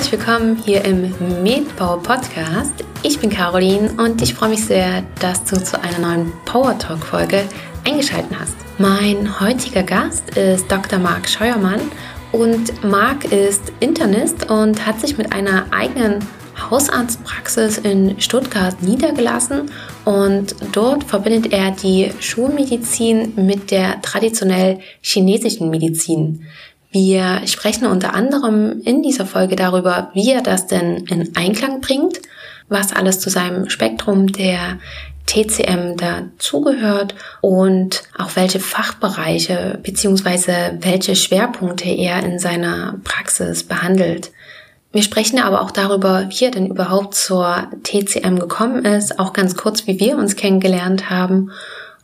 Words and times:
herzlich 0.00 0.18
willkommen 0.18 0.56
hier 0.56 0.82
im 0.86 1.12
Medbau 1.42 1.98
Podcast. 1.98 2.72
Ich 3.02 3.18
bin 3.18 3.28
Caroline 3.28 3.90
und 3.98 4.22
ich 4.22 4.32
freue 4.32 4.48
mich 4.48 4.64
sehr, 4.64 5.02
dass 5.20 5.44
du 5.44 5.62
zu 5.62 5.78
einer 5.78 5.98
neuen 5.98 6.32
Power 6.46 6.78
Talk 6.78 7.04
Folge 7.04 7.44
eingeschaltet 7.86 8.30
hast. 8.40 8.56
Mein 8.78 9.38
heutiger 9.40 9.82
Gast 9.82 10.38
ist 10.38 10.72
Dr. 10.72 10.98
Marc 10.98 11.28
Scheuermann 11.28 11.82
und 12.32 12.82
Marc 12.82 13.30
ist 13.30 13.74
Internist 13.80 14.50
und 14.50 14.86
hat 14.86 14.98
sich 15.02 15.18
mit 15.18 15.34
einer 15.34 15.66
eigenen 15.70 16.20
Hausarztpraxis 16.70 17.76
in 17.76 18.18
Stuttgart 18.20 18.82
niedergelassen 18.82 19.70
und 20.06 20.54
dort 20.72 21.04
verbindet 21.04 21.52
er 21.52 21.72
die 21.72 22.10
Schulmedizin 22.20 23.34
mit 23.36 23.70
der 23.70 24.00
traditionell 24.00 24.78
chinesischen 25.02 25.68
Medizin. 25.68 26.46
Wir 26.90 27.42
sprechen 27.46 27.86
unter 27.86 28.14
anderem 28.14 28.80
in 28.82 29.02
dieser 29.02 29.24
Folge 29.24 29.54
darüber, 29.54 30.10
wie 30.12 30.32
er 30.32 30.42
das 30.42 30.66
denn 30.66 30.96
in 31.06 31.36
Einklang 31.36 31.80
bringt, 31.80 32.20
was 32.68 32.92
alles 32.92 33.20
zu 33.20 33.30
seinem 33.30 33.70
Spektrum 33.70 34.32
der 34.32 34.78
TCM 35.26 35.96
dazugehört 35.96 37.14
und 37.40 38.02
auch 38.18 38.34
welche 38.34 38.58
Fachbereiche 38.58 39.78
bzw. 39.82 40.78
welche 40.80 41.14
Schwerpunkte 41.14 41.88
er 41.88 42.24
in 42.24 42.40
seiner 42.40 42.98
Praxis 43.04 43.62
behandelt. 43.62 44.32
Wir 44.90 45.04
sprechen 45.04 45.38
aber 45.38 45.62
auch 45.62 45.70
darüber, 45.70 46.26
wie 46.30 46.46
er 46.46 46.50
denn 46.50 46.66
überhaupt 46.66 47.14
zur 47.14 47.68
TCM 47.84 48.40
gekommen 48.40 48.84
ist, 48.84 49.20
auch 49.20 49.32
ganz 49.32 49.56
kurz, 49.56 49.86
wie 49.86 50.00
wir 50.00 50.16
uns 50.16 50.34
kennengelernt 50.34 51.08
haben 51.10 51.52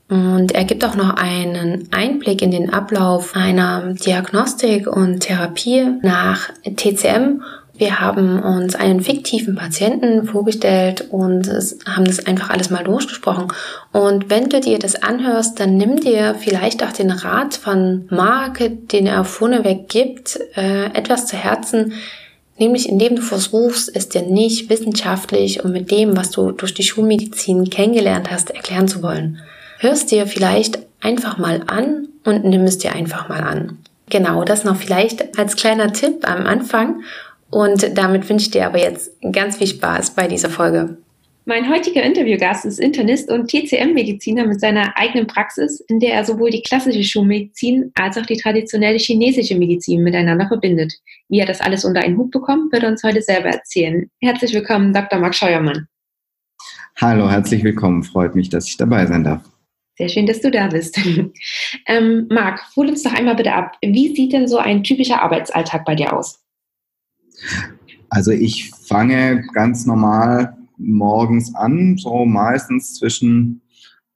und 0.08 0.52
er 0.52 0.64
gibt 0.64 0.84
auch 0.84 0.94
noch 0.94 1.16
einen 1.16 1.88
Einblick 1.90 2.40
in 2.40 2.52
den 2.52 2.72
Ablauf 2.72 3.34
einer 3.34 3.94
Diagnostik 3.94 4.86
und 4.86 5.20
Therapie 5.20 5.84
nach 6.02 6.50
TCM. 6.62 7.42
Wir 7.76 7.98
haben 8.00 8.40
uns 8.40 8.76
einen 8.76 9.02
fiktiven 9.02 9.56
Patienten 9.56 10.26
vorgestellt 10.26 11.08
und 11.10 11.48
haben 11.86 12.04
das 12.04 12.24
einfach 12.24 12.50
alles 12.50 12.70
mal 12.70 12.84
durchgesprochen. 12.84 13.48
Und 13.92 14.30
wenn 14.30 14.48
du 14.48 14.60
dir 14.60 14.78
das 14.78 14.94
anhörst, 14.94 15.58
dann 15.58 15.76
nimm 15.76 16.00
dir 16.00 16.36
vielleicht 16.38 16.84
auch 16.84 16.92
den 16.92 17.10
Rat 17.10 17.54
von 17.54 18.06
Mark, 18.08 18.60
den 18.92 19.06
er 19.08 19.24
vorneweg 19.24 19.88
gibt, 19.88 20.38
äh, 20.56 20.86
etwas 20.94 21.26
zu 21.26 21.36
Herzen, 21.36 21.94
nämlich 22.58 22.88
indem 22.88 23.16
du 23.16 23.22
versuchst, 23.22 23.94
es 23.94 24.08
dir 24.08 24.22
nicht 24.22 24.70
wissenschaftlich 24.70 25.64
und 25.64 25.72
mit 25.72 25.90
dem, 25.90 26.16
was 26.16 26.30
du 26.30 26.52
durch 26.52 26.72
die 26.72 26.84
Schulmedizin 26.84 27.68
kennengelernt 27.68 28.30
hast, 28.30 28.50
erklären 28.50 28.86
zu 28.86 29.02
wollen 29.02 29.42
hörst 29.78 30.10
dir 30.10 30.26
vielleicht 30.26 30.78
einfach 31.00 31.38
mal 31.38 31.62
an 31.66 32.08
und 32.24 32.44
nimm 32.44 32.62
es 32.62 32.78
dir 32.78 32.94
einfach 32.94 33.28
mal 33.28 33.42
an. 33.42 33.78
Genau, 34.10 34.44
das 34.44 34.64
noch 34.64 34.76
vielleicht 34.76 35.38
als 35.38 35.56
kleiner 35.56 35.92
Tipp 35.92 36.28
am 36.28 36.46
Anfang. 36.46 37.02
Und 37.50 37.96
damit 37.96 38.28
wünsche 38.28 38.46
ich 38.46 38.50
dir 38.50 38.66
aber 38.66 38.78
jetzt 38.78 39.12
ganz 39.32 39.56
viel 39.56 39.66
Spaß 39.66 40.10
bei 40.10 40.28
dieser 40.28 40.50
Folge. 40.50 40.98
Mein 41.48 41.70
heutiger 41.70 42.02
Interviewgast 42.02 42.64
ist 42.64 42.80
Internist 42.80 43.30
und 43.30 43.48
TCM-Mediziner 43.48 44.46
mit 44.46 44.60
seiner 44.60 44.96
eigenen 44.96 45.28
Praxis, 45.28 45.78
in 45.88 46.00
der 46.00 46.14
er 46.14 46.24
sowohl 46.24 46.50
die 46.50 46.62
klassische 46.62 47.04
Schulmedizin 47.04 47.92
als 47.94 48.18
auch 48.18 48.26
die 48.26 48.36
traditionelle 48.36 48.98
chinesische 48.98 49.56
Medizin 49.56 50.02
miteinander 50.02 50.48
verbindet. 50.48 50.92
Wie 51.28 51.38
er 51.38 51.46
das 51.46 51.60
alles 51.60 51.84
unter 51.84 52.00
einen 52.00 52.16
Hut 52.16 52.32
bekommt, 52.32 52.72
wird 52.72 52.82
er 52.82 52.88
uns 52.88 53.04
heute 53.04 53.22
selber 53.22 53.50
erzählen. 53.50 54.10
Herzlich 54.20 54.54
willkommen, 54.54 54.92
Dr. 54.92 55.20
Marc 55.20 55.36
Scheuermann. 55.36 55.86
Hallo, 57.00 57.30
herzlich 57.30 57.62
willkommen. 57.62 58.02
Freut 58.02 58.34
mich, 58.34 58.48
dass 58.48 58.66
ich 58.66 58.76
dabei 58.76 59.06
sein 59.06 59.22
darf. 59.22 59.42
Sehr 59.98 60.08
schön, 60.10 60.26
dass 60.26 60.40
du 60.40 60.50
da 60.50 60.68
bist. 60.68 60.98
ähm, 61.86 62.26
Marc, 62.30 62.60
hol 62.76 62.88
uns 62.88 63.02
doch 63.02 63.14
einmal 63.14 63.36
bitte 63.36 63.54
ab. 63.54 63.76
Wie 63.82 64.14
sieht 64.14 64.32
denn 64.32 64.46
so 64.46 64.58
ein 64.58 64.84
typischer 64.84 65.22
Arbeitsalltag 65.22 65.84
bei 65.84 65.94
dir 65.94 66.12
aus? 66.12 66.44
Also 68.10 68.30
ich 68.30 68.70
fange 68.70 69.44
ganz 69.54 69.86
normal 69.86 70.56
morgens 70.76 71.54
an, 71.54 71.96
so 71.96 72.26
meistens 72.26 72.94
zwischen 72.94 73.62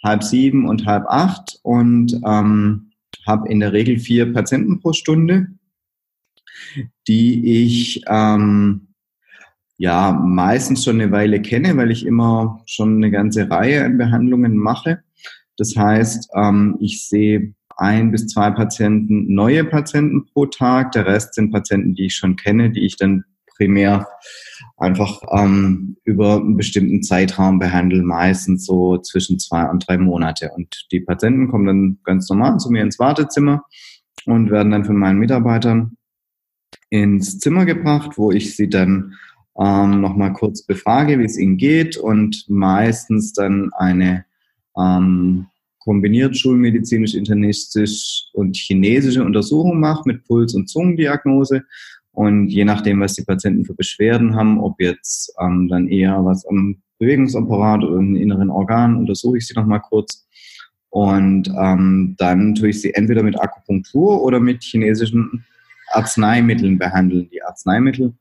halb 0.02 0.22
sieben 0.22 0.68
und 0.68 0.86
halb 0.86 1.06
acht 1.08 1.58
und 1.62 2.20
ähm, 2.24 2.90
habe 3.26 3.48
in 3.48 3.60
der 3.60 3.72
Regel 3.72 3.98
vier 3.98 4.32
Patienten 4.32 4.80
pro 4.80 4.92
Stunde, 4.92 5.48
die 7.08 7.62
ich 7.62 8.02
ähm, 8.06 8.88
ja 9.76 10.12
meistens 10.12 10.84
schon 10.84 11.00
eine 11.00 11.10
Weile 11.10 11.40
kenne, 11.40 11.76
weil 11.76 11.90
ich 11.90 12.04
immer 12.04 12.62
schon 12.66 12.96
eine 12.96 13.10
ganze 13.10 13.50
Reihe 13.50 13.84
an 13.84 13.98
Behandlungen 13.98 14.56
mache. 14.56 15.02
Das 15.60 15.76
heißt, 15.76 16.30
ähm, 16.34 16.78
ich 16.80 17.06
sehe 17.06 17.52
ein 17.76 18.10
bis 18.12 18.28
zwei 18.28 18.50
Patienten, 18.50 19.34
neue 19.34 19.62
Patienten 19.62 20.24
pro 20.24 20.46
Tag. 20.46 20.92
Der 20.92 21.04
Rest 21.04 21.34
sind 21.34 21.52
Patienten, 21.52 21.94
die 21.94 22.06
ich 22.06 22.16
schon 22.16 22.36
kenne, 22.36 22.70
die 22.70 22.86
ich 22.86 22.96
dann 22.96 23.24
primär 23.54 24.08
einfach 24.78 25.20
ähm, 25.30 25.98
über 26.04 26.36
einen 26.36 26.56
bestimmten 26.56 27.02
Zeitraum 27.02 27.58
behandle, 27.58 28.02
meistens 28.02 28.64
so 28.64 28.96
zwischen 28.96 29.38
zwei 29.38 29.68
und 29.68 29.86
drei 29.86 29.98
Monate. 29.98 30.50
Und 30.56 30.86
die 30.92 31.00
Patienten 31.00 31.48
kommen 31.48 31.66
dann 31.66 31.98
ganz 32.04 32.30
normal 32.30 32.56
zu 32.56 32.70
mir 32.70 32.82
ins 32.82 32.98
Wartezimmer 32.98 33.62
und 34.24 34.50
werden 34.50 34.72
dann 34.72 34.86
von 34.86 34.96
meinen 34.96 35.18
Mitarbeitern 35.18 35.98
ins 36.88 37.38
Zimmer 37.38 37.66
gebracht, 37.66 38.12
wo 38.16 38.30
ich 38.30 38.56
sie 38.56 38.70
dann 38.70 39.12
ähm, 39.58 40.00
nochmal 40.00 40.32
kurz 40.32 40.62
befrage, 40.62 41.18
wie 41.18 41.24
es 41.24 41.36
ihnen 41.36 41.58
geht 41.58 41.98
und 41.98 42.46
meistens 42.48 43.34
dann 43.34 43.70
eine 43.74 44.24
ähm, 44.74 45.49
kombiniert 45.80 46.36
schulmedizinisch, 46.36 47.14
internistisch 47.14 48.26
und 48.32 48.56
chinesische 48.56 49.24
Untersuchung 49.24 49.80
macht 49.80 50.06
mit 50.06 50.24
Puls- 50.24 50.54
und 50.54 50.68
Zungendiagnose. 50.68 51.64
Und 52.12 52.48
je 52.48 52.64
nachdem, 52.64 53.00
was 53.00 53.14
die 53.14 53.24
Patienten 53.24 53.64
für 53.64 53.74
Beschwerden 53.74 54.36
haben, 54.36 54.60
ob 54.60 54.80
jetzt 54.80 55.32
ähm, 55.40 55.68
dann 55.68 55.88
eher 55.88 56.24
was 56.24 56.46
am 56.46 56.82
Bewegungsapparat 56.98 57.82
oder 57.82 57.98
im 57.98 58.14
inneren 58.14 58.50
Organ, 58.50 58.96
untersuche 58.96 59.38
ich 59.38 59.46
sie 59.46 59.54
nochmal 59.54 59.80
kurz. 59.80 60.26
Und 60.90 61.48
ähm, 61.58 62.14
dann 62.18 62.54
tue 62.54 62.70
ich 62.70 62.80
sie 62.80 62.94
entweder 62.94 63.22
mit 63.22 63.40
Akupunktur 63.40 64.22
oder 64.22 64.40
mit 64.40 64.62
chinesischen 64.62 65.44
Arzneimitteln 65.92 66.78
behandeln. 66.78 67.30
Die 67.30 67.42
Arzneimittel 67.42 68.14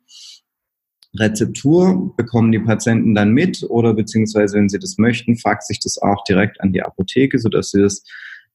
Rezeptur 1.15 2.15
bekommen 2.15 2.51
die 2.51 2.59
Patienten 2.59 3.15
dann 3.15 3.31
mit 3.31 3.65
oder 3.69 3.93
beziehungsweise, 3.93 4.57
wenn 4.57 4.69
sie 4.69 4.79
das 4.79 4.97
möchten, 4.97 5.37
faxe 5.37 5.73
ich 5.73 5.79
das 5.79 5.97
auch 5.97 6.23
direkt 6.23 6.61
an 6.61 6.71
die 6.71 6.83
Apotheke, 6.83 7.39
sodass 7.39 7.71
sie 7.71 7.81
das 7.81 8.03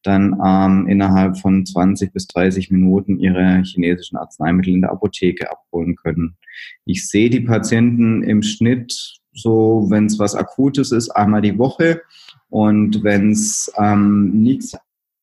dann 0.04 0.38
ähm, 0.44 0.86
innerhalb 0.86 1.38
von 1.38 1.64
20 1.64 2.12
bis 2.12 2.26
30 2.28 2.70
Minuten 2.70 3.18
ihre 3.18 3.62
chinesischen 3.62 4.16
Arzneimittel 4.16 4.74
in 4.74 4.82
der 4.82 4.92
Apotheke 4.92 5.50
abholen 5.50 5.96
können. 5.96 6.36
Ich 6.84 7.08
sehe 7.08 7.30
die 7.30 7.40
Patienten 7.40 8.22
im 8.22 8.42
Schnitt 8.42 9.18
so, 9.32 9.86
wenn 9.88 10.06
es 10.06 10.18
was 10.18 10.34
Akutes 10.34 10.92
ist, 10.92 11.10
einmal 11.10 11.42
die 11.42 11.58
Woche 11.58 12.02
und 12.50 13.02
wenn 13.02 13.32
es 13.32 13.72
ähm, 13.78 14.30
nichts 14.42 14.76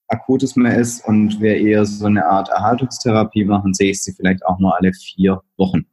Akutes 0.07 0.57
mehr 0.57 0.77
ist 0.77 1.07
und 1.07 1.39
wir 1.39 1.55
eher 1.55 1.85
so 1.85 2.05
eine 2.05 2.25
Art 2.25 2.49
Erhaltungstherapie 2.49 3.45
machen, 3.45 3.73
sehe 3.73 3.91
ich 3.91 4.03
sie 4.03 4.11
vielleicht 4.11 4.45
auch 4.45 4.59
nur 4.59 4.75
alle 4.77 4.91
vier 4.91 5.41
Wochen. 5.57 5.85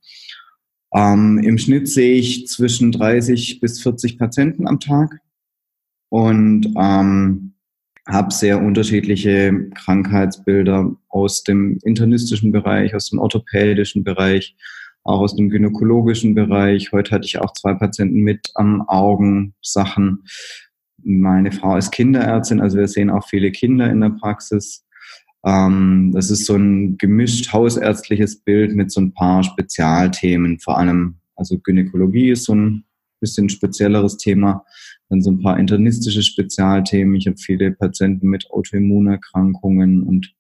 Ähm, 0.95 1.39
Im 1.39 1.59
Schnitt 1.59 1.89
sehe 1.89 2.15
ich 2.15 2.47
zwischen 2.47 2.93
30 2.93 3.61
bis 3.61 3.83
40 3.83 4.19
Patienten 4.19 4.67
am 4.67 4.81
Tag 4.81 5.21
und 6.09 6.73
ähm, 6.79 7.55
habe 8.07 8.33
sehr 8.33 8.63
unterschiedliche 8.63 9.69
Krankheitsbilder 9.75 10.97
aus 11.11 11.43
dem 11.43 11.79
internistischen 11.83 12.53
Bereich, 12.53 12.95
aus 12.95 13.11
dem 13.11 13.19
orthopädischen 13.19 14.03
Bereich, 14.03 14.57
auch 15.05 15.21
aus 15.21 15.37
dem 15.37 15.51
gynäkologischen 15.51 16.35
Bereich. 16.35 16.91
Heute 16.93 17.11
hatte 17.11 17.27
ich 17.27 17.39
auch 17.39 17.53
zwei 17.53 17.75
Patienten 17.75 18.21
mit 18.21 18.51
am 18.55 18.81
Augensachen. 18.89 20.25
Meine 21.03 21.53
Frau 21.53 21.77
ist 21.77 21.91
Kinderärztin, 21.93 22.61
also 22.61 22.79
wir 22.79 22.89
sehen 22.89 23.11
auch 23.11 23.29
viele 23.29 23.53
Kinder 23.53 23.91
in 23.91 24.01
der 24.01 24.11
Praxis. 24.11 24.87
Ähm, 25.45 26.13
das 26.15 26.31
ist 26.31 26.47
so 26.47 26.57
ein 26.57 26.99
gemischt 26.99 27.53
hausärztliches 27.53 28.41
Bild 28.41 28.75
mit 28.75 28.91
so 28.91 29.01
ein 29.01 29.13
paar 29.13 29.43
Spezialthemen, 29.43 30.59
vor 30.59 30.79
allem, 30.79 31.19
also 31.37 31.59
Gynäkologie 31.59 32.31
ist 32.31 32.45
so 32.45 32.55
ein 32.55 32.85
bisschen 33.21 33.49
spezielleres 33.49 34.17
Thema, 34.17 34.65
dann 35.09 35.23
so 35.23 35.31
ein 35.31 35.41
paar 35.41 35.59
internistische 35.59 36.23
Spezialthemen. 36.23 37.17
Ich 37.17 37.27
habe 37.27 37.37
viele 37.37 37.73
Patienten 37.73 38.29
mit 38.29 38.51
Autoimmunerkrankungen 38.51 40.03
und 40.03 40.35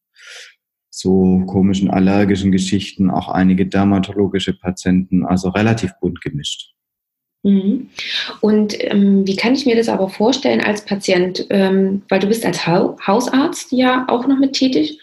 so 0.90 1.44
komischen 1.46 1.90
allergischen 1.90 2.50
Geschichten, 2.50 3.10
auch 3.10 3.28
einige 3.28 3.66
dermatologische 3.66 4.52
Patienten, 4.52 5.24
also 5.24 5.48
relativ 5.50 5.92
bunt 6.00 6.20
gemischt. 6.20 6.74
Mhm. 7.42 7.90
Und 8.40 8.74
ähm, 8.78 9.26
wie 9.26 9.36
kann 9.36 9.54
ich 9.54 9.66
mir 9.66 9.76
das 9.76 9.88
aber 9.88 10.08
vorstellen 10.08 10.60
als 10.60 10.84
Patient? 10.84 11.46
Ähm, 11.50 12.02
weil 12.08 12.20
du 12.20 12.26
bist 12.26 12.44
als 12.44 12.66
ha 12.66 12.96
Hausarzt 13.06 13.72
ja 13.72 14.06
auch 14.08 14.26
noch 14.26 14.38
mit 14.38 14.54
tätig. 14.54 14.98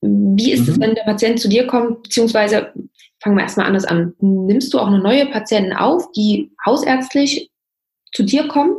Wie 0.00 0.52
ist 0.52 0.66
mhm. 0.66 0.72
es, 0.72 0.80
wenn 0.80 0.94
der 0.94 1.04
Patient 1.04 1.40
zu 1.40 1.48
dir 1.48 1.66
kommt, 1.66 2.02
beziehungsweise 2.04 2.72
fangen 3.20 3.36
wir 3.36 3.44
erstmal 3.44 3.66
anders 3.66 3.84
an. 3.84 4.14
Nimmst 4.20 4.74
du 4.74 4.78
auch 4.78 4.90
noch 4.90 5.02
neue 5.02 5.26
Patienten 5.26 5.72
auf, 5.72 6.10
die 6.12 6.50
hausärztlich 6.66 7.50
zu 8.12 8.24
dir 8.24 8.48
kommen? 8.48 8.74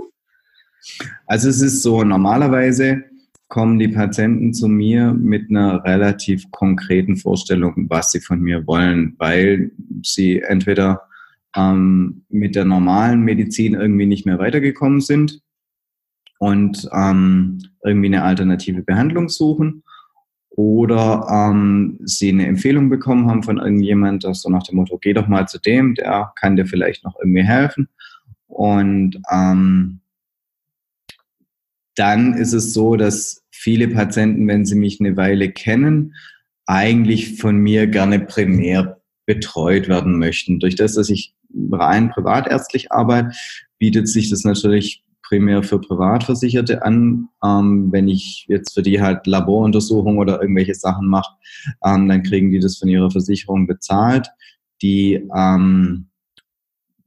Also 1.27 1.49
es 1.49 1.61
ist 1.61 1.81
so, 1.81 2.03
normalerweise 2.03 3.03
kommen 3.47 3.79
die 3.79 3.87
Patienten 3.87 4.53
zu 4.53 4.67
mir 4.67 5.13
mit 5.13 5.49
einer 5.49 5.83
relativ 5.85 6.49
konkreten 6.51 7.15
Vorstellung, 7.15 7.85
was 7.87 8.11
sie 8.11 8.19
von 8.19 8.41
mir 8.41 8.65
wollen, 8.67 9.15
weil 9.17 9.71
sie 10.01 10.41
entweder 10.41 11.03
ähm, 11.55 12.25
mit 12.29 12.55
der 12.55 12.65
normalen 12.65 13.21
Medizin 13.21 13.73
irgendwie 13.73 14.05
nicht 14.05 14.25
mehr 14.25 14.39
weitergekommen 14.39 15.01
sind 15.01 15.41
und 16.39 16.89
ähm, 16.93 17.59
irgendwie 17.83 18.07
eine 18.07 18.23
alternative 18.23 18.81
Behandlung 18.81 19.29
suchen 19.29 19.83
oder 20.55 21.27
ähm, 21.29 21.99
sie 22.03 22.29
eine 22.29 22.45
Empfehlung 22.45 22.89
bekommen 22.89 23.29
haben 23.29 23.43
von 23.43 23.57
irgendjemand, 23.57 24.23
das 24.23 24.41
so 24.41 24.49
nach 24.49 24.63
dem 24.63 24.75
Motto, 24.75 24.97
geh 24.99 25.13
doch 25.13 25.27
mal 25.27 25.47
zu 25.47 25.59
dem, 25.59 25.95
der 25.95 26.31
kann 26.35 26.55
dir 26.55 26.65
vielleicht 26.65 27.03
noch 27.03 27.15
irgendwie 27.19 27.43
helfen. 27.43 27.89
Und 28.47 29.19
ähm, 29.31 30.01
dann 31.95 32.33
ist 32.33 32.53
es 32.53 32.73
so, 32.73 32.95
dass 32.95 33.43
viele 33.51 33.87
Patienten, 33.87 34.47
wenn 34.47 34.65
sie 34.65 34.75
mich 34.75 34.99
eine 34.99 35.17
Weile 35.17 35.51
kennen, 35.51 36.13
eigentlich 36.65 37.39
von 37.39 37.57
mir 37.57 37.87
gerne 37.87 38.19
primär 38.19 39.01
betreut 39.25 39.87
werden 39.87 40.19
möchten. 40.19 40.59
Durch 40.59 40.75
das, 40.75 40.93
dass 40.93 41.09
ich 41.09 41.33
rein 41.71 42.09
privatärztlich 42.09 42.91
arbeite, 42.91 43.31
bietet 43.77 44.07
sich 44.07 44.29
das 44.29 44.43
natürlich 44.43 45.03
primär 45.23 45.63
für 45.63 45.79
Privatversicherte 45.79 46.83
an. 46.83 47.29
Ähm, 47.43 47.91
wenn 47.91 48.07
ich 48.07 48.45
jetzt 48.47 48.73
für 48.73 48.81
die 48.81 49.01
halt 49.01 49.25
Laboruntersuchungen 49.25 50.19
oder 50.19 50.41
irgendwelche 50.41 50.75
Sachen 50.75 51.07
mache, 51.07 51.33
ähm, 51.85 52.07
dann 52.07 52.23
kriegen 52.23 52.51
die 52.51 52.59
das 52.59 52.77
von 52.77 52.89
ihrer 52.89 53.09
Versicherung 53.09 53.65
bezahlt. 53.65 54.27
Die 54.81 55.27
ähm, 55.35 56.09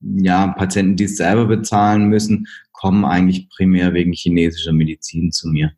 ja, 0.00 0.48
Patienten, 0.48 0.96
die 0.96 1.04
es 1.04 1.16
selber 1.16 1.46
bezahlen 1.46 2.08
müssen, 2.08 2.46
kommen 2.72 3.04
eigentlich 3.04 3.48
primär 3.48 3.94
wegen 3.94 4.12
chinesischer 4.12 4.72
Medizin 4.72 5.32
zu 5.32 5.48
mir. 5.48 5.72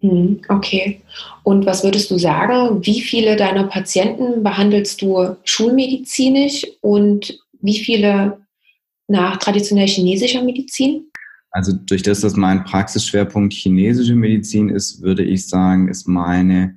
Hm, 0.00 0.40
okay. 0.48 1.00
Und 1.44 1.64
was 1.64 1.84
würdest 1.84 2.10
du 2.10 2.18
sagen, 2.18 2.84
wie 2.84 3.00
viele 3.00 3.36
deiner 3.36 3.64
Patienten 3.64 4.42
behandelst 4.42 5.00
du 5.00 5.36
schulmedizinisch 5.44 6.66
und 6.80 7.38
wie 7.62 7.78
viele 7.78 8.46
nach 9.08 9.38
traditionell 9.38 9.86
chinesischer 9.86 10.42
Medizin? 10.42 11.06
Also 11.50 11.72
durch 11.72 12.02
das, 12.02 12.20
dass 12.20 12.36
mein 12.36 12.64
Praxisschwerpunkt 12.64 13.52
chinesische 13.52 14.14
Medizin 14.14 14.70
ist, 14.70 15.02
würde 15.02 15.22
ich 15.22 15.48
sagen, 15.48 15.88
ist 15.88 16.08
meine 16.08 16.76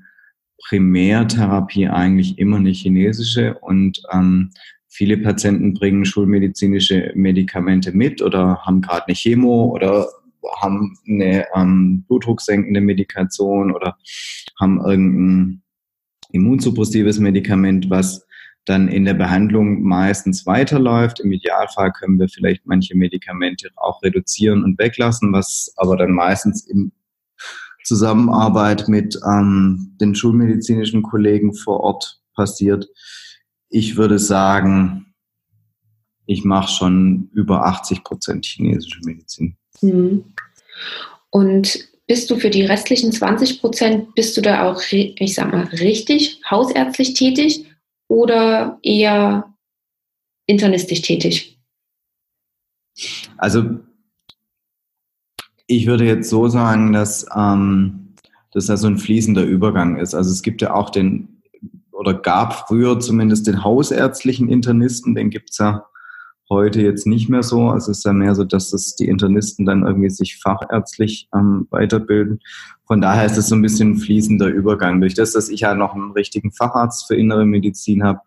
Primärtherapie 0.68 1.88
eigentlich 1.88 2.38
immer 2.38 2.58
eine 2.58 2.72
chinesische 2.72 3.58
und 3.60 4.02
ähm, 4.12 4.52
viele 4.88 5.18
Patienten 5.18 5.74
bringen 5.74 6.06
schulmedizinische 6.06 7.12
Medikamente 7.16 7.92
mit 7.92 8.22
oder 8.22 8.60
haben 8.66 8.82
gerade 8.82 9.08
eine 9.08 9.16
Chemo 9.16 9.66
oder 9.74 10.08
haben 10.60 10.98
eine 11.08 11.46
ähm, 11.56 12.04
blutdrucksenkende 12.08 12.82
Medikation 12.82 13.72
oder 13.74 13.98
haben 14.60 14.80
irgendein 14.86 15.62
immunsuppressives 16.32 17.20
Medikament, 17.20 17.90
was 17.90 18.25
dann 18.66 18.88
in 18.88 19.06
der 19.06 19.14
Behandlung 19.14 19.84
meistens 19.84 20.46
weiterläuft. 20.46 21.20
Im 21.20 21.32
Idealfall 21.32 21.92
können 21.92 22.20
wir 22.20 22.28
vielleicht 22.28 22.66
manche 22.66 22.96
Medikamente 22.96 23.70
auch 23.76 24.02
reduzieren 24.04 24.64
und 24.64 24.80
weglassen, 24.80 25.32
was 25.32 25.72
aber 25.78 25.98
dann 25.98 26.12
meistens 26.12 26.66
in 26.66 26.92
Zusammenarbeit 27.84 28.88
mit 28.88 29.18
ähm, 29.26 29.96
den 30.02 30.16
schulmedizinischen 30.16 31.04
Kollegen 31.04 31.54
vor 31.54 31.82
Ort 31.82 32.20
passiert. 32.34 32.88
Ich 33.70 33.96
würde 33.96 34.18
sagen, 34.18 35.14
ich 36.26 36.44
mache 36.44 36.72
schon 36.72 37.30
über 37.34 37.66
80 37.66 38.04
Prozent 38.04 38.46
chinesische 38.46 39.00
Medizin. 39.06 39.56
Mhm. 39.82 40.24
Und 41.30 41.88
bist 42.08 42.30
du 42.30 42.38
für 42.38 42.50
die 42.50 42.64
restlichen 42.64 43.12
20 43.12 43.62
Prozent, 43.62 44.16
bist 44.16 44.36
du 44.38 44.42
da 44.42 44.70
auch, 44.70 44.82
ich 44.92 45.36
sag 45.36 45.52
mal, 45.52 45.66
richtig 45.66 46.42
hausärztlich 46.50 47.14
tätig 47.14 47.66
oder 48.08 48.80
eher 48.84 49.54
internistisch 50.48 51.02
tätig? 51.02 51.60
Also 53.38 53.80
ich 55.68 55.88
würde 55.88 56.06
jetzt 56.06 56.30
so 56.30 56.48
sagen, 56.48 56.94
dass, 56.94 57.26
ähm, 57.36 58.14
dass 58.52 58.68
da 58.68 58.78
so 58.78 58.88
ein 58.88 58.98
fließender 58.98 59.44
Übergang 59.44 59.98
ist. 59.98 60.14
Also 60.14 60.32
es 60.32 60.42
gibt 60.42 60.62
ja 60.62 60.74
auch 60.74 60.90
den, 60.90 61.42
oder 61.92 62.14
gab 62.14 62.68
früher 62.68 63.00
zumindest 63.00 63.48
den 63.48 63.64
hausärztlichen 63.64 64.50
Internisten, 64.50 65.16
den 65.16 65.30
gibt 65.30 65.50
es 65.52 65.58
ja 65.58 65.86
heute 66.50 66.82
jetzt 66.82 67.08
nicht 67.08 67.30
mehr 67.30 67.44
so. 67.44 67.70
Also 67.70 67.92
es 67.92 68.00
ist 68.00 68.06
ja 68.06 68.14
mehr 68.14 68.36
so, 68.36 68.44
dass 68.44 68.72
das 68.72 68.96
die 68.96 69.08
Internisten 69.08 69.66
dann 69.66 69.84
irgendwie 69.84 70.10
sich 70.10 70.38
fachärztlich 70.38 71.28
ähm, 71.34 71.68
weiterbilden. 71.72 72.40
Von 72.86 73.02
daher 73.02 73.26
ist 73.26 73.38
es 73.38 73.48
so 73.48 73.56
ein 73.56 73.62
bisschen 73.62 73.92
ein 73.92 73.98
fließender 73.98 74.48
Übergang. 74.48 75.02
Durch 75.02 75.16
das, 75.16 75.34
dass 75.34 75.50
ich 75.50 75.62
ja 75.62 75.74
noch 75.74 75.96
einen 75.96 76.12
richtigen 76.12 76.52
Facharzt 76.52 77.08
für 77.08 77.16
innere 77.16 77.46
Medizin 77.46 78.04
habe, 78.04 78.20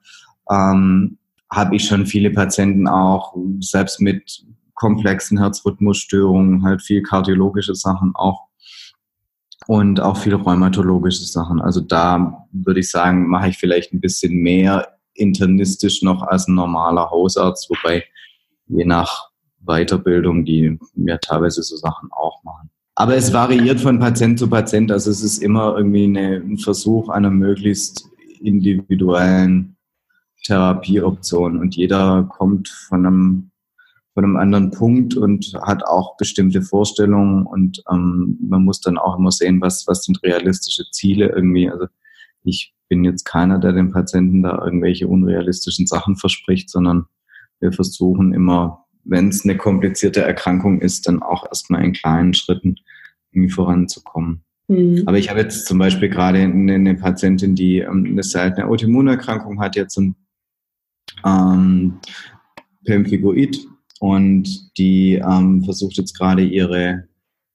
ähm, 0.50 1.19
habe 1.50 1.76
ich 1.76 1.87
schon 1.87 2.06
viele 2.06 2.31
Patienten 2.31 2.88
auch, 2.88 3.35
selbst 3.61 4.00
mit 4.00 4.44
komplexen 4.75 5.38
Herzrhythmusstörungen, 5.38 6.62
halt 6.62 6.82
viel 6.82 7.03
kardiologische 7.03 7.75
Sachen 7.75 8.12
auch 8.14 8.49
und 9.67 10.00
auch 10.00 10.17
viele 10.17 10.37
rheumatologische 10.37 11.25
Sachen. 11.25 11.61
Also 11.61 11.81
da 11.81 12.47
würde 12.53 12.81
ich 12.81 12.91
sagen, 12.91 13.29
mache 13.29 13.49
ich 13.49 13.59
vielleicht 13.59 13.93
ein 13.93 14.00
bisschen 14.00 14.35
mehr 14.35 14.98
internistisch 15.19 16.03
noch 16.03 16.23
als 16.23 16.49
ein 16.49 16.55
normaler 16.55 17.11
Hausarzt, 17.11 17.69
wobei 17.70 18.05
je 18.67 18.85
nach 18.85 19.29
Weiterbildung 19.61 20.44
die 20.44 20.79
ja 20.94 21.19
teilweise 21.19 21.62
so 21.62 21.76
Sachen 21.76 22.11
auch 22.12 22.43
machen. 22.44 22.70
Aber 22.94 23.15
es 23.15 23.32
variiert 23.32 23.81
von 23.81 24.00
Patient 24.00 24.38
zu 24.38 24.49
Patient. 24.49 24.91
Also 24.91 25.11
es 25.11 25.23
ist 25.23 25.38
immer 25.38 25.76
irgendwie 25.76 26.05
eine, 26.05 26.37
ein 26.37 26.59
Versuch 26.59 27.09
einer 27.09 27.31
möglichst 27.31 28.09
individuellen 28.41 29.76
Therapieoption. 30.44 31.59
Und 31.59 31.76
jeder 31.76 32.25
kommt 32.25 32.69
von 32.69 33.06
einem, 33.06 33.50
von 34.14 34.25
einem 34.25 34.37
anderen 34.37 34.73
Punkt 34.73 35.17
und 35.17 35.53
hat 35.62 35.85
auch 35.85 36.17
bestimmte 36.17 36.61
Vorstellungen. 36.61 37.47
Und 37.47 37.85
ähm, 37.88 38.37
man 38.41 38.64
muss 38.64 38.81
dann 38.81 38.99
auch 38.99 39.17
immer 39.17 39.31
sehen, 39.31 39.61
was, 39.61 39.87
was 39.87 40.03
sind 40.03 40.21
realistische 40.25 40.91
Ziele 40.91 41.29
irgendwie. 41.29 41.71
Also 41.71 41.87
ich 42.44 42.75
bin 42.88 43.05
jetzt 43.05 43.25
keiner, 43.25 43.58
der 43.58 43.73
den 43.73 43.93
Patienten 43.93 44.43
da 44.43 44.62
irgendwelche 44.64 45.08
unrealistischen 45.08 45.87
Sachen 45.87 46.17
verspricht, 46.17 46.70
sondern 46.70 47.06
wir 47.61 47.73
versuchen 47.73 48.32
immer, 48.32 48.87
wenn 49.05 49.29
es 49.29 49.44
eine 49.44 49.56
komplizierte 49.56 50.23
Erkrankung 50.23 50.80
ist, 50.80 51.07
dann 51.07 51.23
auch 51.23 51.47
erstmal 51.47 51.85
in 51.85 51.92
kleinen 51.92 52.35
Schritten 52.35 52.76
irgendwie 53.33 53.52
voranzukommen. 53.52 54.45
Mhm. 54.68 55.02
Aber 55.07 55.18
ich 55.18 55.30
habe 55.30 55.40
jetzt 55.40 55.66
zum 55.66 55.78
Beispiel 55.78 56.09
gerade 56.09 56.38
eine, 56.38 56.75
eine 56.75 56.95
Patientin, 56.95 57.54
die 57.54 57.78
ähm, 57.78 58.04
eine 58.07 58.23
seltene 58.23 58.66
Autoimmunerkrankung 58.66 59.61
hat, 59.61 59.76
jetzt 59.76 59.97
ein 59.99 60.14
ähm, 61.25 61.99
Pemphigoid 62.85 63.66
und 64.00 64.76
die 64.78 65.14
ähm, 65.14 65.64
versucht 65.64 65.97
jetzt 65.97 66.16
gerade 66.16 66.42
ihre 66.42 67.08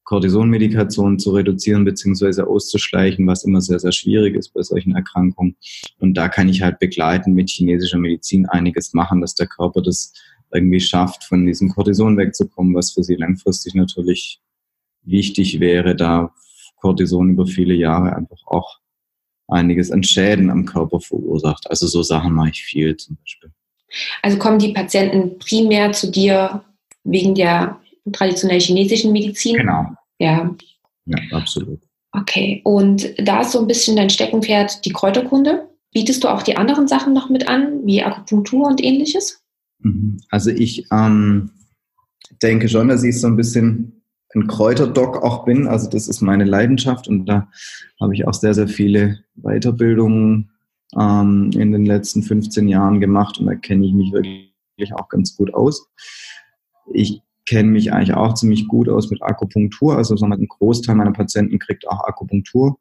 Cortisonmedikation 0.03 1.17
zu 1.17 1.31
reduzieren 1.31 1.85
bzw. 1.85 2.41
auszuschleichen, 2.41 3.25
was 3.25 3.45
immer 3.45 3.61
sehr, 3.61 3.79
sehr 3.79 3.91
schwierig 3.91 4.35
ist 4.35 4.53
bei 4.53 4.61
solchen 4.61 4.95
Erkrankungen. 4.95 5.55
Und 5.99 6.15
da 6.15 6.27
kann 6.27 6.49
ich 6.49 6.61
halt 6.61 6.79
begleiten 6.79 7.33
mit 7.33 7.49
chinesischer 7.49 7.97
Medizin 7.97 8.45
einiges 8.47 8.93
machen, 8.93 9.21
dass 9.21 9.35
der 9.35 9.47
Körper 9.47 9.81
das 9.81 10.13
irgendwie 10.53 10.81
schafft, 10.81 11.23
von 11.23 11.45
diesem 11.45 11.69
Cortison 11.69 12.17
wegzukommen, 12.17 12.75
was 12.75 12.91
für 12.91 13.03
sie 13.03 13.15
langfristig 13.15 13.73
natürlich 13.75 14.39
wichtig 15.03 15.59
wäre, 15.59 15.95
da 15.95 16.33
Cortison 16.77 17.31
über 17.31 17.47
viele 17.47 17.73
Jahre 17.73 18.15
einfach 18.15 18.39
auch 18.45 18.79
einiges 19.47 19.91
an 19.91 20.03
Schäden 20.03 20.49
am 20.49 20.65
Körper 20.65 20.99
verursacht. 20.99 21.69
Also 21.69 21.87
so 21.87 22.03
Sachen 22.03 22.33
mache 22.33 22.49
ich 22.49 22.63
viel 22.63 22.95
zum 22.97 23.17
Beispiel. 23.17 23.51
Also 24.21 24.37
kommen 24.37 24.59
die 24.59 24.73
Patienten 24.73 25.37
primär 25.39 25.91
zu 25.91 26.11
dir 26.11 26.63
wegen 27.03 27.35
der 27.35 27.79
traditionell 28.11 28.59
chinesischen 28.59 29.11
Medizin. 29.11 29.55
Genau. 29.55 29.87
Ja. 30.19 30.53
Ja, 31.05 31.17
absolut. 31.31 31.79
Okay, 32.11 32.61
und 32.63 33.13
da 33.17 33.41
ist 33.41 33.51
so 33.51 33.59
ein 33.59 33.67
bisschen 33.67 33.95
dein 33.95 34.09
Steckenpferd 34.09 34.85
die 34.85 34.91
Kräuterkunde. 34.91 35.67
Bietest 35.93 36.23
du 36.23 36.27
auch 36.27 36.43
die 36.43 36.57
anderen 36.57 36.87
Sachen 36.87 37.13
noch 37.13 37.29
mit 37.29 37.47
an, 37.47 37.85
wie 37.85 38.03
Akupunktur 38.03 38.67
und 38.67 38.83
ähnliches? 38.83 39.43
Mhm. 39.79 40.19
Also 40.29 40.49
ich 40.51 40.85
ähm, 40.91 41.51
denke 42.41 42.69
schon, 42.69 42.87
dass 42.87 43.03
ich 43.03 43.19
so 43.19 43.27
ein 43.27 43.35
bisschen 43.35 44.03
ein 44.35 44.47
Kräuterdoc 44.47 45.23
auch 45.23 45.45
bin. 45.45 45.67
Also 45.67 45.89
das 45.89 46.07
ist 46.07 46.21
meine 46.21 46.43
Leidenschaft 46.43 47.07
und 47.07 47.25
da 47.25 47.49
habe 47.99 48.13
ich 48.15 48.27
auch 48.27 48.33
sehr, 48.33 48.53
sehr 48.53 48.67
viele 48.67 49.19
Weiterbildungen 49.35 50.51
ähm, 50.99 51.51
in 51.53 51.71
den 51.71 51.85
letzten 51.85 52.23
15 52.23 52.67
Jahren 52.67 52.99
gemacht 52.99 53.39
und 53.39 53.47
da 53.47 53.55
kenne 53.55 53.85
ich 53.85 53.93
mich 53.93 54.11
wirklich 54.11 54.93
auch 54.93 55.09
ganz 55.09 55.35
gut 55.35 55.53
aus. 55.53 55.87
Ich 56.91 57.21
kenne 57.45 57.69
mich 57.69 57.91
eigentlich 57.91 58.13
auch 58.13 58.33
ziemlich 58.33 58.67
gut 58.67 58.89
aus 58.89 59.09
mit 59.09 59.21
Akupunktur. 59.21 59.97
Also 59.97 60.15
sagen 60.15 60.31
wir, 60.31 60.37
ein 60.37 60.47
Großteil 60.47 60.95
meiner 60.95 61.11
Patienten 61.11 61.59
kriegt 61.59 61.87
auch 61.87 62.03
Akupunktur. 62.05 62.77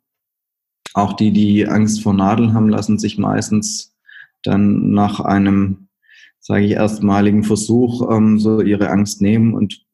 Auch 0.95 1.15
die, 1.15 1.33
die 1.33 1.67
Angst 1.67 2.03
vor 2.03 2.15
Nadeln 2.15 2.55
haben, 2.55 2.69
lassen 2.69 2.99
sich 2.99 3.19
meistens 3.19 3.97
dann 4.43 4.91
nach 4.91 5.21
einem, 5.21 5.89
sage 6.39 6.65
ich, 6.65 6.73
erstmaligen 6.73 7.45
Versuch 7.45 8.11
ähm, 8.11 8.39
so 8.39 8.61
ihre 8.61 8.91
Angst 8.91 9.23
nehmen 9.23 9.55
und 9.55 9.85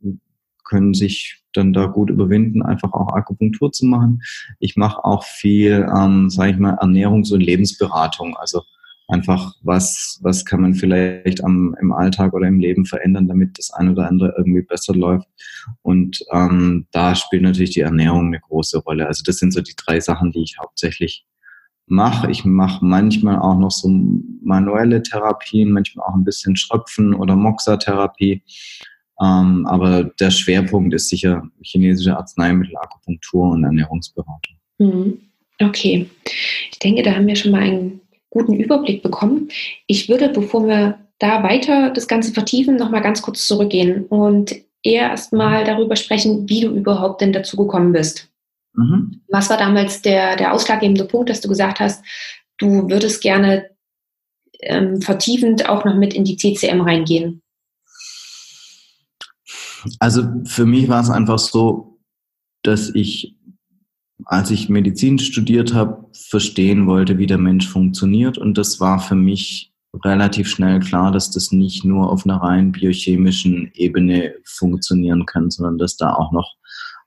können 0.65 0.95
sich 0.95 1.43
dann 1.55 1.73
da 1.73 1.87
gut 1.87 2.11
überwinden, 2.11 2.63
einfach 2.63 2.93
auch 2.93 3.15
Akupunktur 3.15 3.73
zu 3.73 3.87
machen. 3.87 4.23
Ich 4.59 4.77
mache 4.77 5.05
auch 5.05 5.25
viel, 5.25 5.89
ähm, 5.97 6.31
sage 6.31 6.53
ich 6.53 6.59
mal, 6.59 6.75
Ernährungs- 6.75 7.33
und 7.33 7.41
Lebensberatung. 7.41 8.37
Also 8.37 8.63
einfach, 9.09 9.55
was, 9.63 10.19
was 10.23 10.45
kann 10.45 10.61
man 10.61 10.75
vielleicht 10.75 11.43
am, 11.43 11.75
im 11.81 11.93
Alltag 11.93 12.35
oder 12.35 12.47
im 12.47 12.61
Leben 12.61 12.85
verändern, 12.85 13.27
damit 13.27 13.59
das 13.59 13.73
eine 13.73 13.93
oder 13.93 14.09
andere 14.09 14.35
irgendwie 14.37 14.63
besser 14.63 14.95
läuft. 14.95 15.27
Und 15.83 16.25
ähm, 16.33 16.87
da 16.93 17.15
spielt 17.15 17.43
natürlich 17.43 17.71
die 17.71 17.81
Ernährung 17.81 18.27
eine 18.27 18.41
große 18.41 18.79
Rolle. 18.79 19.07
Also 19.07 19.23
das 19.25 19.39
sind 19.39 19.53
so 19.53 19.63
die 19.63 19.75
drei 19.77 19.99
Sachen, 20.01 20.31
die 20.33 20.43
ich 20.43 20.59
hauptsächlich 20.61 21.25
mache. 21.87 22.31
Ich 22.31 22.45
mache 22.45 22.85
manchmal 22.85 23.39
auch 23.39 23.59
noch 23.59 23.71
so 23.71 23.89
manuelle 24.43 25.03
Therapien, 25.03 25.73
manchmal 25.73 26.07
auch 26.07 26.15
ein 26.15 26.25
bisschen 26.25 26.55
Schröpfen 26.55 27.15
oder 27.15 27.35
Moxa-Therapie. 27.35 28.43
Ähm, 29.21 29.67
aber 29.67 30.05
der 30.05 30.31
Schwerpunkt 30.31 30.95
ist 30.95 31.09
sicher 31.09 31.43
chinesische 31.63 32.17
Arzneimittel, 32.17 32.77
Akupunktur 32.77 33.51
und 33.51 33.65
Ernährungsberatung. 33.65 34.57
Mhm. 34.79 35.19
Okay, 35.61 36.09
ich 36.71 36.79
denke, 36.79 37.03
da 37.03 37.15
haben 37.15 37.27
wir 37.27 37.35
schon 37.35 37.51
mal 37.51 37.63
einen 37.63 37.98
guten 38.31 38.55
Überblick 38.55 39.03
bekommen. 39.03 39.49
Ich 39.87 40.09
würde, 40.09 40.29
bevor 40.29 40.67
wir 40.67 40.99
da 41.19 41.43
weiter 41.43 41.91
das 41.91 42.07
Ganze 42.07 42.33
vertiefen, 42.33 42.77
noch 42.77 42.91
mal 42.91 43.01
ganz 43.01 43.23
kurz 43.23 43.47
zurückgehen 43.47 44.07
und 44.07 44.55
erst 44.83 45.33
mal 45.33 45.65
darüber 45.65 45.97
sprechen, 45.97 46.49
wie 46.49 46.61
du 46.61 46.71
überhaupt 46.71 47.21
denn 47.21 47.33
dazu 47.33 47.57
gekommen 47.57 47.93
bist. 47.93 48.31
Mhm. 48.75 49.23
Was 49.29 49.51
war 49.51 49.57
damals 49.57 50.03
der, 50.03 50.37
der 50.37 50.53
ausschlaggebende 50.53 51.05
Punkt, 51.05 51.31
dass 51.31 51.41
du 51.41 51.49
gesagt 51.49 51.81
hast, 51.81 52.05
du 52.59 52.89
würdest 52.89 53.23
gerne 53.23 53.71
ähm, 54.61 55.01
vertiefend 55.01 55.69
auch 55.69 55.85
noch 55.85 55.97
mit 55.97 56.15
in 56.15 56.25
die 56.25 56.37
CCM 56.37 56.81
reingehen? 56.81 57.43
Also 59.99 60.23
für 60.45 60.67
mich 60.67 60.89
war 60.89 61.01
es 61.01 61.11
einfach 61.11 61.39
so, 61.39 61.99
dass 62.63 62.95
ich, 62.95 63.37
als 64.25 64.51
ich 64.51 64.69
Medizin 64.69 65.19
studiert 65.19 65.75
habe, 65.75 66.05
verstehen 66.13 66.87
wollte, 66.87 67.19
wie 67.19 67.27
der 67.27 67.39
Mensch 67.39 67.69
funktioniert. 67.69 68.39
Und 68.39 68.59
das 68.59 68.81
war 68.81 68.99
für 68.99 69.15
mich 69.15 69.73
relativ 70.05 70.49
schnell 70.49 70.81
klar, 70.81 71.13
dass 71.13 71.31
das 71.31 71.53
nicht 71.53 71.85
nur 71.85 72.11
auf 72.11 72.25
einer 72.25 72.37
rein 72.37 72.73
biochemischen 72.73 73.71
Ebene 73.75 74.35
funktionieren 74.45 75.25
kann, 75.27 75.51
sondern 75.51 75.79
dass 75.79 75.97
da 75.97 76.15
auch 76.15 76.33
noch 76.33 76.57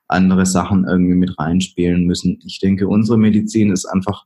andere 0.08 0.46
Sachen 0.46 0.84
irgendwie 0.84 1.14
mit 1.14 1.38
reinspielen 1.38 2.04
müssen. 2.04 2.38
Ich 2.44 2.60
denke, 2.60 2.88
unsere 2.88 3.18
Medizin 3.18 3.70
ist 3.70 3.86
einfach 3.86 4.24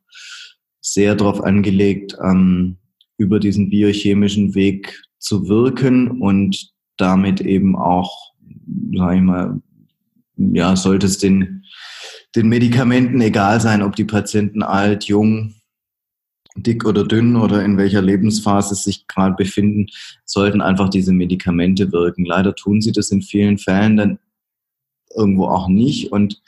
sehr 0.80 1.14
darauf 1.14 1.42
angelegt, 1.42 2.16
ähm, 2.22 2.78
über 3.18 3.40
diesen 3.40 3.70
biochemischen 3.70 4.54
Weg 4.54 5.02
zu 5.18 5.48
wirken 5.48 6.20
und 6.20 6.70
damit 6.96 7.40
eben 7.40 7.76
auch, 7.76 8.32
sage 8.94 9.16
ich 9.16 9.22
mal, 9.22 9.60
ja, 10.36 10.76
sollte 10.76 11.06
es 11.06 11.18
den, 11.18 11.64
den 12.36 12.48
Medikamenten 12.48 13.20
egal 13.20 13.60
sein, 13.60 13.82
ob 13.82 13.96
die 13.96 14.04
Patienten 14.04 14.62
alt, 14.62 15.04
jung, 15.04 15.54
dick 16.56 16.84
oder 16.84 17.04
dünn 17.04 17.36
oder 17.36 17.64
in 17.64 17.76
welcher 17.76 18.02
Lebensphase 18.02 18.74
sich 18.74 19.06
gerade 19.06 19.34
befinden, 19.34 19.86
sollten 20.24 20.60
einfach 20.60 20.88
diese 20.88 21.12
Medikamente 21.12 21.92
wirken. 21.92 22.24
Leider 22.24 22.54
tun 22.54 22.80
sie 22.80 22.92
das 22.92 23.10
in 23.10 23.22
vielen 23.22 23.58
Fällen 23.58 23.96
dann 23.96 24.18
irgendwo 25.14 25.46
auch 25.46 25.68
nicht. 25.68 26.12
Und 26.12 26.42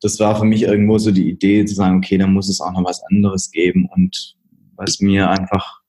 das 0.00 0.18
war 0.18 0.36
für 0.36 0.44
mich 0.44 0.62
irgendwo 0.62 0.98
so 0.98 1.10
die 1.10 1.28
Idee 1.28 1.64
zu 1.64 1.74
sagen, 1.74 1.98
okay, 1.98 2.18
da 2.18 2.26
muss 2.26 2.48
es 2.48 2.60
auch 2.60 2.72
noch 2.72 2.84
was 2.84 3.02
anderes 3.10 3.50
geben. 3.50 3.88
Und 3.94 4.36
was 4.76 5.00
mir 5.00 5.30
einfach 5.30 5.80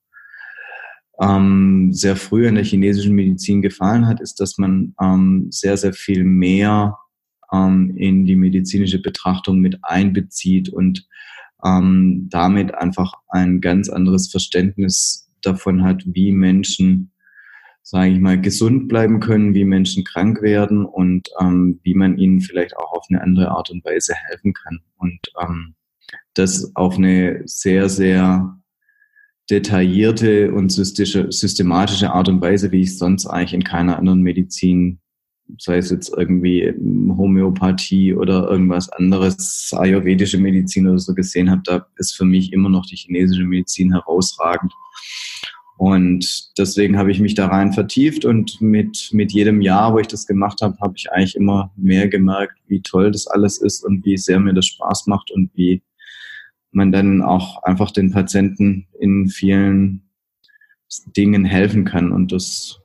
ähm, 1.19 1.93
sehr 1.93 2.15
früh 2.15 2.47
in 2.47 2.55
der 2.55 2.65
chinesischen 2.65 3.15
Medizin 3.15 3.61
gefallen 3.61 4.05
hat, 4.05 4.19
ist, 4.19 4.39
dass 4.39 4.57
man 4.57 4.93
ähm, 5.01 5.47
sehr, 5.49 5.77
sehr 5.77 5.93
viel 5.93 6.23
mehr 6.25 6.97
ähm, 7.55 7.95
in 7.95 8.25
die 8.25 8.35
medizinische 8.35 9.01
Betrachtung 9.01 9.59
mit 9.59 9.79
einbezieht 9.83 10.69
und 10.69 11.07
ähm, 11.63 12.27
damit 12.29 12.75
einfach 12.75 13.13
ein 13.29 13.61
ganz 13.61 13.89
anderes 13.89 14.29
Verständnis 14.29 15.29
davon 15.41 15.83
hat, 15.83 16.03
wie 16.05 16.31
Menschen 16.31 17.11
sage 17.87 18.13
ich 18.13 18.19
mal, 18.19 18.41
gesund 18.41 18.87
bleiben 18.87 19.19
können, 19.19 19.53
wie 19.53 19.63
Menschen 19.63 20.03
krank 20.03 20.41
werden 20.41 20.85
und 20.85 21.29
ähm, 21.39 21.79
wie 21.83 21.93
man 21.93 22.17
ihnen 22.17 22.41
vielleicht 22.41 22.75
auch 22.75 22.91
auf 22.93 23.05
eine 23.09 23.21
andere 23.21 23.51
Art 23.51 23.69
und 23.69 23.85
Weise 23.85 24.15
helfen 24.27 24.53
kann. 24.53 24.79
Und 24.97 25.19
ähm, 25.39 25.75
das 26.33 26.75
auf 26.75 26.97
eine 26.97 27.43
sehr, 27.45 27.87
sehr 27.89 28.57
detaillierte 29.51 30.51
und 30.51 30.69
systematische 30.71 32.11
Art 32.11 32.27
und 32.27 32.41
Weise, 32.41 32.71
wie 32.71 32.81
ich 32.81 32.97
sonst 32.97 33.27
eigentlich 33.27 33.53
in 33.53 33.63
keiner 33.63 33.99
anderen 33.99 34.21
Medizin, 34.21 34.99
sei 35.59 35.77
es 35.77 35.91
jetzt 35.91 36.13
irgendwie 36.15 36.73
Homöopathie 37.17 38.13
oder 38.13 38.49
irgendwas 38.49 38.89
anderes, 38.89 39.71
ayurvedische 39.75 40.37
Medizin 40.37 40.87
oder 40.87 40.99
so 40.99 41.13
gesehen 41.13 41.49
habe, 41.49 41.61
da 41.65 41.87
ist 41.97 42.15
für 42.15 42.25
mich 42.25 42.51
immer 42.51 42.69
noch 42.69 42.85
die 42.85 42.95
chinesische 42.95 43.43
Medizin 43.43 43.91
herausragend. 43.91 44.73
Und 45.77 46.51
deswegen 46.57 46.97
habe 46.97 47.11
ich 47.11 47.19
mich 47.19 47.33
da 47.33 47.47
rein 47.47 47.73
vertieft 47.73 48.23
und 48.23 48.61
mit, 48.61 49.09
mit 49.11 49.33
jedem 49.33 49.61
Jahr, 49.61 49.93
wo 49.93 49.99
ich 49.99 50.07
das 50.07 50.25
gemacht 50.25 50.61
habe, 50.61 50.77
habe 50.79 50.93
ich 50.95 51.11
eigentlich 51.11 51.35
immer 51.35 51.71
mehr 51.75 52.07
gemerkt, 52.07 52.57
wie 52.67 52.81
toll 52.81 53.11
das 53.11 53.27
alles 53.27 53.57
ist 53.57 53.83
und 53.83 54.05
wie 54.05 54.17
sehr 54.17 54.39
mir 54.39 54.53
das 54.53 54.67
Spaß 54.67 55.07
macht 55.07 55.31
und 55.31 55.51
wie 55.53 55.83
man 56.71 56.91
dann 56.91 57.21
auch 57.21 57.61
einfach 57.63 57.91
den 57.91 58.11
Patienten 58.11 58.87
in 58.99 59.27
vielen 59.27 60.09
Dingen 61.15 61.43
helfen 61.43 61.83
kann. 61.83 62.11
Und 62.11 62.31
das 62.31 62.79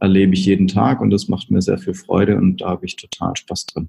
erlebe 0.00 0.34
ich 0.34 0.46
jeden 0.46 0.68
Tag 0.68 1.00
und 1.00 1.10
das 1.10 1.28
macht 1.28 1.50
mir 1.50 1.62
sehr 1.62 1.78
viel 1.78 1.94
Freude 1.94 2.36
und 2.36 2.60
da 2.60 2.70
habe 2.70 2.86
ich 2.86 2.96
total 2.96 3.36
Spaß 3.36 3.66
drin. 3.66 3.88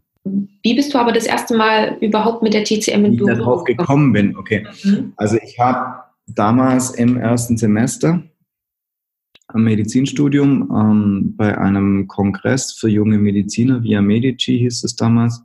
Wie 0.64 0.74
bist 0.74 0.94
du 0.94 0.98
aber 0.98 1.12
das 1.12 1.25
erste 1.25 1.56
Mal 1.56 1.98
überhaupt 2.02 2.42
mit 2.42 2.54
der 2.54 2.64
TCM 2.64 3.06
in? 3.06 3.12
Wie 3.12 3.16
ich 3.16 3.38
darauf 3.38 3.64
gekommen 3.64 4.12
bin, 4.12 4.36
okay. 4.36 4.66
Mhm. 4.84 5.14
Also 5.18 5.38
ich 5.44 5.60
habe 5.60 6.04
damals 6.28 6.92
im 6.92 7.18
ersten 7.18 7.58
Semester 7.58 8.24
am 9.48 9.64
Medizinstudium 9.64 10.72
ähm, 10.75 11.34
bei 11.38 11.58
einem 11.58 12.08
Kongress 12.08 12.74
für 12.74 12.90
junge 12.90 13.20
Mediziner, 13.20 13.84
Via 13.84 14.02
Medici 14.02 14.58
hieß 14.58 14.84
es 14.84 14.96
damals. 14.96 15.44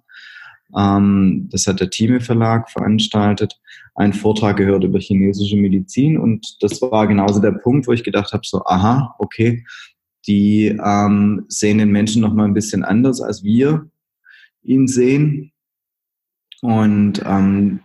Ähm, 0.76 1.49
das 1.50 1.66
hat 1.66 1.80
der 1.80 1.90
Thieme 1.90 2.21
Verlag 2.21 2.71
veranstaltet, 2.71 3.61
einen 3.95 4.14
Vortrag 4.14 4.57
gehört 4.57 4.85
über 4.85 4.99
chinesische 4.99 5.57
Medizin 5.57 6.16
und 6.19 6.57
das 6.61 6.80
war 6.80 7.07
genauso 7.07 7.40
der 7.40 7.52
Punkt, 7.52 7.87
wo 7.87 7.92
ich 7.92 8.04
gedacht 8.04 8.33
habe, 8.33 8.42
so, 8.47 8.64
aha, 8.64 9.14
okay, 9.19 9.64
die 10.26 10.78
ähm, 10.84 11.44
sehen 11.48 11.78
den 11.78 11.90
Menschen 11.90 12.22
noch 12.22 12.34
mal 12.34 12.44
ein 12.44 12.54
bisschen 12.54 12.84
anders, 12.84 13.20
als 13.20 13.42
wir 13.42 13.88
ihn 14.62 14.86
sehen 14.86 15.52
und 16.60 17.22
ähm, 17.24 17.80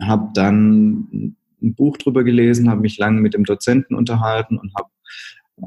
habe 0.00 0.30
dann 0.34 1.36
ein 1.62 1.74
Buch 1.74 1.96
drüber 1.96 2.24
gelesen, 2.24 2.70
habe 2.70 2.80
mich 2.80 2.98
lange 2.98 3.20
mit 3.20 3.34
dem 3.34 3.44
Dozenten 3.44 3.94
unterhalten 3.94 4.58
und 4.58 4.72
habe 4.74 4.88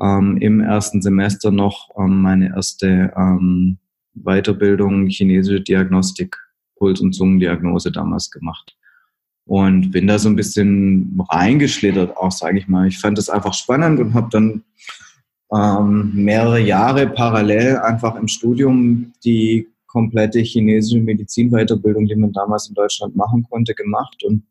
ähm, 0.02 0.38
im 0.38 0.62
ersten 0.62 1.02
Semester 1.02 1.52
noch 1.52 1.90
ähm, 1.98 2.22
meine 2.22 2.50
erste 2.56 3.14
ähm, 3.16 3.78
Weiterbildung 4.14 5.08
chinesische 5.08 5.62
Diagnostik, 5.62 6.38
Puls- 6.76 7.02
und 7.02 7.14
Zungendiagnose 7.14 7.92
damals 7.92 8.32
gemacht. 8.32 8.76
Und 9.46 9.92
bin 9.92 10.08
da 10.08 10.20
so 10.20 10.30
ein 10.30 10.36
bisschen 10.36 11.20
reingeschlittert, 11.30 12.16
auch 12.16 12.32
sage 12.32 12.60
ich 12.60 12.68
mal. 12.68 12.88
Ich 12.88 13.00
fand 13.00 13.18
das 13.18 13.30
einfach 13.30 13.54
spannend 13.54 14.00
und 14.00 14.14
habe 14.14 14.30
dann 14.32 14.64
ähm, 15.54 16.12
mehrere 16.14 16.60
Jahre 16.60 17.08
parallel 17.08 17.78
einfach 17.78 18.16
im 18.16 18.28
Studium 18.28 19.14
die 19.24 19.68
komplette 19.88 20.40
chinesische 20.40 21.02
Medizinweiterbildung, 21.02 22.08
die 22.08 22.16
man 22.16 22.32
damals 22.32 22.70
in 22.70 22.76
Deutschland 22.76 23.16
machen 23.16 23.46
konnte, 23.50 23.74
gemacht. 23.74 24.24
Und 24.24 24.44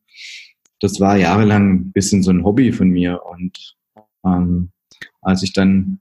das 0.80 1.00
war 1.00 1.16
jahrelang 1.16 1.72
ein 1.72 1.92
bisschen 1.92 2.22
so 2.22 2.30
ein 2.30 2.44
Hobby 2.44 2.72
von 2.72 2.90
mir. 2.90 3.20
Und 3.24 3.76
ähm, 4.24 4.70
als 5.22 5.42
ich 5.42 5.52
dann 5.52 6.00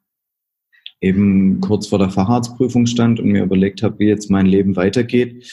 eben 1.01 1.61
kurz 1.61 1.87
vor 1.87 1.99
der 1.99 2.09
Facharztprüfung 2.09 2.85
stand 2.85 3.19
und 3.19 3.29
mir 3.29 3.43
überlegt 3.43 3.83
habe, 3.83 3.99
wie 3.99 4.07
jetzt 4.07 4.29
mein 4.29 4.45
Leben 4.45 4.75
weitergeht, 4.75 5.49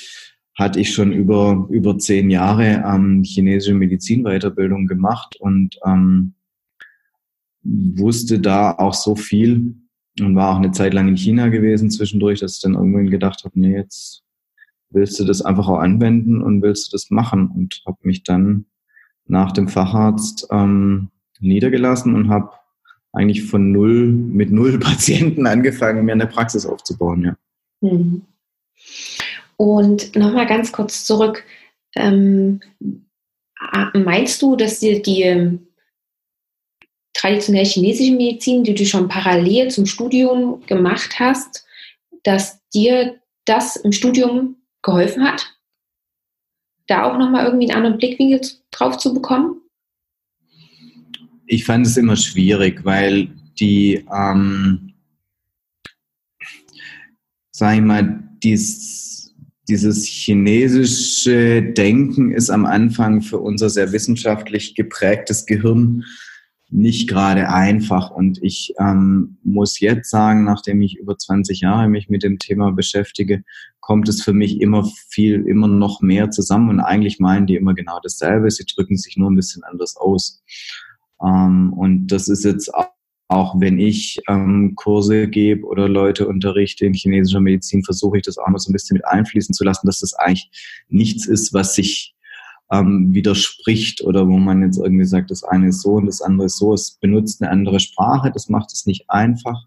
hatte 0.56 0.80
ich 0.80 0.92
schon 0.92 1.12
über, 1.12 1.66
über 1.70 1.98
zehn 1.98 2.30
Jahre 2.30 2.82
ähm, 2.86 3.22
chinesische 3.22 3.74
Medizinweiterbildung 3.74 4.86
gemacht 4.86 5.36
und 5.38 5.78
ähm, 5.86 6.34
wusste 7.66 8.38
da 8.38 8.72
auch 8.72 8.94
so 8.94 9.16
viel 9.16 9.74
und 10.20 10.36
war 10.36 10.52
auch 10.52 10.56
eine 10.56 10.72
Zeit 10.72 10.94
lang 10.94 11.08
in 11.08 11.16
China 11.16 11.48
gewesen 11.48 11.90
zwischendurch, 11.90 12.40
dass 12.40 12.56
ich 12.56 12.62
dann 12.62 12.74
irgendwann 12.74 13.10
gedacht 13.10 13.44
habe, 13.44 13.58
nee, 13.58 13.76
jetzt 13.76 14.22
willst 14.90 15.18
du 15.18 15.24
das 15.24 15.42
einfach 15.42 15.68
auch 15.68 15.78
anwenden 15.78 16.40
und 16.42 16.62
willst 16.62 16.88
du 16.88 16.96
das 16.96 17.10
machen 17.10 17.48
und 17.48 17.82
habe 17.86 17.98
mich 18.02 18.22
dann 18.22 18.66
nach 19.26 19.52
dem 19.52 19.68
Facharzt 19.68 20.46
ähm, 20.50 21.10
niedergelassen 21.40 22.14
und 22.14 22.28
habe 22.28 22.50
eigentlich 23.12 23.44
von 23.44 23.72
null, 23.72 24.06
mit 24.06 24.50
null 24.52 24.78
Patienten 24.80 25.46
angefangen, 25.46 26.04
mir 26.04 26.12
eine 26.12 26.26
Praxis 26.26 26.66
aufzubauen, 26.66 27.22
ja. 27.24 27.36
Mhm. 27.80 28.22
Und 29.56 30.14
nochmal 30.16 30.46
ganz 30.46 30.70
kurz 30.70 31.04
zurück. 31.04 31.44
Ähm, 31.94 32.60
meinst 33.94 34.42
du, 34.42 34.54
dass 34.54 34.80
dir 34.80 35.00
die 35.00 35.58
traditionelle 37.16 37.66
chinesische 37.66 38.12
Medizin, 38.12 38.62
die 38.62 38.74
du 38.74 38.84
schon 38.84 39.08
parallel 39.08 39.70
zum 39.70 39.86
Studium 39.86 40.62
gemacht 40.66 41.18
hast, 41.18 41.64
dass 42.22 42.60
dir 42.74 43.20
das 43.44 43.76
im 43.76 43.92
Studium 43.92 44.56
geholfen 44.82 45.24
hat? 45.24 45.54
Da 46.86 47.04
auch 47.04 47.18
nochmal 47.18 47.46
irgendwie 47.46 47.70
einen 47.70 47.76
anderen 47.76 47.98
Blickwinkel 47.98 48.40
drauf 48.70 48.98
zu 48.98 49.14
bekommen? 49.14 49.56
Ich 51.46 51.64
fand 51.64 51.86
es 51.86 51.96
immer 51.96 52.16
schwierig, 52.16 52.84
weil 52.84 53.28
die, 53.58 54.04
ähm, 54.12 54.92
sag 57.50 57.76
ich 57.76 57.82
mal, 57.82 58.22
dies, 58.42 59.34
dieses 59.68 60.04
chinesische 60.04 61.62
Denken 61.62 62.32
ist 62.32 62.50
am 62.50 62.66
Anfang 62.66 63.22
für 63.22 63.38
unser 63.38 63.70
sehr 63.70 63.92
wissenschaftlich 63.92 64.74
geprägtes 64.74 65.46
Gehirn 65.46 66.04
nicht 66.68 67.08
gerade 67.08 67.48
einfach. 67.48 68.10
Und 68.10 68.42
ich 68.42 68.74
ähm, 68.78 69.38
muss 69.42 69.80
jetzt 69.80 70.10
sagen, 70.10 70.44
nachdem 70.44 70.82
ich 70.82 70.96
über 70.96 71.16
20 71.16 71.60
Jahre 71.60 71.88
mich 71.88 72.08
mit 72.08 72.22
dem 72.22 72.38
Thema 72.38 72.72
beschäftige, 72.72 73.42
kommt 73.80 74.08
es 74.08 74.22
für 74.22 74.32
mich 74.32 74.60
immer 74.60 74.88
viel, 75.08 75.46
immer 75.46 75.68
noch 75.68 76.00
mehr 76.00 76.30
zusammen. 76.30 76.70
Und 76.70 76.80
eigentlich 76.80 77.20
meinen 77.20 77.46
die 77.46 77.56
immer 77.56 77.74
genau 77.74 78.00
dasselbe. 78.02 78.50
Sie 78.50 78.64
drücken 78.64 78.96
sich 78.96 79.16
nur 79.16 79.30
ein 79.30 79.36
bisschen 79.36 79.62
anders 79.62 79.96
aus. 79.96 80.42
Ähm, 81.22 81.72
und 81.72 82.08
das 82.08 82.28
ist 82.28 82.44
jetzt 82.44 82.74
auch, 82.74 82.88
auch 83.28 83.60
wenn 83.60 83.78
ich 83.78 84.20
ähm, 84.28 84.74
Kurse 84.76 85.28
gebe 85.28 85.66
oder 85.66 85.88
Leute 85.88 86.28
unterrichte 86.28 86.86
in 86.86 86.94
chinesischer 86.94 87.40
Medizin, 87.40 87.82
versuche 87.82 88.18
ich 88.18 88.22
das 88.22 88.38
auch 88.38 88.48
mal 88.48 88.58
so 88.58 88.70
ein 88.70 88.72
bisschen 88.72 88.94
mit 88.94 89.04
einfließen 89.04 89.52
zu 89.52 89.64
lassen, 89.64 89.86
dass 89.86 90.00
das 90.00 90.14
eigentlich 90.14 90.50
nichts 90.88 91.26
ist, 91.26 91.52
was 91.52 91.74
sich 91.74 92.15
ähm, 92.70 93.14
widerspricht 93.14 94.02
oder 94.02 94.26
wo 94.26 94.38
man 94.38 94.62
jetzt 94.62 94.78
irgendwie 94.78 95.04
sagt, 95.04 95.30
das 95.30 95.44
eine 95.44 95.68
ist 95.68 95.82
so 95.82 95.92
und 95.92 96.06
das 96.06 96.22
andere 96.22 96.46
ist 96.46 96.58
so. 96.58 96.74
Es 96.74 96.92
benutzt 96.92 97.42
eine 97.42 97.50
andere 97.50 97.80
Sprache, 97.80 98.30
das 98.32 98.48
macht 98.48 98.72
es 98.72 98.86
nicht 98.86 99.08
einfach. 99.08 99.66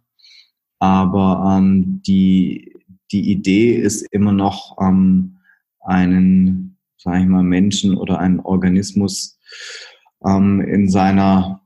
Aber 0.80 1.58
ähm, 1.58 2.02
die, 2.06 2.74
die 3.12 3.32
Idee 3.32 3.76
ist 3.76 4.02
immer 4.12 4.32
noch 4.32 4.78
ähm, 4.82 5.38
einen, 5.82 6.78
sage 6.98 7.22
ich 7.22 7.28
mal, 7.28 7.44
Menschen 7.44 7.98
oder 7.98 8.20
einen 8.20 8.40
Organismus 8.40 9.40
ähm, 10.26 10.62
in 10.62 10.90
seiner 10.90 11.62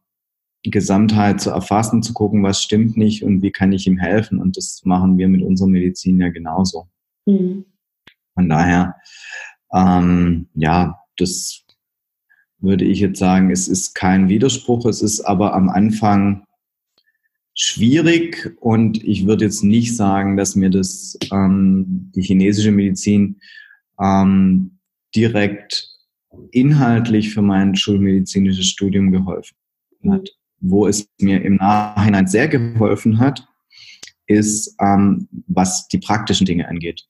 Gesamtheit 0.63 1.41
zu 1.41 1.49
erfassen, 1.49 2.03
zu 2.03 2.13
gucken, 2.13 2.43
was 2.43 2.61
stimmt 2.61 2.95
nicht 2.95 3.23
und 3.23 3.41
wie 3.41 3.51
kann 3.51 3.73
ich 3.73 3.85
ihm 3.85 3.97
helfen. 3.97 4.39
Und 4.39 4.55
das 4.55 4.81
machen 4.85 5.17
wir 5.17 5.27
mit 5.27 5.43
unserer 5.43 5.67
Medizin 5.67 6.19
ja 6.19 6.29
genauso. 6.29 6.87
Mhm. 7.25 7.65
Von 8.33 8.49
daher, 8.49 8.95
ähm, 9.73 10.47
ja, 10.55 11.02
das 11.17 11.63
würde 12.60 12.86
ich 12.86 13.00
jetzt 13.00 13.20
sagen, 13.20 13.51
es 13.51 13.67
ist 13.67 13.93
kein 13.93 14.29
Widerspruch, 14.29 14.86
es 14.86 15.01
ist 15.01 15.22
aber 15.22 15.53
am 15.53 15.70
Anfang 15.70 16.46
schwierig 17.53 18.55
und 18.60 19.03
ich 19.03 19.27
würde 19.27 19.46
jetzt 19.46 19.63
nicht 19.63 19.96
sagen, 19.96 20.38
dass 20.38 20.55
mir 20.55 20.70
das 20.70 21.17
ähm, 21.32 22.12
die 22.15 22.22
chinesische 22.22 22.72
Medizin 22.72 23.41
ähm, 24.00 24.79
direkt 25.15 25.89
inhaltlich 26.51 27.34
für 27.34 27.41
mein 27.41 27.75
schulmedizinisches 27.75 28.67
Studium 28.67 29.12
geholfen 29.12 29.55
hat. 30.10 30.29
Wo 30.60 30.88
es 30.88 31.08
mir 31.20 31.43
im 31.43 31.58
Nachhinein 31.58 32.25
sehr 32.27 32.48
geholfen 32.48 33.20
hat, 33.20 33.46
ist, 34.25 34.75
ähm, 34.79 35.27
was 35.48 35.88
die 35.89 36.00
praktischen 36.00 36.46
Dinge 36.46 36.67
angeht 36.67 37.08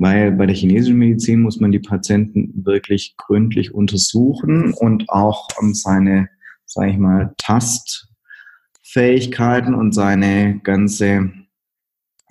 weil 0.00 0.32
bei 0.32 0.46
der 0.46 0.56
chinesischen 0.56 0.98
Medizin 0.98 1.42
muss 1.42 1.60
man 1.60 1.70
die 1.72 1.78
Patienten 1.78 2.64
wirklich 2.64 3.16
gründlich 3.18 3.74
untersuchen 3.74 4.72
und 4.72 5.10
auch 5.10 5.48
um 5.60 5.74
seine, 5.74 6.30
sage 6.64 6.92
ich 6.92 6.96
mal, 6.96 7.34
Tastfähigkeiten 7.36 9.74
und 9.74 9.92
seine 9.92 10.58
ganze 10.64 11.30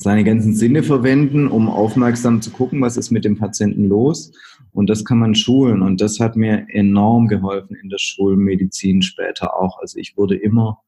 seine 0.02 0.24
ganzen 0.24 0.56
Sinne 0.56 0.82
verwenden, 0.82 1.48
um 1.48 1.70
aufmerksam 1.70 2.42
zu 2.42 2.52
gucken, 2.52 2.82
was 2.82 2.96
ist 2.96 3.12
mit 3.12 3.26
dem 3.26 3.38
Patienten 3.38 3.90
los. 3.90 4.32
Und 4.72 4.90
das 4.90 5.04
kann 5.04 5.20
man 5.20 5.36
schulen. 5.36 5.82
Und 5.82 6.00
das 6.00 6.22
hat 6.22 6.38
mir 6.38 6.66
enorm 6.70 7.28
geholfen 7.28 7.76
in 7.76 7.90
der 7.90 7.98
Schulmedizin 8.00 9.02
später 9.02 9.60
auch. 9.60 9.78
Also 9.80 10.00
ich 10.00 10.16
wurde 10.16 10.38
immer 10.38 10.80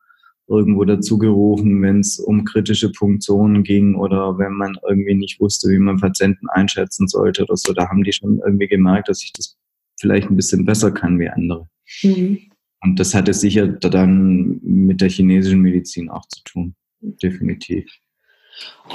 irgendwo 0.52 0.84
dazu 0.84 1.18
gerufen, 1.18 1.82
wenn 1.82 2.02
es 2.02 2.20
um 2.20 2.44
kritische 2.44 2.92
Punktionen 2.92 3.64
ging 3.64 3.96
oder 3.96 4.38
wenn 4.38 4.54
man 4.54 4.78
irgendwie 4.88 5.16
nicht 5.16 5.40
wusste, 5.40 5.70
wie 5.70 5.80
man 5.80 6.00
Patienten 6.00 6.50
einschätzen 6.50 7.08
sollte 7.08 7.44
oder 7.44 7.56
so. 7.56 7.74
Da 7.74 7.88
haben 7.88 8.04
die 8.04 8.12
schon 8.12 8.42
irgendwie 8.46 8.68
gemerkt, 8.68 9.08
dass 9.08 9.24
ich 9.24 9.32
das 9.32 9.58
vielleicht 10.00 10.30
ein 10.30 10.36
bisschen 10.36 10.66
besser 10.66 10.92
kann 10.92 11.20
wie 11.20 11.30
andere. 11.30 11.68
Mhm. 12.04 12.40
Und 12.84 13.00
das 13.00 13.14
hatte 13.14 13.34
sicher 13.34 13.68
dann 13.68 14.60
mit 14.64 15.02
der 15.02 15.10
chinesischen 15.10 15.62
Medizin 15.62 16.10
auch 16.10 16.26
zu 16.28 16.44
tun. 16.44 16.76
Definitiv. 17.00 17.90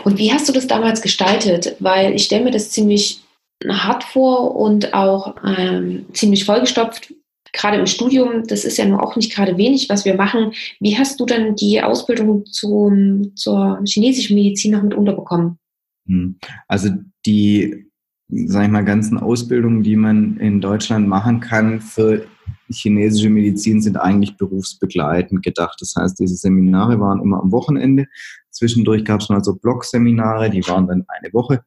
Und 0.05 0.19
wie 0.19 0.33
hast 0.33 0.49
du 0.49 0.53
das 0.53 0.67
damals 0.67 1.01
gestaltet? 1.01 1.77
Weil 1.81 2.15
ich 2.15 2.25
stelle 2.25 2.45
mir 2.45 2.51
das 2.51 2.71
ziemlich 2.71 3.21
hart 3.67 4.05
vor 4.05 4.57
und 4.57 4.93
auch 4.93 5.37
ähm, 5.45 6.07
ziemlich 6.13 6.45
vollgestopft 6.45 7.15
gerade 7.53 7.79
im 7.79 7.87
Studium, 7.87 8.47
das 8.47 8.65
ist 8.65 8.79
ja 8.79 8.87
nur 8.87 9.03
auch 9.03 9.17
nicht 9.17 9.35
gerade 9.35 9.57
wenig, 9.57 9.89
was 9.89 10.05
wir 10.05 10.15
machen. 10.15 10.53
Wie 10.81 10.97
hast 10.97 11.21
du 11.21 11.27
dann 11.27 11.57
die 11.57 11.83
Ausbildung 11.83 12.45
zum, 12.47 13.35
zur 13.37 13.81
chinesischen 13.85 14.35
Medizin 14.35 14.73
noch 14.73 14.83
mit 14.83 14.95
unterbekommen? 14.95 15.59
Hm. 16.07 16.39
Also 16.69 16.91
die, 17.25 17.87
sag 18.29 18.65
ich 18.65 18.71
mal, 18.71 18.85
ganzen 18.85 19.19
Ausbildungen, 19.19 19.83
die 19.83 19.97
man 19.97 20.37
in 20.39 20.61
Deutschland 20.61 21.09
machen 21.09 21.41
kann 21.41 21.81
für 21.81 22.27
chinesische 22.69 23.31
Medizin, 23.31 23.81
sind 23.81 23.97
eigentlich 23.97 24.37
berufsbegleitend 24.37 25.43
gedacht. 25.43 25.77
Das 25.81 25.95
heißt, 25.97 26.19
diese 26.19 26.35
Seminare 26.35 26.99
waren 27.01 27.21
immer 27.21 27.41
am 27.41 27.53
Wochenende. 27.53 28.07
Zwischendurch 28.51 29.05
gab 29.05 29.21
es 29.21 29.29
mal 29.29 29.45
so 29.45 29.55
Blog-Seminare, 29.55 30.51
die 30.51 30.67
waren 30.67 30.87
dann 30.87 31.05
eine 31.09 31.33
Woche. 31.33 31.63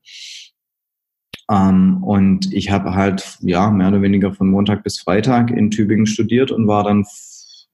Ähm, 1.50 2.04
und 2.04 2.54
ich 2.54 2.70
habe 2.72 2.94
halt, 2.94 3.38
ja, 3.42 3.72
mehr 3.72 3.90
oder 3.90 4.02
weniger 4.02 4.34
von 4.34 4.50
Montag 4.50 4.84
bis 4.84 5.00
Freitag 5.00 5.50
in 5.52 5.72
Tübingen 5.72 6.06
studiert 6.06 6.52
und 6.52 6.68
war 6.68 6.84
dann, 6.84 7.06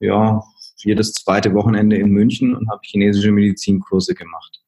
ja, 0.00 0.42
jedes 0.78 1.12
zweite 1.12 1.52
Wochenende 1.54 1.96
in 1.96 2.10
München 2.10 2.54
und 2.54 2.70
habe 2.70 2.80
chinesische 2.84 3.32
Medizinkurse 3.32 4.14
gemacht. 4.14 4.62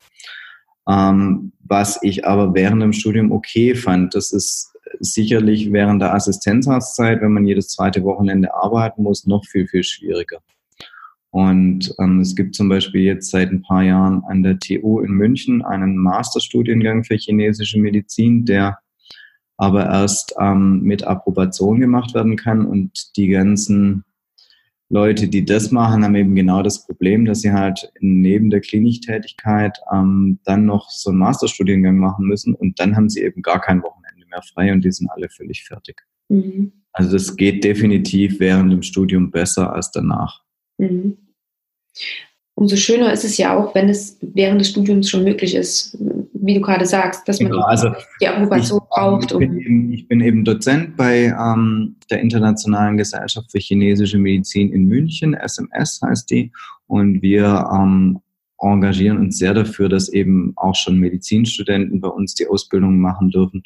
Ähm, 0.89 1.53
was 1.61 1.99
ich 2.03 2.27
aber 2.27 2.55
während 2.55 2.83
dem 2.83 2.93
Studium 2.93 3.31
okay 3.31 3.75
fand, 3.75 4.15
das 4.15 4.33
ist 4.33 4.73
sicherlich 5.01 5.73
während 5.73 6.01
der 6.03 6.15
Assistenzarztzeit, 6.15 7.21
wenn 7.21 7.33
man 7.33 7.47
jedes 7.47 7.69
zweite 7.69 8.03
Wochenende 8.05 8.55
arbeiten 8.55 9.03
muss, 9.03 9.27
noch 9.27 9.45
viel, 9.45 9.69
viel 9.69 9.85
schwieriger. 9.85 10.39
Und 11.31 11.95
ähm, 11.99 12.21
es 12.21 12.35
gibt 12.35 12.55
zum 12.55 12.71
Beispiel 12.71 13.03
jetzt 13.03 13.31
seit 13.31 13.51
ein 13.51 13.63
paar 13.63 13.83
Jahren 13.83 14.23
an 14.29 14.43
der 14.43 14.59
TU 14.59 15.01
in 15.01 15.13
München 15.13 15.63
einen 15.63 15.97
Masterstudiengang 15.99 17.05
für 17.05 17.17
chinesische 17.17 17.79
Medizin, 17.79 18.47
der 18.47 18.79
aber 19.59 19.87
erst 19.87 20.35
ähm, 20.41 20.81
mit 20.83 21.05
Approbation 21.05 21.81
gemacht 21.81 22.15
werden 22.15 22.37
kann. 22.37 22.65
Und 22.65 23.17
die 23.17 23.29
ganzen 23.29 24.05
Leute, 24.89 25.29
die 25.29 25.45
das 25.45 25.71
machen, 25.71 26.03
haben 26.03 26.15
eben 26.15 26.35
genau 26.35 26.63
das 26.63 26.87
Problem, 26.87 27.27
dass 27.27 27.43
sie 27.43 27.53
halt 27.53 27.93
neben 28.01 28.49
der 28.49 28.61
Kliniktätigkeit 28.61 29.77
ähm, 29.93 30.39
dann 30.45 30.65
noch 30.65 30.89
so 30.89 31.11
einen 31.11 31.19
Masterstudiengang 31.19 31.99
machen 31.99 32.27
müssen 32.27 32.55
und 32.55 32.81
dann 32.81 32.97
haben 32.97 33.11
sie 33.11 33.21
eben 33.21 33.43
gar 33.43 33.61
kein 33.61 33.83
Wochenende 33.83 34.27
mehr 34.31 34.43
frei 34.43 34.73
und 34.73 34.85
die 34.85 34.93
sind 34.93 35.11
alle 35.11 35.29
völlig 35.29 35.65
fertig. 35.65 36.01
Mhm. 36.29 36.73
Also 36.93 37.13
das 37.13 37.37
geht 37.37 37.65
definitiv 37.65 38.41
während 38.41 38.73
dem 38.73 38.83
Studium 38.83 39.31
besser 39.31 39.73
als 39.73 39.91
danach. 39.91 40.43
Mhm. 40.79 41.19
Umso 42.59 42.75
schöner 42.75 43.13
ist 43.13 43.25
es 43.25 43.39
ja 43.39 43.57
auch, 43.57 43.73
wenn 43.77 43.89
es 43.89 44.19
während 44.21 44.61
des 44.61 44.71
Studiums 44.71 45.09
schon 45.09 45.23
möglich 45.23 45.55
ist, 45.55 45.97
wie 46.33 46.55
du 46.55 46.61
gerade 46.61 46.87
sagst, 46.87 47.29
dass 47.29 47.39
man 47.41 47.53
genau, 47.53 47.63
also 47.63 47.93
die 48.21 48.27
Approbation 48.27 48.81
braucht. 48.91 49.31
Ich 49.31 49.39
bin, 49.39 49.61
eben, 49.61 49.93
ich 49.93 50.09
bin, 50.09 50.21
eben, 50.21 50.45
Dozent 50.45 50.97
bei 50.97 51.27
ähm, 51.27 51.95
der 52.11 52.21
Internationalen 52.21 52.97
Gesellschaft 52.97 53.53
für 53.53 53.61
chinesische 53.61 54.19
Medizin 54.19 54.73
in 54.73 54.87
München, 54.87 55.35
SMS 55.35 56.01
heißt 56.03 56.29
die, 56.31 56.51
und 56.89 57.23
wir 57.23 57.71
ähm, 57.73 58.19
engagieren 58.59 59.19
uns 59.19 59.39
sehr 59.39 59.55
dafür, 59.55 59.89
dass 59.89 60.09
eben 60.09 60.53
auch 60.57 60.75
schon 60.75 60.99
Medizinstudenten 60.99 62.01
bei 62.01 62.09
uns 62.09 62.35
die 62.35 62.49
Ausbildung 62.49 62.99
machen 62.99 63.31
dürfen 63.31 63.63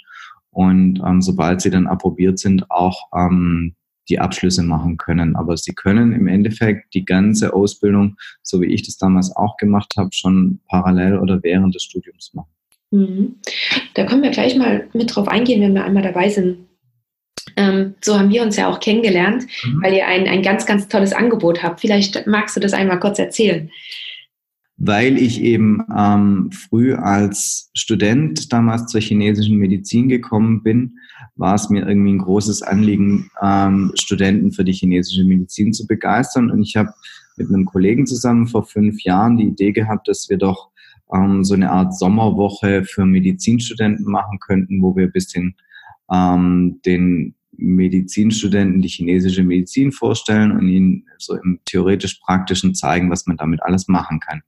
und 0.50 1.00
ähm, 1.02 1.22
sobald 1.22 1.62
sie 1.62 1.70
dann 1.70 1.86
approbiert 1.86 2.38
sind, 2.38 2.70
auch 2.70 3.08
ähm, 3.16 3.74
die 4.08 4.18
Abschlüsse 4.18 4.62
machen 4.62 4.96
können. 4.96 5.36
Aber 5.36 5.56
sie 5.56 5.72
können 5.72 6.12
im 6.12 6.26
Endeffekt 6.26 6.94
die 6.94 7.04
ganze 7.04 7.52
Ausbildung, 7.54 8.16
so 8.42 8.60
wie 8.60 8.66
ich 8.66 8.82
das 8.82 8.96
damals 8.96 9.34
auch 9.36 9.56
gemacht 9.56 9.94
habe, 9.96 10.10
schon 10.12 10.60
parallel 10.68 11.18
oder 11.18 11.42
während 11.42 11.74
des 11.74 11.84
Studiums 11.84 12.32
machen. 12.34 12.50
Mhm. 12.90 13.36
Da 13.94 14.04
können 14.04 14.22
wir 14.22 14.30
gleich 14.30 14.56
mal 14.56 14.88
mit 14.92 15.14
drauf 15.14 15.28
eingehen, 15.28 15.62
wenn 15.62 15.74
wir 15.74 15.84
einmal 15.84 16.02
dabei 16.02 16.28
sind. 16.28 16.68
Ähm, 17.56 17.94
so 18.00 18.18
haben 18.18 18.30
wir 18.30 18.42
uns 18.42 18.56
ja 18.56 18.68
auch 18.68 18.80
kennengelernt, 18.80 19.46
mhm. 19.64 19.82
weil 19.82 19.94
ihr 19.94 20.06
ein, 20.06 20.26
ein 20.28 20.42
ganz, 20.42 20.66
ganz 20.66 20.88
tolles 20.88 21.12
Angebot 21.12 21.62
habt. 21.62 21.80
Vielleicht 21.80 22.26
magst 22.26 22.56
du 22.56 22.60
das 22.60 22.72
einmal 22.72 23.00
kurz 23.00 23.18
erzählen. 23.18 23.70
Weil 24.84 25.16
ich 25.16 25.40
eben 25.40 25.84
ähm, 25.96 26.50
früh 26.50 26.94
als 26.94 27.70
Student 27.72 28.52
damals 28.52 28.86
zur 28.86 29.00
chinesischen 29.00 29.56
Medizin 29.56 30.08
gekommen 30.08 30.64
bin, 30.64 30.96
war 31.36 31.54
es 31.54 31.70
mir 31.70 31.86
irgendwie 31.86 32.14
ein 32.14 32.18
großes 32.18 32.62
Anliegen, 32.62 33.30
ähm, 33.40 33.92
Studenten 33.94 34.50
für 34.50 34.64
die 34.64 34.72
chinesische 34.72 35.22
Medizin 35.22 35.72
zu 35.72 35.86
begeistern. 35.86 36.50
Und 36.50 36.62
ich 36.62 36.74
habe 36.74 36.92
mit 37.36 37.46
einem 37.46 37.64
Kollegen 37.64 38.08
zusammen 38.08 38.48
vor 38.48 38.64
fünf 38.64 39.04
Jahren 39.04 39.36
die 39.36 39.46
Idee 39.46 39.70
gehabt, 39.70 40.08
dass 40.08 40.28
wir 40.28 40.36
doch 40.36 40.70
ähm, 41.14 41.44
so 41.44 41.54
eine 41.54 41.70
Art 41.70 41.96
Sommerwoche 41.96 42.82
für 42.84 43.06
Medizinstudenten 43.06 44.04
machen 44.04 44.40
könnten, 44.40 44.82
wo 44.82 44.96
wir 44.96 45.04
ein 45.04 45.12
bisschen 45.12 45.54
ähm, 46.12 46.80
den 46.84 47.36
Medizinstudenten 47.52 48.82
die 48.82 48.88
chinesische 48.88 49.42
Medizin 49.42 49.92
vorstellen 49.92 50.52
und 50.52 50.68
ihnen 50.68 51.06
so 51.18 51.34
im 51.36 51.60
theoretisch-praktischen 51.64 52.74
zeigen, 52.74 53.10
was 53.10 53.26
man 53.26 53.36
damit 53.36 53.62
alles 53.62 53.88
machen 53.88 54.20
kann. 54.20 54.42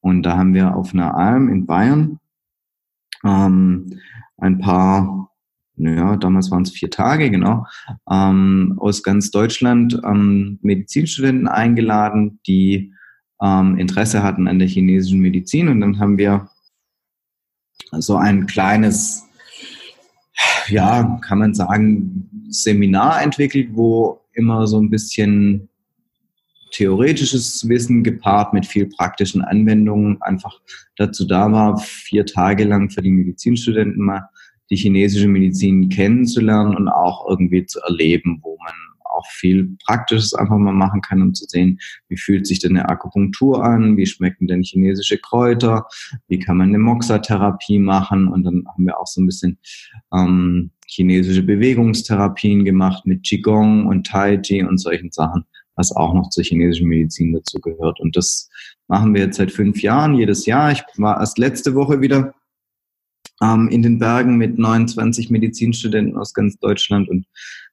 Und 0.00 0.22
da 0.22 0.36
haben 0.36 0.54
wir 0.54 0.76
auf 0.76 0.92
einer 0.92 1.16
Alm 1.16 1.48
in 1.48 1.66
Bayern 1.66 2.20
ähm, 3.24 3.98
ein 4.36 4.58
paar, 4.58 5.30
naja, 5.76 6.16
damals 6.16 6.50
waren 6.50 6.62
es 6.62 6.70
vier 6.70 6.90
Tage, 6.90 7.30
genau, 7.30 7.66
ähm, 8.10 8.74
aus 8.78 9.02
ganz 9.02 9.30
Deutschland 9.30 10.00
ähm, 10.04 10.58
Medizinstudenten 10.62 11.48
eingeladen, 11.48 12.40
die 12.46 12.92
ähm, 13.42 13.78
Interesse 13.78 14.22
hatten 14.22 14.46
an 14.46 14.58
der 14.58 14.68
chinesischen 14.68 15.20
Medizin. 15.20 15.68
Und 15.68 15.80
dann 15.80 15.98
haben 15.98 16.18
wir 16.18 16.48
so 17.92 18.16
ein 18.16 18.46
kleines, 18.46 19.26
ja, 20.68 21.18
kann 21.22 21.38
man 21.38 21.54
sagen, 21.54 22.28
Seminar 22.48 23.22
entwickelt, 23.22 23.70
wo 23.72 24.20
immer 24.32 24.66
so 24.66 24.80
ein 24.80 24.90
bisschen 24.90 25.68
theoretisches 26.72 27.68
Wissen 27.68 28.02
gepaart 28.02 28.52
mit 28.52 28.66
viel 28.66 28.86
praktischen 28.86 29.42
Anwendungen 29.42 30.20
einfach 30.22 30.60
dazu 30.96 31.24
da 31.24 31.50
war, 31.52 31.78
vier 31.78 32.26
Tage 32.26 32.64
lang 32.64 32.90
für 32.90 33.00
die 33.00 33.12
Medizinstudenten 33.12 34.04
mal 34.04 34.28
die 34.70 34.76
chinesische 34.76 35.28
Medizin 35.28 35.88
kennenzulernen 35.88 36.74
und 36.74 36.88
auch 36.88 37.28
irgendwie 37.28 37.64
zu 37.66 37.80
erleben, 37.80 38.40
wo 38.42 38.56
man 38.64 38.74
auch 39.14 39.26
viel 39.26 39.76
Praktisches 39.84 40.34
einfach 40.34 40.56
mal 40.56 40.72
machen 40.72 41.00
kann, 41.00 41.22
um 41.22 41.34
zu 41.34 41.46
sehen, 41.46 41.78
wie 42.08 42.16
fühlt 42.16 42.46
sich 42.46 42.58
denn 42.58 42.76
eine 42.76 42.88
Akupunktur 42.88 43.64
an, 43.64 43.96
wie 43.96 44.06
schmecken 44.06 44.46
denn 44.46 44.62
chinesische 44.62 45.18
Kräuter, 45.18 45.86
wie 46.28 46.38
kann 46.38 46.56
man 46.56 46.68
eine 46.68 46.78
Moxa-Therapie 46.78 47.78
machen 47.78 48.28
und 48.28 48.44
dann 48.44 48.64
haben 48.66 48.86
wir 48.86 48.98
auch 48.98 49.06
so 49.06 49.20
ein 49.20 49.26
bisschen 49.26 49.58
ähm, 50.12 50.70
chinesische 50.86 51.42
Bewegungstherapien 51.42 52.64
gemacht 52.64 53.06
mit 53.06 53.22
Qigong 53.24 53.86
und 53.86 54.06
Tai 54.06 54.38
Chi 54.38 54.62
und 54.62 54.78
solchen 54.78 55.10
Sachen, 55.10 55.44
was 55.76 55.94
auch 55.94 56.14
noch 56.14 56.30
zur 56.30 56.44
chinesischen 56.44 56.88
Medizin 56.88 57.32
dazu 57.32 57.58
gehört. 57.60 58.00
Und 58.00 58.16
das 58.16 58.48
machen 58.88 59.14
wir 59.14 59.22
jetzt 59.22 59.36
seit 59.36 59.50
fünf 59.50 59.82
Jahren, 59.82 60.14
jedes 60.14 60.46
Jahr. 60.46 60.72
Ich 60.72 60.82
war 60.96 61.18
erst 61.20 61.38
letzte 61.38 61.74
Woche 61.74 62.00
wieder 62.00 62.34
ähm, 63.42 63.68
in 63.68 63.82
den 63.82 63.98
Bergen 63.98 64.36
mit 64.36 64.58
29 64.58 65.30
Medizinstudenten 65.30 66.16
aus 66.16 66.34
ganz 66.34 66.58
Deutschland 66.58 67.08
und 67.08 67.26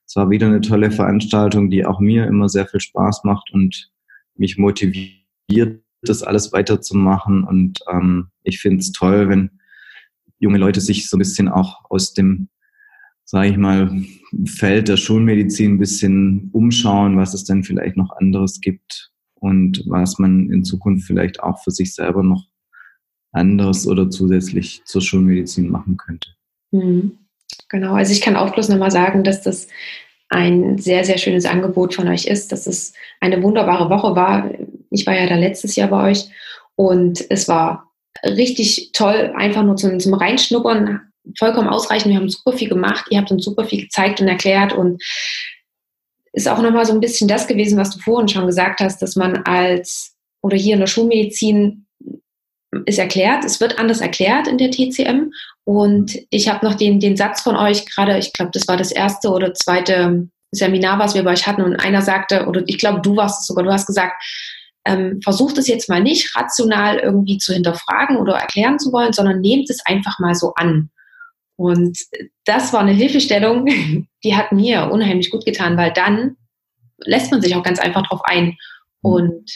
es 0.06 0.16
war 0.16 0.30
wieder 0.30 0.46
eine 0.46 0.60
tolle 0.60 0.90
Veranstaltung, 0.90 1.70
die 1.70 1.86
auch 1.86 2.00
mir 2.00 2.26
immer 2.26 2.48
sehr 2.48 2.66
viel 2.66 2.80
Spaß 2.80 3.24
macht 3.24 3.50
und 3.52 3.90
mich 4.34 4.58
motiviert, 4.58 5.82
das 6.02 6.22
alles 6.22 6.52
weiterzumachen. 6.52 7.44
Und 7.44 7.78
ähm, 7.90 8.28
ich 8.42 8.60
finde 8.60 8.78
es 8.78 8.92
toll, 8.92 9.28
wenn 9.28 9.50
junge 10.38 10.58
Leute 10.58 10.80
sich 10.80 11.08
so 11.08 11.16
ein 11.16 11.20
bisschen 11.20 11.48
auch 11.48 11.84
aus 11.88 12.12
dem 12.12 12.48
sage 13.32 13.48
ich 13.48 13.56
mal, 13.56 13.90
Feld 14.44 14.88
der 14.88 14.98
Schulmedizin 14.98 15.74
ein 15.74 15.78
bisschen 15.78 16.50
umschauen, 16.52 17.16
was 17.16 17.32
es 17.32 17.44
denn 17.44 17.64
vielleicht 17.64 17.96
noch 17.96 18.10
anderes 18.16 18.60
gibt 18.60 19.10
und 19.34 19.82
was 19.86 20.18
man 20.18 20.50
in 20.50 20.64
Zukunft 20.64 21.06
vielleicht 21.06 21.42
auch 21.42 21.62
für 21.62 21.70
sich 21.70 21.94
selber 21.94 22.22
noch 22.22 22.46
anderes 23.32 23.86
oder 23.86 24.10
zusätzlich 24.10 24.82
zur 24.84 25.00
Schulmedizin 25.00 25.70
machen 25.70 25.96
könnte. 25.96 26.28
Mhm. 26.72 27.18
Genau, 27.68 27.94
also 27.94 28.12
ich 28.12 28.20
kann 28.20 28.36
auch 28.36 28.52
bloß 28.52 28.68
nochmal 28.68 28.90
sagen, 28.90 29.24
dass 29.24 29.42
das 29.42 29.68
ein 30.28 30.78
sehr, 30.78 31.04
sehr 31.04 31.18
schönes 31.18 31.44
Angebot 31.44 31.94
von 31.94 32.08
euch 32.08 32.26
ist, 32.26 32.52
dass 32.52 32.66
es 32.66 32.94
eine 33.20 33.42
wunderbare 33.42 33.90
Woche 33.90 34.16
war. 34.16 34.50
Ich 34.90 35.06
war 35.06 35.14
ja 35.14 35.26
da 35.26 35.36
letztes 35.36 35.76
Jahr 35.76 35.88
bei 35.88 36.10
euch 36.10 36.24
und 36.74 37.24
es 37.30 37.48
war 37.48 37.92
richtig 38.24 38.92
toll, 38.92 39.32
einfach 39.36 39.62
nur 39.62 39.76
zum, 39.76 40.00
zum 40.00 40.14
Reinschnuppern, 40.14 41.00
vollkommen 41.38 41.68
ausreichend. 41.68 42.12
Wir 42.12 42.18
haben 42.18 42.28
super 42.28 42.52
viel 42.56 42.68
gemacht, 42.68 43.06
ihr 43.10 43.18
habt 43.18 43.30
uns 43.30 43.44
super 43.44 43.64
viel 43.64 43.82
gezeigt 43.82 44.20
und 44.20 44.28
erklärt 44.28 44.72
und 44.72 45.02
ist 46.32 46.48
auch 46.48 46.62
nochmal 46.62 46.86
so 46.86 46.94
ein 46.94 47.00
bisschen 47.00 47.28
das 47.28 47.46
gewesen, 47.46 47.78
was 47.78 47.90
du 47.90 47.98
vorhin 47.98 48.28
schon 48.28 48.46
gesagt 48.46 48.80
hast, 48.80 49.02
dass 49.02 49.16
man 49.16 49.38
als 49.44 50.16
oder 50.40 50.56
hier 50.56 50.74
in 50.74 50.80
der 50.80 50.86
Schulmedizin 50.86 51.86
ist 52.86 52.98
erklärt, 52.98 53.44
es 53.44 53.60
wird 53.60 53.78
anders 53.78 54.00
erklärt 54.00 54.48
in 54.48 54.56
der 54.56 54.70
TCM 54.70 55.30
und 55.64 56.18
ich 56.30 56.48
habe 56.48 56.66
noch 56.66 56.74
den, 56.74 56.98
den 56.98 57.16
Satz 57.16 57.42
von 57.42 57.56
euch 57.56 57.86
gerade, 57.86 58.18
ich 58.18 58.32
glaube, 58.32 58.50
das 58.52 58.66
war 58.66 58.76
das 58.76 58.90
erste 58.90 59.30
oder 59.30 59.54
zweite 59.54 60.28
Seminar, 60.50 60.98
was 60.98 61.14
wir 61.14 61.22
bei 61.22 61.32
euch 61.32 61.46
hatten 61.46 61.62
und 61.62 61.76
einer 61.76 62.02
sagte, 62.02 62.46
oder 62.46 62.62
ich 62.66 62.78
glaube, 62.78 63.00
du 63.00 63.16
warst 63.16 63.40
es 63.40 63.46
sogar, 63.46 63.64
du 63.64 63.72
hast 63.72 63.86
gesagt, 63.86 64.22
ähm, 64.84 65.20
versucht 65.22 65.58
es 65.58 65.68
jetzt 65.68 65.88
mal 65.88 66.02
nicht 66.02 66.34
rational 66.36 66.98
irgendwie 66.98 67.38
zu 67.38 67.52
hinterfragen 67.52 68.16
oder 68.16 68.34
erklären 68.34 68.78
zu 68.78 68.92
wollen, 68.92 69.12
sondern 69.12 69.40
nehmt 69.40 69.70
es 69.70 69.84
einfach 69.86 70.18
mal 70.18 70.34
so 70.34 70.52
an. 70.54 70.90
Und 71.56 71.98
das 72.44 72.72
war 72.72 72.80
eine 72.80 72.92
Hilfestellung, 72.92 73.66
die 74.24 74.36
hat 74.36 74.52
mir 74.52 74.90
unheimlich 74.90 75.30
gut 75.30 75.44
getan, 75.44 75.76
weil 75.76 75.92
dann 75.92 76.36
lässt 76.98 77.30
man 77.30 77.40
sich 77.40 77.54
auch 77.54 77.62
ganz 77.62 77.78
einfach 77.78 78.06
drauf 78.06 78.20
ein. 78.24 78.46
Mhm. 78.46 78.54
Und 79.00 79.50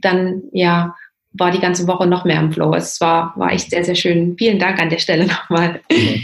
dann, 0.00 0.42
ja, 0.52 0.94
war 1.34 1.50
die 1.50 1.60
ganze 1.60 1.86
Woche 1.86 2.06
noch 2.06 2.24
mehr 2.24 2.40
im 2.40 2.52
Flow. 2.52 2.74
Es 2.74 3.00
war, 3.00 3.34
war 3.36 3.52
echt 3.52 3.70
sehr, 3.70 3.84
sehr 3.84 3.94
schön. 3.94 4.36
Vielen 4.36 4.58
Dank 4.58 4.80
an 4.80 4.90
der 4.90 4.98
Stelle 4.98 5.26
nochmal. 5.50 5.80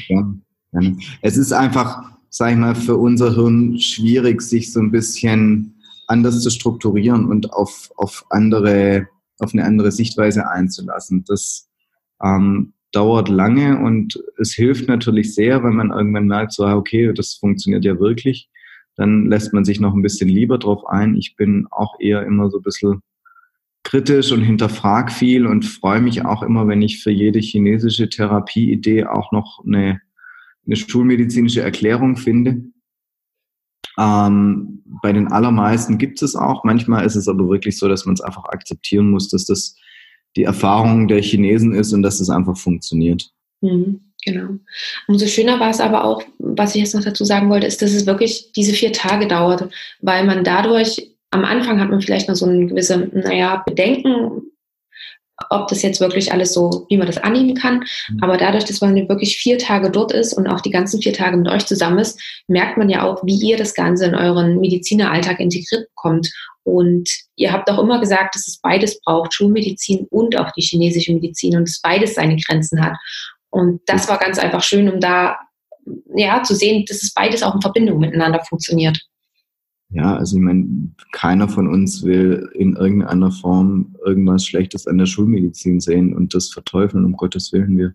Ja, 0.08 0.82
es 1.22 1.36
ist 1.36 1.52
einfach, 1.52 2.02
sag 2.28 2.52
ich 2.52 2.58
mal, 2.58 2.74
für 2.74 2.96
unser 2.96 3.34
Hirn 3.34 3.78
schwierig, 3.78 4.42
sich 4.42 4.72
so 4.72 4.80
ein 4.80 4.90
bisschen 4.90 5.74
anders 6.06 6.40
zu 6.42 6.50
strukturieren 6.50 7.26
und 7.26 7.52
auf, 7.52 7.90
auf 7.96 8.24
andere, 8.30 9.08
auf 9.38 9.52
eine 9.52 9.64
andere 9.64 9.92
Sichtweise 9.92 10.48
einzulassen. 10.50 11.24
Das 11.26 11.68
ähm, 12.22 12.72
dauert 12.92 13.28
lange 13.28 13.78
und 13.78 14.22
es 14.38 14.52
hilft 14.52 14.88
natürlich 14.88 15.34
sehr, 15.34 15.62
wenn 15.62 15.74
man 15.74 15.90
irgendwann 15.90 16.26
merkt, 16.26 16.52
so, 16.52 16.64
ah, 16.64 16.76
okay, 16.76 17.12
das 17.12 17.34
funktioniert 17.34 17.84
ja 17.84 17.98
wirklich. 17.98 18.48
Dann 18.96 19.26
lässt 19.26 19.52
man 19.52 19.64
sich 19.64 19.80
noch 19.80 19.94
ein 19.94 20.02
bisschen 20.02 20.28
lieber 20.28 20.58
drauf 20.58 20.86
ein. 20.86 21.14
Ich 21.14 21.36
bin 21.36 21.66
auch 21.70 22.00
eher 22.00 22.24
immer 22.24 22.50
so 22.50 22.58
ein 22.58 22.62
bisschen 22.62 23.02
kritisch 23.88 24.32
und 24.32 24.42
hinterfrag 24.42 25.10
viel 25.10 25.46
und 25.46 25.64
freue 25.64 26.02
mich 26.02 26.22
auch 26.22 26.42
immer, 26.42 26.68
wenn 26.68 26.82
ich 26.82 27.02
für 27.02 27.10
jede 27.10 27.38
chinesische 27.38 28.10
Therapieidee 28.10 29.04
auch 29.04 29.32
noch 29.32 29.64
eine, 29.64 30.02
eine 30.66 30.76
schulmedizinische 30.76 31.62
Erklärung 31.62 32.16
finde. 32.16 32.64
Ähm, 33.98 34.82
bei 35.02 35.10
den 35.14 35.28
allermeisten 35.28 35.96
gibt 35.96 36.20
es 36.20 36.36
auch. 36.36 36.64
Manchmal 36.64 37.06
ist 37.06 37.16
es 37.16 37.28
aber 37.28 37.48
wirklich 37.48 37.78
so, 37.78 37.88
dass 37.88 38.04
man 38.04 38.12
es 38.12 38.20
einfach 38.20 38.44
akzeptieren 38.44 39.10
muss, 39.10 39.30
dass 39.30 39.46
das 39.46 39.74
die 40.36 40.42
Erfahrung 40.42 41.08
der 41.08 41.22
Chinesen 41.22 41.72
ist 41.72 41.94
und 41.94 42.02
dass 42.02 42.20
es 42.20 42.28
einfach 42.28 42.58
funktioniert. 42.58 43.30
Mhm, 43.62 44.02
genau. 44.22 44.58
Umso 45.06 45.26
schöner 45.26 45.60
war 45.60 45.70
es 45.70 45.80
aber 45.80 46.04
auch, 46.04 46.22
was 46.38 46.74
ich 46.74 46.82
jetzt 46.82 46.94
noch 46.94 47.04
dazu 47.04 47.24
sagen 47.24 47.48
wollte, 47.48 47.66
ist, 47.66 47.80
dass 47.80 47.94
es 47.94 48.04
wirklich 48.04 48.52
diese 48.52 48.74
vier 48.74 48.92
Tage 48.92 49.26
dauert, 49.26 49.72
weil 50.02 50.26
man 50.26 50.44
dadurch, 50.44 51.14
am 51.30 51.44
Anfang 51.44 51.80
hat 51.80 51.90
man 51.90 52.00
vielleicht 52.00 52.28
noch 52.28 52.36
so 52.36 52.46
ein 52.46 52.68
gewisse, 52.68 53.10
naja, 53.12 53.62
Bedenken, 53.66 54.42
ob 55.50 55.68
das 55.68 55.82
jetzt 55.82 56.00
wirklich 56.00 56.32
alles 56.32 56.52
so, 56.52 56.86
wie 56.88 56.96
man 56.96 57.06
das 57.06 57.18
annehmen 57.18 57.54
kann. 57.54 57.84
Mhm. 58.08 58.22
Aber 58.22 58.36
dadurch, 58.36 58.64
dass 58.64 58.80
man 58.80 58.96
wirklich 59.08 59.36
vier 59.36 59.58
Tage 59.58 59.90
dort 59.90 60.12
ist 60.12 60.32
und 60.32 60.46
auch 60.46 60.60
die 60.60 60.70
ganzen 60.70 61.00
vier 61.00 61.12
Tage 61.12 61.36
mit 61.36 61.48
euch 61.48 61.66
zusammen 61.66 61.98
ist, 61.98 62.20
merkt 62.48 62.76
man 62.76 62.88
ja 62.88 63.04
auch, 63.04 63.24
wie 63.24 63.36
ihr 63.36 63.56
das 63.56 63.74
Ganze 63.74 64.06
in 64.06 64.14
euren 64.14 64.58
Medizineralltag 64.58 65.38
integriert 65.40 65.88
bekommt. 65.94 66.30
Und 66.64 67.08
ihr 67.36 67.52
habt 67.52 67.70
auch 67.70 67.78
immer 67.78 68.00
gesagt, 68.00 68.34
dass 68.34 68.48
es 68.48 68.58
beides 68.58 69.00
braucht, 69.00 69.32
Schulmedizin 69.32 70.06
und 70.10 70.38
auch 70.38 70.50
die 70.52 70.62
chinesische 70.62 71.14
Medizin 71.14 71.56
und 71.56 71.68
dass 71.68 71.80
beides 71.80 72.14
seine 72.14 72.36
Grenzen 72.36 72.84
hat. 72.84 72.96
Und 73.50 73.80
das 73.86 74.08
war 74.08 74.18
ganz 74.18 74.38
einfach 74.38 74.62
schön, 74.62 74.92
um 74.92 75.00
da 75.00 75.38
ja, 76.14 76.42
zu 76.42 76.54
sehen, 76.54 76.84
dass 76.86 77.02
es 77.02 77.14
beides 77.14 77.42
auch 77.42 77.54
in 77.54 77.62
Verbindung 77.62 77.98
miteinander 78.00 78.44
funktioniert. 78.44 79.00
Ja, 79.90 80.16
also 80.16 80.36
ich 80.36 80.42
meine, 80.42 80.92
keiner 81.12 81.48
von 81.48 81.66
uns 81.66 82.02
will 82.02 82.50
in 82.54 82.76
irgendeiner 82.76 83.30
Form 83.30 83.96
irgendwas 84.04 84.44
Schlechtes 84.44 84.86
an 84.86 84.98
der 84.98 85.06
Schulmedizin 85.06 85.80
sehen 85.80 86.14
und 86.14 86.34
das 86.34 86.50
verteufeln, 86.50 87.06
um 87.06 87.14
Gottes 87.14 87.52
Willen. 87.52 87.78
Wir 87.78 87.94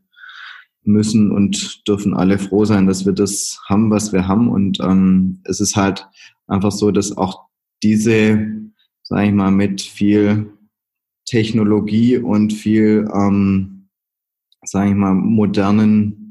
müssen 0.83 1.31
und 1.31 1.87
dürfen 1.87 2.15
alle 2.15 2.39
froh 2.39 2.65
sein, 2.65 2.87
dass 2.87 3.05
wir 3.05 3.13
das 3.13 3.59
haben, 3.67 3.91
was 3.91 4.11
wir 4.11 4.27
haben. 4.27 4.49
Und 4.49 4.79
ähm, 4.81 5.39
es 5.43 5.61
ist 5.61 5.75
halt 5.75 6.07
einfach 6.47 6.71
so, 6.71 6.89
dass 6.89 7.15
auch 7.15 7.45
diese, 7.83 8.47
sage 9.03 9.27
ich 9.27 9.33
mal, 9.33 9.51
mit 9.51 9.81
viel 9.81 10.51
Technologie 11.25 12.17
und 12.17 12.53
viel, 12.53 13.07
ähm, 13.13 13.87
sage 14.65 14.89
ich 14.89 14.95
mal, 14.95 15.13
modernen 15.13 16.22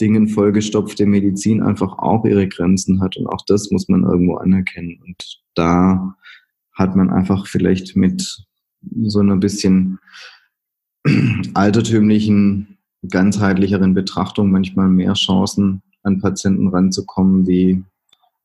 Dingen 0.00 0.28
vollgestopfte 0.28 1.06
Medizin 1.06 1.62
einfach 1.62 1.98
auch 1.98 2.24
ihre 2.24 2.48
Grenzen 2.48 3.00
hat. 3.00 3.16
Und 3.16 3.26
auch 3.26 3.42
das 3.46 3.70
muss 3.70 3.88
man 3.88 4.04
irgendwo 4.04 4.36
anerkennen. 4.36 5.00
Und 5.04 5.40
da 5.54 6.16
hat 6.72 6.94
man 6.94 7.10
einfach 7.10 7.46
vielleicht 7.46 7.96
mit 7.96 8.44
so 9.02 9.20
einer 9.20 9.36
bisschen 9.36 9.98
altertümlichen, 11.54 12.78
ganzheitlicheren 13.08 13.94
Betrachtung 13.94 14.50
manchmal 14.50 14.88
mehr 14.88 15.14
Chancen, 15.14 15.82
an 16.02 16.20
Patienten 16.20 16.68
ranzukommen, 16.68 17.46
wie 17.46 17.82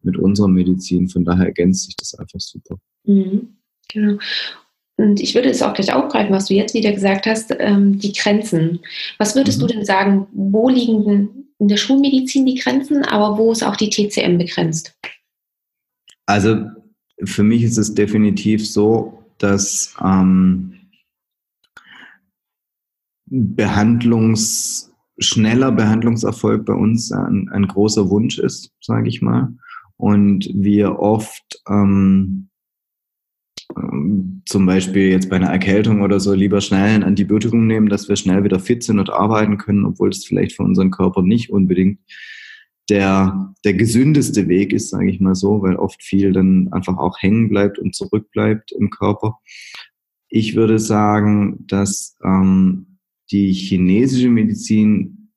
mit 0.01 0.17
unserer 0.17 0.47
Medizin. 0.47 1.07
Von 1.07 1.25
daher 1.25 1.45
ergänzt 1.45 1.85
sich 1.85 1.95
das 1.95 2.15
einfach 2.15 2.39
super. 2.39 2.77
Mhm, 3.03 3.55
genau. 3.91 4.17
und 4.97 5.19
ich 5.19 5.35
würde 5.35 5.49
es 5.49 5.61
auch 5.61 5.73
gleich 5.73 5.93
aufgreifen, 5.93 6.33
was 6.33 6.45
du 6.45 6.53
jetzt 6.53 6.73
wieder 6.73 6.91
gesagt 6.91 7.25
hast, 7.25 7.55
ähm, 7.59 7.99
die 7.99 8.13
Grenzen. 8.13 8.79
Was 9.17 9.35
würdest 9.35 9.61
mhm. 9.61 9.67
du 9.67 9.73
denn 9.73 9.85
sagen, 9.85 10.27
wo 10.33 10.69
liegen 10.69 11.05
denn 11.05 11.40
in 11.62 11.67
der 11.67 11.78
Schulmedizin 11.78 12.47
die 12.47 12.56
Grenzen, 12.56 13.06
aber 13.06 13.38
wo 13.38 13.52
ist 13.52 13.63
auch 13.63 13.76
die 13.76 13.91
TCM 13.91 14.39
begrenzt? 14.39 14.97
Also 16.26 16.65
für 17.24 17.43
mich 17.43 17.62
ist 17.62 17.78
es 17.78 17.93
definitiv 17.93 18.67
so, 18.67 19.24
dass 19.38 19.93
ähm, 20.04 20.89
Behandlungs, 23.28 24.91
schneller 25.19 25.71
Behandlungserfolg 25.71 26.65
bei 26.65 26.74
uns 26.74 27.12
ein, 27.12 27.47
ein 27.50 27.67
großer 27.67 28.10
Wunsch 28.10 28.39
ist, 28.39 28.74
sage 28.82 29.08
ich 29.08 29.21
mal. 29.21 29.54
Und 29.97 30.50
wir 30.56 30.97
oft 30.97 31.62
ähm, 31.69 32.50
zum 34.45 34.65
Beispiel 34.65 35.10
jetzt 35.10 35.29
bei 35.29 35.38
einer 35.38 35.49
Erkältung 35.49 36.01
oder 36.01 36.19
so 36.19 36.34
lieber 36.34 36.62
schnell 36.62 36.95
ein 36.95 37.03
Antibiotikum 37.03 37.67
nehmen, 37.67 37.89
dass 37.89 38.10
wir 38.10 38.15
schnell 38.15 38.43
wieder 38.43 38.60
fit 38.60 38.84
sind 38.84 38.99
und 38.99 39.10
arbeiten 39.10 39.57
können, 39.57 39.86
obwohl 39.86 40.10
es 40.10 40.25
vielleicht 40.25 40.55
für 40.55 40.63
unseren 40.63 40.91
Körper 40.91 41.21
nicht 41.21 41.51
unbedingt 41.51 41.99
der, 42.89 43.53
der 43.63 43.73
gesündeste 43.73 44.47
Weg 44.47 44.73
ist, 44.73 44.89
sage 44.89 45.10
ich 45.10 45.19
mal 45.19 45.36
so, 45.36 45.62
weil 45.62 45.75
oft 45.75 46.03
viel 46.03 46.34
dann 46.34 46.67
einfach 46.71 46.97
auch 46.97 47.21
hängen 47.21 47.49
bleibt 47.49 47.79
und 47.79 47.95
zurückbleibt 47.95 48.71
im 48.73 48.89
Körper. 48.89 49.39
Ich 50.27 50.55
würde 50.55 50.79
sagen, 50.79 51.65
dass 51.67 52.17
ähm, 52.23 52.97
die 53.31 53.53
chinesische 53.53 54.29
Medizin 54.29 55.31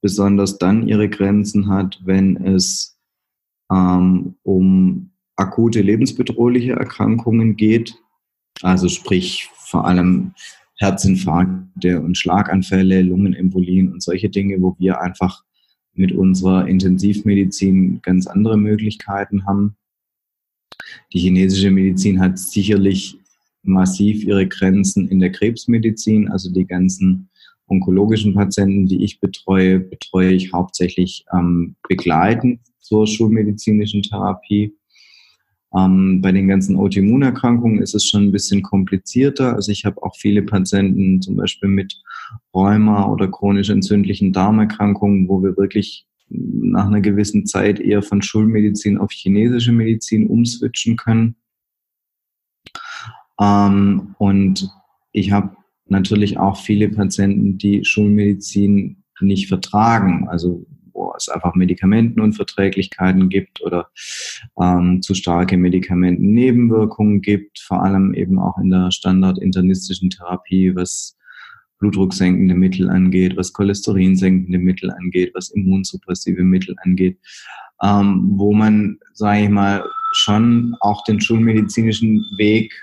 besonders 0.00 0.58
dann 0.58 0.86
ihre 0.86 1.08
Grenzen 1.08 1.68
hat, 1.68 2.00
wenn 2.04 2.36
es 2.36 2.98
ähm, 3.72 4.36
um 4.42 5.09
akute 5.40 5.80
lebensbedrohliche 5.80 6.72
Erkrankungen 6.72 7.56
geht, 7.56 7.94
also 8.62 8.88
sprich 8.88 9.48
vor 9.56 9.86
allem 9.86 10.34
Herzinfarkte 10.76 12.00
und 12.00 12.16
Schlaganfälle, 12.16 13.02
Lungenembolien 13.02 13.92
und 13.92 14.02
solche 14.02 14.30
Dinge, 14.30 14.60
wo 14.60 14.76
wir 14.78 15.00
einfach 15.00 15.42
mit 15.94 16.12
unserer 16.12 16.66
Intensivmedizin 16.66 18.00
ganz 18.02 18.26
andere 18.26 18.56
Möglichkeiten 18.56 19.46
haben. 19.46 19.76
Die 21.12 21.18
chinesische 21.18 21.70
Medizin 21.70 22.20
hat 22.20 22.38
sicherlich 22.38 23.18
massiv 23.62 24.24
ihre 24.24 24.46
Grenzen 24.46 25.08
in 25.08 25.20
der 25.20 25.32
Krebsmedizin, 25.32 26.28
also 26.28 26.50
die 26.50 26.66
ganzen 26.66 27.28
onkologischen 27.66 28.34
Patienten, 28.34 28.86
die 28.86 29.04
ich 29.04 29.20
betreue, 29.20 29.78
betreue 29.80 30.32
ich 30.32 30.52
hauptsächlich 30.52 31.24
ähm, 31.32 31.76
begleitend 31.88 32.60
zur 32.80 33.06
schulmedizinischen 33.06 34.02
Therapie. 34.02 34.74
Ähm, 35.76 36.20
bei 36.20 36.32
den 36.32 36.48
ganzen 36.48 36.76
Autoimmunerkrankungen 36.76 37.80
ist 37.80 37.94
es 37.94 38.06
schon 38.06 38.24
ein 38.24 38.32
bisschen 38.32 38.62
komplizierter. 38.62 39.54
Also 39.54 39.70
ich 39.70 39.84
habe 39.84 40.02
auch 40.02 40.16
viele 40.16 40.42
Patienten 40.42 41.22
zum 41.22 41.36
Beispiel 41.36 41.68
mit 41.68 42.02
Rheuma 42.54 43.06
oder 43.06 43.28
chronisch 43.28 43.70
entzündlichen 43.70 44.32
Darmerkrankungen, 44.32 45.28
wo 45.28 45.42
wir 45.42 45.56
wirklich 45.56 46.06
nach 46.28 46.86
einer 46.86 47.00
gewissen 47.00 47.46
Zeit 47.46 47.80
eher 47.80 48.02
von 48.02 48.22
Schulmedizin 48.22 48.98
auf 48.98 49.10
chinesische 49.12 49.72
Medizin 49.72 50.26
umswitchen 50.26 50.96
können. 50.96 51.36
Ähm, 53.40 54.14
und 54.18 54.70
ich 55.12 55.32
habe 55.32 55.56
natürlich 55.86 56.38
auch 56.38 56.56
viele 56.56 56.88
Patienten, 56.88 57.58
die 57.58 57.84
Schulmedizin 57.84 59.02
nicht 59.20 59.48
vertragen. 59.48 60.28
Also 60.28 60.64
wo 61.00 61.14
es 61.16 61.28
einfach 61.28 61.54
Medikamentenunverträglichkeiten 61.54 63.28
gibt 63.28 63.62
oder 63.62 63.88
ähm, 64.60 65.00
zu 65.02 65.14
starke 65.14 65.56
Medikamentennebenwirkungen 65.56 67.22
gibt, 67.22 67.58
vor 67.60 67.82
allem 67.82 68.12
eben 68.14 68.38
auch 68.38 68.58
in 68.58 68.70
der 68.70 68.90
standardinternistischen 68.90 70.10
Therapie, 70.10 70.74
was 70.74 71.16
blutdrucksenkende 71.78 72.54
Mittel 72.54 72.90
angeht, 72.90 73.36
was 73.36 73.54
cholesterinsenkende 73.54 74.58
Mittel 74.58 74.90
angeht, 74.90 75.32
was 75.34 75.50
immunsuppressive 75.50 76.42
Mittel 76.42 76.76
angeht, 76.84 77.18
ähm, 77.82 78.32
wo 78.34 78.52
man, 78.52 78.98
sage 79.14 79.44
ich 79.44 79.48
mal, 79.48 79.82
schon 80.12 80.76
auch 80.80 81.02
den 81.04 81.20
schulmedizinischen 81.20 82.18
Weg 82.36 82.74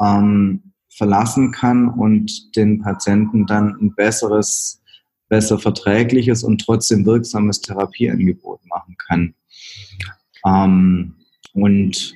ähm, 0.00 0.74
verlassen 0.90 1.52
kann 1.52 1.88
und 1.88 2.54
den 2.54 2.80
Patienten 2.82 3.46
dann 3.46 3.76
ein 3.80 3.94
besseres 3.94 4.83
besser 5.28 5.58
verträgliches 5.58 6.44
und 6.44 6.60
trotzdem 6.60 7.06
wirksames 7.06 7.60
Therapieangebot 7.60 8.60
machen 8.66 8.96
kann. 8.98 9.34
Ähm, 10.46 11.14
und 11.52 12.14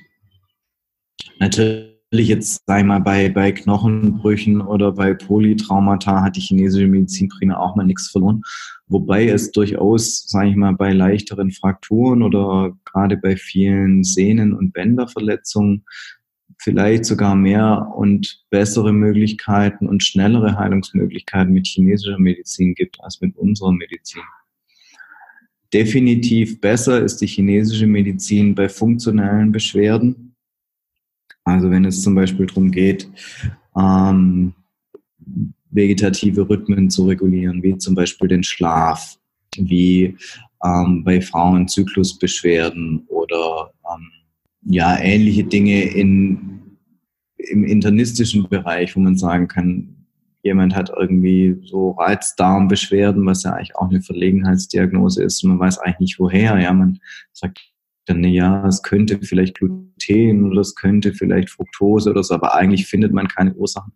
natürlich 1.39 1.89
jetzt, 2.11 2.63
ich 2.67 2.83
mal, 2.83 2.99
bei, 2.99 3.29
bei 3.29 3.51
Knochenbrüchen 3.51 4.61
oder 4.61 4.91
bei 4.91 5.13
Polytraumata 5.13 6.21
hat 6.21 6.35
die 6.35 6.41
chinesische 6.41 6.87
Medizin 6.87 7.29
primär 7.29 7.59
auch 7.59 7.75
mal 7.75 7.85
nichts 7.85 8.09
verloren. 8.09 8.41
Wobei 8.87 9.27
es 9.27 9.51
durchaus, 9.51 10.27
sage 10.27 10.49
ich 10.49 10.55
mal, 10.55 10.73
bei 10.73 10.91
leichteren 10.93 11.51
Frakturen 11.51 12.23
oder 12.23 12.75
gerade 12.85 13.17
bei 13.17 13.37
vielen 13.37 14.03
Sehnen- 14.03 14.53
und 14.53 14.73
Bänderverletzungen 14.73 15.85
vielleicht 16.59 17.05
sogar 17.05 17.35
mehr 17.35 17.93
und 17.95 18.43
bessere 18.49 18.91
Möglichkeiten 18.91 19.87
und 19.87 20.03
schnellere 20.03 20.57
Heilungsmöglichkeiten 20.57 21.53
mit 21.53 21.65
chinesischer 21.65 22.19
Medizin 22.19 22.75
gibt 22.75 23.01
als 23.01 23.21
mit 23.21 23.35
unserer 23.37 23.71
Medizin. 23.71 24.21
Definitiv 25.73 26.59
besser 26.59 27.01
ist 27.01 27.17
die 27.21 27.27
chinesische 27.27 27.87
Medizin 27.87 28.55
bei 28.55 28.67
funktionellen 28.67 29.51
Beschwerden. 29.51 30.35
Also 31.43 31.69
wenn 31.71 31.85
es 31.85 32.01
zum 32.01 32.15
Beispiel 32.15 32.45
darum 32.47 32.71
geht, 32.71 33.09
ähm, 33.75 34.53
vegetative 35.71 36.49
Rhythmen 36.49 36.89
zu 36.89 37.05
regulieren, 37.07 37.63
wie 37.63 37.77
zum 37.77 37.95
Beispiel 37.95 38.27
den 38.27 38.43
Schlaf, 38.43 39.17
wie 39.55 40.17
ähm, 40.63 41.03
bei 41.03 41.21
Frauen 41.21 41.67
Zyklusbeschwerden 41.67 43.05
oder 43.07 43.71
ähm, 43.89 44.11
ja, 44.65 44.99
ähnliche 44.99 45.43
Dinge 45.43 45.83
in, 45.83 46.48
im 47.39 47.63
internistischen 47.63 48.47
Bereich, 48.49 48.95
wo 48.95 48.99
man 48.99 49.17
sagen 49.17 49.47
kann, 49.47 49.95
jemand 50.43 50.75
hat 50.75 50.91
irgendwie 50.95 51.57
so 51.63 51.91
Reizdarmbeschwerden, 51.91 53.25
was 53.25 53.43
ja 53.43 53.53
eigentlich 53.53 53.75
auch 53.75 53.89
eine 53.89 54.01
Verlegenheitsdiagnose 54.01 55.23
ist. 55.23 55.43
Man 55.43 55.59
weiß 55.59 55.79
eigentlich 55.79 55.99
nicht 55.99 56.19
woher. 56.19 56.59
Ja, 56.59 56.73
man 56.73 56.99
sagt 57.33 57.59
dann, 58.05 58.23
ja, 58.23 58.65
es 58.67 58.81
könnte 58.81 59.19
vielleicht 59.21 59.55
Gluten 59.55 60.45
oder 60.45 60.61
es 60.61 60.75
könnte 60.75 61.13
vielleicht 61.13 61.49
Fructose 61.49 62.09
oder 62.09 62.23
so, 62.23 62.33
aber 62.33 62.55
eigentlich 62.55 62.87
findet 62.87 63.13
man 63.13 63.27
keine 63.27 63.53
Ursachen. 63.53 63.93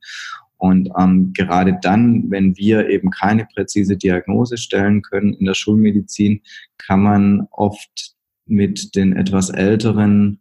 Und 0.58 0.90
ähm, 0.98 1.34
gerade 1.34 1.78
dann, 1.82 2.30
wenn 2.30 2.56
wir 2.56 2.90
eben 2.90 3.10
keine 3.10 3.46
präzise 3.54 3.98
Diagnose 3.98 4.58
stellen 4.58 5.02
können 5.02 5.34
in 5.34 5.46
der 5.46 5.56
Schulmedizin, 5.56 6.42
kann 6.78 7.02
man 7.02 7.48
oft 7.52 8.16
mit 8.46 8.96
den 8.96 9.14
etwas 9.14 9.50
älteren 9.50 10.40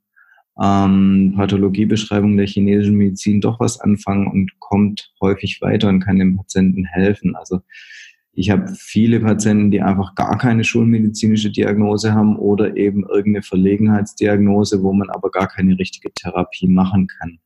ähm, 0.61 1.35
Pathologiebeschreibung 1.37 2.37
der 2.37 2.47
chinesischen 2.47 2.97
Medizin 2.97 3.41
doch 3.41 3.61
was 3.61 3.81
anfangen 3.81 4.27
und 4.27 4.59
kommt 4.59 5.13
häufig 5.21 5.61
weiter 5.61 5.89
und 5.89 6.01
kann 6.01 6.19
dem 6.19 6.37
Patienten 6.37 6.85
helfen. 6.85 7.37
Also 7.37 7.61
ich 8.35 8.51
habe 8.51 8.73
viele 8.75 9.21
Patienten, 9.21 9.71
die 9.71 9.83
einfach 9.83 10.15
gar 10.15 10.39
keine 10.39 10.65
schulmedizinische 10.65 11.51
Diagnose 11.51 12.15
haben 12.15 12.37
oder 12.37 12.77
eben 12.77 13.05
irgendeine 13.05 13.43
Verlegenheitsdiagnose, 13.43 14.83
wo 14.83 14.93
man 14.93 15.11
aber 15.11 15.31
gar 15.31 15.49
keine 15.49 15.79
richtige 15.79 16.13
Therapie 16.13 16.67
machen 16.67 17.07
kann. 17.07 17.39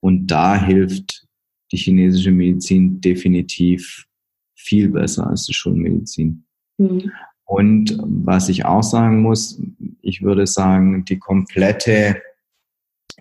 Und 0.00 0.26
da 0.26 0.56
hilft 0.56 1.26
die 1.72 1.76
chinesische 1.76 2.30
Medizin 2.30 3.00
definitiv 3.00 4.06
viel 4.54 4.88
besser 4.90 5.26
als 5.26 5.44
die 5.44 5.54
Schulmedizin. 5.54 6.44
Mhm. 6.78 7.10
Und 7.46 7.98
was 8.02 8.48
ich 8.48 8.64
auch 8.64 8.82
sagen 8.82 9.20
muss, 9.20 9.60
ich 10.00 10.22
würde 10.22 10.46
sagen, 10.46 11.04
die 11.04 11.18
komplette 11.18 12.16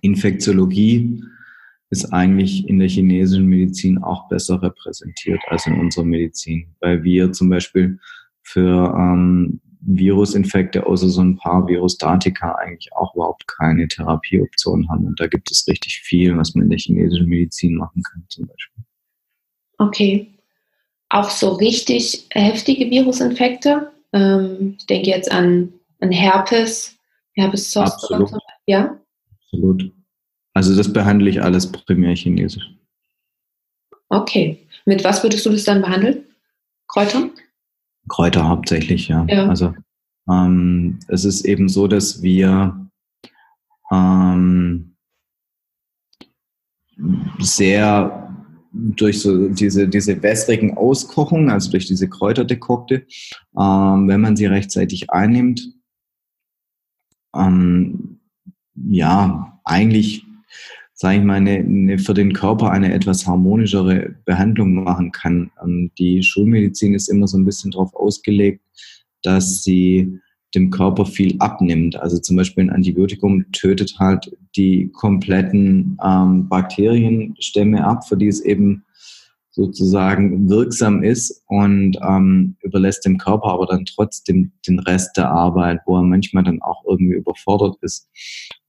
Infektiologie 0.02 1.24
ist 1.90 2.12
eigentlich 2.12 2.68
in 2.68 2.80
der 2.80 2.90
chinesischen 2.90 3.46
Medizin 3.46 4.00
auch 4.00 4.28
besser 4.28 4.62
repräsentiert 4.62 5.40
als 5.48 5.68
in 5.68 5.80
unserer 5.80 6.06
Medizin, 6.06 6.76
weil 6.80 7.04
wir 7.04 7.32
zum 7.32 7.50
Beispiel 7.50 8.00
für 8.42 8.94
ähm, 8.98 9.62
Virusinfekte 9.86 10.86
außer 10.86 11.10
so 11.10 11.22
ein 11.22 11.38
paar 11.38 11.68
Virustatika 11.68 12.54
eigentlich 12.54 12.92
auch 12.96 13.14
überhaupt 13.16 13.48
keine 13.48 13.88
Therapieoption 13.88 14.90
haben. 14.90 15.06
Und 15.06 15.20
da 15.20 15.28
gibt 15.28 15.52
es 15.52 15.68
richtig 15.68 16.00
viel, 16.00 16.36
was 16.38 16.56
man 16.56 16.66
in 16.66 16.70
der 16.70 16.80
chinesischen 16.80 17.28
Medizin 17.28 17.76
machen 17.76 18.02
kann 18.02 18.24
zum 18.30 18.48
Beispiel. 18.48 18.84
Okay. 19.78 20.34
Auch 21.10 21.30
so 21.30 21.54
richtig 21.54 22.28
heftige 22.32 22.90
Virusinfekte? 22.90 23.92
Ähm, 24.14 24.76
ich 24.78 24.86
denke 24.88 25.10
jetzt 25.10 25.32
an, 25.32 25.74
an 26.00 26.12
Herpes, 26.12 26.98
Herpes 27.34 27.70
Zoster. 27.70 28.26
Ja? 28.66 29.00
Absolut. 29.54 29.92
Also 30.54 30.76
das 30.76 30.92
behandle 30.92 31.30
ich 31.30 31.42
alles 31.42 31.72
primär 31.72 32.16
chinesisch. 32.16 32.70
Okay. 34.10 34.60
Mit 34.86 35.04
was 35.04 35.24
würdest 35.24 35.46
du 35.46 35.50
das 35.50 35.64
dann 35.64 35.82
behandeln? 35.82 36.26
Kräuter? 36.88 37.30
Kräuter 38.10 38.48
hauptsächlich, 38.48 39.08
ja. 39.08 39.26
ja. 39.30 39.48
Also 39.48 39.74
ähm, 40.30 41.00
es 41.08 41.26
ist 41.26 41.46
eben 41.46 41.70
so, 41.70 41.88
dass 41.88 42.22
wir 42.22 42.90
ähm, 43.92 44.96
sehr 47.40 48.20
durch 48.74 49.22
so 49.22 49.50
diese, 49.50 49.88
diese 49.88 50.22
wässrigen 50.24 50.78
Auskochungen, 50.78 51.50
also 51.50 51.72
durch 51.72 51.86
diese 51.86 52.10
Kräuterdekokte, 52.10 53.06
ähm, 53.58 54.08
wenn 54.08 54.22
man 54.22 54.36
sie 54.36 54.48
rechtzeitig 54.48 55.12
einnimmt, 55.12 55.74
ähm, 57.36 58.20
ja, 58.76 59.60
eigentlich, 59.64 60.24
sage 60.94 61.20
ich 61.20 61.24
mal, 61.24 61.36
eine, 61.36 61.58
eine, 61.58 62.00
für 62.00 62.14
den 62.14 62.34
Körper 62.34 62.72
eine 62.72 62.94
etwas 62.94 63.28
harmonischere 63.28 64.16
Behandlung 64.26 64.84
machen 64.84 65.12
kann. 65.12 65.52
Ähm, 65.64 65.92
die 65.98 66.24
Schulmedizin 66.24 66.94
ist 66.94 67.10
immer 67.10 67.28
so 67.28 67.38
ein 67.38 67.46
bisschen 67.46 67.72
darauf 67.72 67.94
ausgelegt, 67.96 68.62
dass 69.22 69.64
sie 69.64 70.20
dem 70.56 70.70
Körper 70.70 71.06
viel 71.06 71.36
abnimmt. 71.40 71.96
Also 71.96 72.20
zum 72.20 72.36
Beispiel 72.36 72.66
ein 72.66 72.70
Antibiotikum 72.70 73.52
tötet 73.52 73.96
halt 74.00 74.38
die 74.56 74.90
kompletten 74.94 75.98
ähm, 76.04 76.48
Bakterienstämme 76.48 77.84
ab, 77.84 78.08
für 78.08 78.18
die 78.18 78.28
es 78.28 78.42
eben 78.42 78.84
sozusagen 79.54 80.50
wirksam 80.50 81.04
ist 81.04 81.44
und 81.48 81.98
ähm, 82.08 82.56
überlässt 82.62 83.06
dem 83.06 83.20
Körper 83.20 83.50
aber 83.50 83.68
dann 83.68 83.86
trotzdem 83.86 84.52
den 84.68 84.80
Rest 84.80 85.16
der 85.16 85.30
Arbeit, 85.30 85.82
wo 85.86 85.98
er 85.98 86.04
manchmal 86.04 86.44
dann 86.44 86.62
auch 86.62 86.84
irgendwie 86.88 87.14
überfordert 87.14 87.78
ist. 87.82 88.10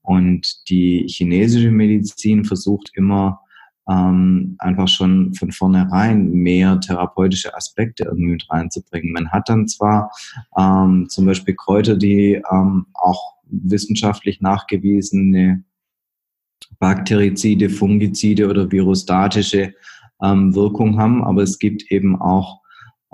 Und 0.04 0.68
die 0.68 1.06
chinesische 1.08 1.70
Medizin 1.70 2.44
versucht 2.44 2.90
immer 2.94 3.40
ähm, 3.88 4.56
einfach 4.58 4.86
schon 4.88 5.34
von 5.34 5.50
vornherein 5.50 6.30
mehr 6.30 6.78
therapeutische 6.80 7.54
Aspekte 7.54 8.04
irgendwie 8.04 8.32
mit 8.32 8.50
reinzubringen. 8.50 9.12
Man 9.12 9.30
hat 9.30 9.48
dann 9.48 9.66
zwar 9.66 10.10
ähm, 10.58 11.06
zum 11.08 11.26
Beispiel 11.26 11.54
Kräuter, 11.54 11.96
die 11.96 12.40
ähm, 12.50 12.86
auch 12.94 13.34
wissenschaftlich 13.46 14.40
nachgewiesene 14.40 15.64
Bakterizide, 16.78 17.70
Fungizide 17.70 18.48
oder 18.48 18.70
virostatische 18.70 19.74
ähm, 20.22 20.54
Wirkung 20.54 20.98
haben, 20.98 21.24
aber 21.24 21.42
es 21.42 21.58
gibt 21.58 21.90
eben 21.90 22.20
auch 22.20 22.60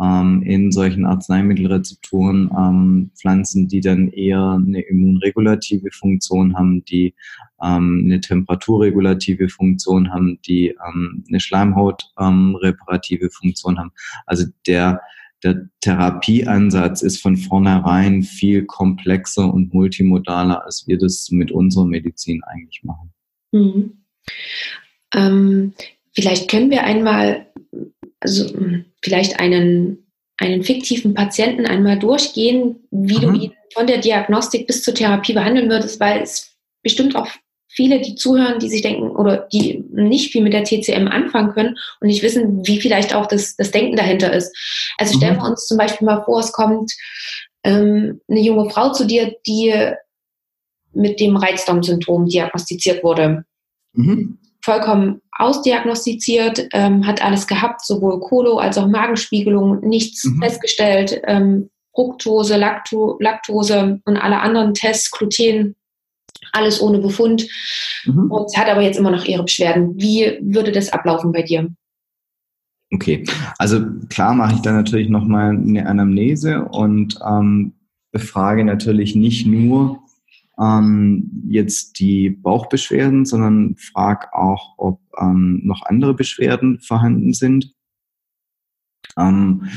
ähm, 0.00 0.42
in 0.42 0.72
solchen 0.72 1.04
Arzneimittelrezeptoren 1.04 2.50
ähm, 2.56 3.10
Pflanzen, 3.18 3.68
die 3.68 3.80
dann 3.80 4.08
eher 4.08 4.52
eine 4.52 4.80
immunregulative 4.82 5.90
Funktion 5.92 6.56
haben, 6.56 6.84
die 6.84 7.14
ähm, 7.62 8.02
eine 8.04 8.20
temperaturregulative 8.20 9.48
Funktion 9.48 10.12
haben, 10.12 10.38
die 10.46 10.68
ähm, 10.68 11.24
eine 11.28 11.40
Schleimhautreparative 11.40 13.24
ähm, 13.24 13.30
Funktion 13.30 13.78
haben. 13.78 13.92
Also 14.26 14.46
der 14.66 15.00
der 15.42 15.70
Therapieansatz 15.80 17.00
ist 17.00 17.22
von 17.22 17.38
vornherein 17.38 18.22
viel 18.22 18.66
komplexer 18.66 19.50
und 19.50 19.72
multimodaler, 19.72 20.62
als 20.66 20.84
wir 20.86 20.98
das 20.98 21.30
mit 21.30 21.50
unserer 21.50 21.86
Medizin 21.86 22.42
eigentlich 22.44 22.82
machen. 22.84 23.10
Mhm. 23.50 23.92
Ähm, 25.14 25.72
Vielleicht 26.12 26.50
können 26.50 26.70
wir 26.70 26.84
einmal, 26.84 27.46
also 28.18 28.52
vielleicht 29.02 29.40
einen, 29.40 30.10
einen 30.36 30.62
fiktiven 30.62 31.14
Patienten 31.14 31.66
einmal 31.66 31.98
durchgehen, 31.98 32.86
wie 32.90 33.18
mhm. 33.18 33.20
du 33.20 33.40
ihn 33.40 33.52
von 33.74 33.86
der 33.86 33.98
Diagnostik 33.98 34.66
bis 34.66 34.82
zur 34.82 34.94
Therapie 34.94 35.32
behandeln 35.32 35.70
würdest, 35.70 36.00
weil 36.00 36.22
es 36.22 36.56
bestimmt 36.82 37.16
auch 37.16 37.28
viele, 37.68 38.00
die 38.00 38.16
zuhören, 38.16 38.58
die 38.58 38.68
sich 38.68 38.82
denken 38.82 39.10
oder 39.10 39.48
die 39.52 39.84
nicht 39.90 40.32
viel 40.32 40.42
mit 40.42 40.52
der 40.52 40.64
TCM 40.64 41.06
anfangen 41.06 41.52
können 41.52 41.76
und 42.00 42.08
nicht 42.08 42.22
wissen, 42.22 42.66
wie 42.66 42.80
vielleicht 42.80 43.14
auch 43.14 43.26
das, 43.26 43.54
das 43.56 43.70
Denken 43.70 43.96
dahinter 43.96 44.32
ist. 44.32 44.54
Also 44.98 45.16
stellen 45.16 45.36
mhm. 45.36 45.42
wir 45.42 45.50
uns 45.50 45.66
zum 45.66 45.78
Beispiel 45.78 46.06
mal 46.06 46.24
vor, 46.24 46.40
es 46.40 46.52
kommt 46.52 46.92
ähm, 47.62 48.20
eine 48.28 48.40
junge 48.40 48.70
Frau 48.70 48.92
zu 48.92 49.06
dir, 49.06 49.36
die 49.46 49.72
mit 50.92 51.20
dem 51.20 51.36
Reizdarmsyndrom 51.36 52.26
diagnostiziert 52.26 53.04
wurde. 53.04 53.44
Mhm 53.92 54.40
vollkommen 54.62 55.20
ausdiagnostiziert, 55.32 56.68
ähm, 56.72 57.06
hat 57.06 57.22
alles 57.24 57.46
gehabt, 57.46 57.84
sowohl 57.84 58.20
Kolo 58.20 58.58
als 58.58 58.76
auch 58.78 58.86
Magenspiegelung, 58.86 59.80
nichts 59.80 60.24
mhm. 60.24 60.42
festgestellt, 60.42 61.20
ähm, 61.24 61.70
Fructose, 61.94 62.56
Lacto, 62.56 63.16
Laktose 63.20 64.00
und 64.04 64.16
alle 64.16 64.40
anderen 64.40 64.74
Tests, 64.74 65.10
Gluten, 65.10 65.74
alles 66.52 66.80
ohne 66.80 66.98
Befund. 66.98 67.46
Mhm. 68.04 68.30
Und 68.30 68.56
hat 68.56 68.68
aber 68.68 68.82
jetzt 68.82 68.98
immer 68.98 69.10
noch 69.10 69.24
ihre 69.24 69.42
Beschwerden. 69.42 69.94
Wie 70.00 70.38
würde 70.40 70.72
das 70.72 70.92
ablaufen 70.92 71.32
bei 71.32 71.42
dir? 71.42 71.68
Okay, 72.92 73.24
also 73.58 73.80
klar 74.08 74.34
mache 74.34 74.56
ich 74.56 74.62
da 74.62 74.72
natürlich 74.72 75.08
nochmal 75.08 75.50
eine 75.50 75.86
Anamnese 75.86 76.64
und 76.64 77.18
ähm, 77.24 77.74
befrage 78.12 78.64
natürlich 78.64 79.14
nicht 79.14 79.46
nur 79.46 80.02
ähm, 80.60 81.44
jetzt 81.48 81.98
die 81.98 82.30
Bauchbeschwerden, 82.30 83.24
sondern 83.24 83.76
frag 83.76 84.32
auch, 84.32 84.74
ob 84.76 85.00
ähm, 85.18 85.60
noch 85.64 85.82
andere 85.82 86.14
Beschwerden 86.14 86.80
vorhanden 86.80 87.32
sind. 87.32 87.74
Ähm, 89.16 89.68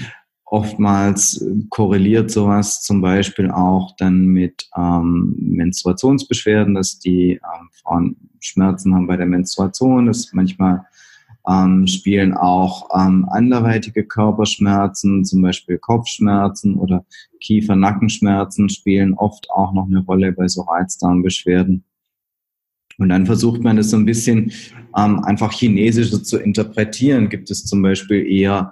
oftmals 0.46 1.44
korreliert 1.70 2.30
sowas 2.30 2.84
zum 2.84 3.02
Beispiel 3.02 3.50
auch 3.50 3.96
dann 3.98 4.26
mit 4.28 4.70
ähm, 4.78 5.36
Menstruationsbeschwerden, 5.40 6.76
dass 6.76 7.00
die 7.00 7.34
ähm, 7.34 7.70
Frauen 7.72 8.30
Schmerzen 8.40 8.94
haben 8.94 9.08
bei 9.08 9.18
der 9.18 9.26
Menstruation, 9.26 10.06
dass 10.06 10.34
manchmal 10.34 10.86
ähm, 11.48 11.88
spielen 11.88 12.34
auch 12.34 12.90
ähm, 12.96 13.28
anderweitige 13.30 14.06
Körperschmerzen, 14.06 15.26
zum 15.26 15.42
Beispiel 15.42 15.78
Kopfschmerzen 15.78 16.76
oder 16.76 17.06
Kiefer-Nackenschmerzen 17.42 18.70
spielen 18.70 19.14
oft 19.16 19.50
auch 19.52 19.74
noch 19.74 19.86
eine 19.86 20.00
Rolle 20.00 20.32
bei 20.32 20.48
so 20.48 20.62
Reizdarmbeschwerden. 20.62 21.84
Und 22.98 23.10
dann 23.10 23.26
versucht 23.26 23.64
man 23.64 23.78
das 23.78 23.90
so 23.90 23.98
ein 23.98 24.06
bisschen 24.06 24.52
ähm, 24.96 25.20
einfach 25.24 25.52
chinesischer 25.52 26.24
zu 26.24 26.38
interpretieren. 26.38 27.30
Gibt 27.30 27.50
es 27.50 27.66
zum 27.66 27.82
Beispiel 27.82 28.26
eher 28.26 28.72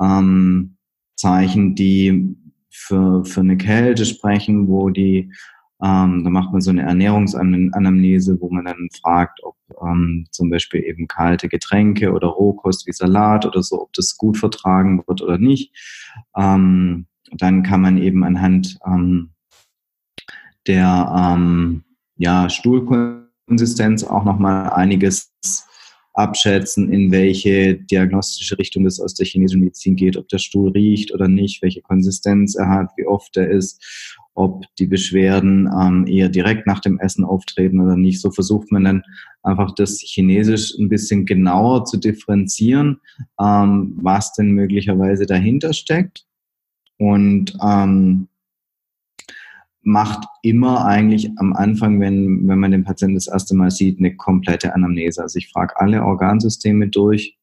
ähm, 0.00 0.76
Zeichen, 1.16 1.74
die 1.74 2.36
für, 2.70 3.24
für 3.24 3.40
eine 3.40 3.56
Kälte 3.56 4.04
sprechen, 4.04 4.68
wo 4.68 4.90
die 4.90 5.32
ähm, 5.82 6.22
da 6.22 6.30
macht 6.30 6.52
man 6.52 6.60
so 6.60 6.70
eine 6.70 6.82
Ernährungsanamnese, 6.82 8.40
wo 8.40 8.50
man 8.50 8.66
dann 8.66 8.88
fragt, 9.00 9.42
ob 9.42 9.56
ähm, 9.82 10.26
zum 10.30 10.48
Beispiel 10.48 10.84
eben 10.84 11.08
kalte 11.08 11.48
Getränke 11.48 12.12
oder 12.12 12.28
Rohkost 12.28 12.86
wie 12.86 12.92
Salat 12.92 13.46
oder 13.46 13.64
so, 13.64 13.82
ob 13.82 13.92
das 13.94 14.16
gut 14.16 14.38
vertragen 14.38 15.02
wird 15.06 15.22
oder 15.22 15.38
nicht. 15.38 15.74
Ähm, 16.36 17.06
dann 17.32 17.64
kann 17.64 17.80
man 17.80 17.98
eben 17.98 18.22
anhand 18.22 18.78
ähm, 18.86 19.30
der 20.68 21.34
ähm, 21.34 21.82
ja, 22.16 22.48
Stuhlkonsistenz 22.48 24.04
auch 24.04 24.24
nochmal 24.24 24.70
einiges 24.70 25.32
abschätzen, 26.14 26.92
in 26.92 27.10
welche 27.10 27.74
diagnostische 27.74 28.56
Richtung 28.58 28.86
es 28.86 29.00
aus 29.00 29.14
der 29.14 29.26
chinesischen 29.26 29.62
Medizin 29.62 29.96
geht, 29.96 30.16
ob 30.16 30.28
der 30.28 30.38
Stuhl 30.38 30.70
riecht 30.70 31.12
oder 31.12 31.26
nicht, 31.26 31.62
welche 31.62 31.80
Konsistenz 31.80 32.54
er 32.54 32.68
hat, 32.68 32.90
wie 32.96 33.06
oft 33.06 33.36
er 33.36 33.50
ist 33.50 34.16
ob 34.34 34.64
die 34.78 34.86
Beschwerden 34.86 35.68
ähm, 35.78 36.06
eher 36.06 36.28
direkt 36.28 36.66
nach 36.66 36.80
dem 36.80 36.98
Essen 36.98 37.24
auftreten 37.24 37.80
oder 37.80 37.96
nicht. 37.96 38.20
So 38.20 38.30
versucht 38.30 38.72
man 38.72 38.84
dann 38.84 39.02
einfach 39.42 39.74
das 39.74 40.00
Chinesisch 40.00 40.74
ein 40.78 40.88
bisschen 40.88 41.26
genauer 41.26 41.84
zu 41.84 41.98
differenzieren, 41.98 43.00
ähm, 43.40 43.98
was 44.00 44.32
denn 44.32 44.52
möglicherweise 44.52 45.26
dahinter 45.26 45.72
steckt. 45.72 46.24
Und 46.98 47.56
ähm, 47.62 48.28
macht 49.82 50.26
immer 50.42 50.84
eigentlich 50.84 51.30
am 51.38 51.52
Anfang, 51.52 52.00
wenn, 52.00 52.46
wenn 52.46 52.58
man 52.58 52.70
den 52.70 52.84
Patienten 52.84 53.16
das 53.16 53.26
erste 53.26 53.54
Mal 53.54 53.70
sieht, 53.70 53.98
eine 53.98 54.14
komplette 54.14 54.74
Anamnese. 54.74 55.22
Also 55.22 55.38
ich 55.38 55.50
frage 55.50 55.76
alle 55.76 56.04
Organsysteme 56.04 56.88
durch 56.88 57.36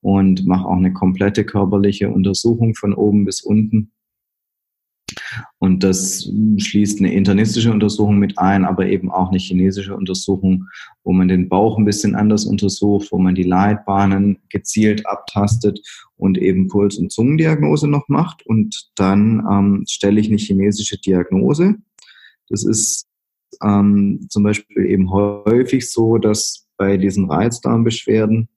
und 0.00 0.46
mache 0.46 0.66
auch 0.66 0.76
eine 0.76 0.92
komplette 0.92 1.44
körperliche 1.44 2.08
Untersuchung 2.08 2.74
von 2.74 2.94
oben 2.94 3.24
bis 3.24 3.42
unten 3.42 3.92
und 5.58 5.82
das 5.82 6.28
schließt 6.58 7.00
eine 7.00 7.12
internistische 7.12 7.72
Untersuchung 7.72 8.18
mit 8.18 8.38
ein, 8.38 8.64
aber 8.64 8.86
eben 8.86 9.10
auch 9.10 9.28
eine 9.28 9.38
chinesische 9.38 9.94
Untersuchung, 9.94 10.66
wo 11.04 11.12
man 11.12 11.28
den 11.28 11.48
Bauch 11.48 11.78
ein 11.78 11.84
bisschen 11.84 12.14
anders 12.14 12.44
untersucht, 12.44 13.08
wo 13.12 13.18
man 13.18 13.34
die 13.34 13.44
Leitbahnen 13.44 14.38
gezielt 14.48 15.06
abtastet 15.06 15.80
und 16.16 16.38
eben 16.38 16.68
Puls- 16.68 16.98
und 16.98 17.12
Zungendiagnose 17.12 17.88
noch 17.88 18.08
macht. 18.08 18.44
Und 18.46 18.90
dann 18.96 19.44
ähm, 19.50 19.84
stelle 19.88 20.20
ich 20.20 20.28
eine 20.28 20.38
chinesische 20.38 20.98
Diagnose. 20.98 21.76
Das 22.48 22.64
ist 22.64 23.06
ähm, 23.62 24.26
zum 24.28 24.42
Beispiel 24.42 24.86
eben 24.86 25.10
häufig 25.10 25.90
so, 25.90 26.18
dass 26.18 26.66
bei 26.76 26.96
diesen 26.96 27.30
Reizdarmbeschwerden 27.30 28.48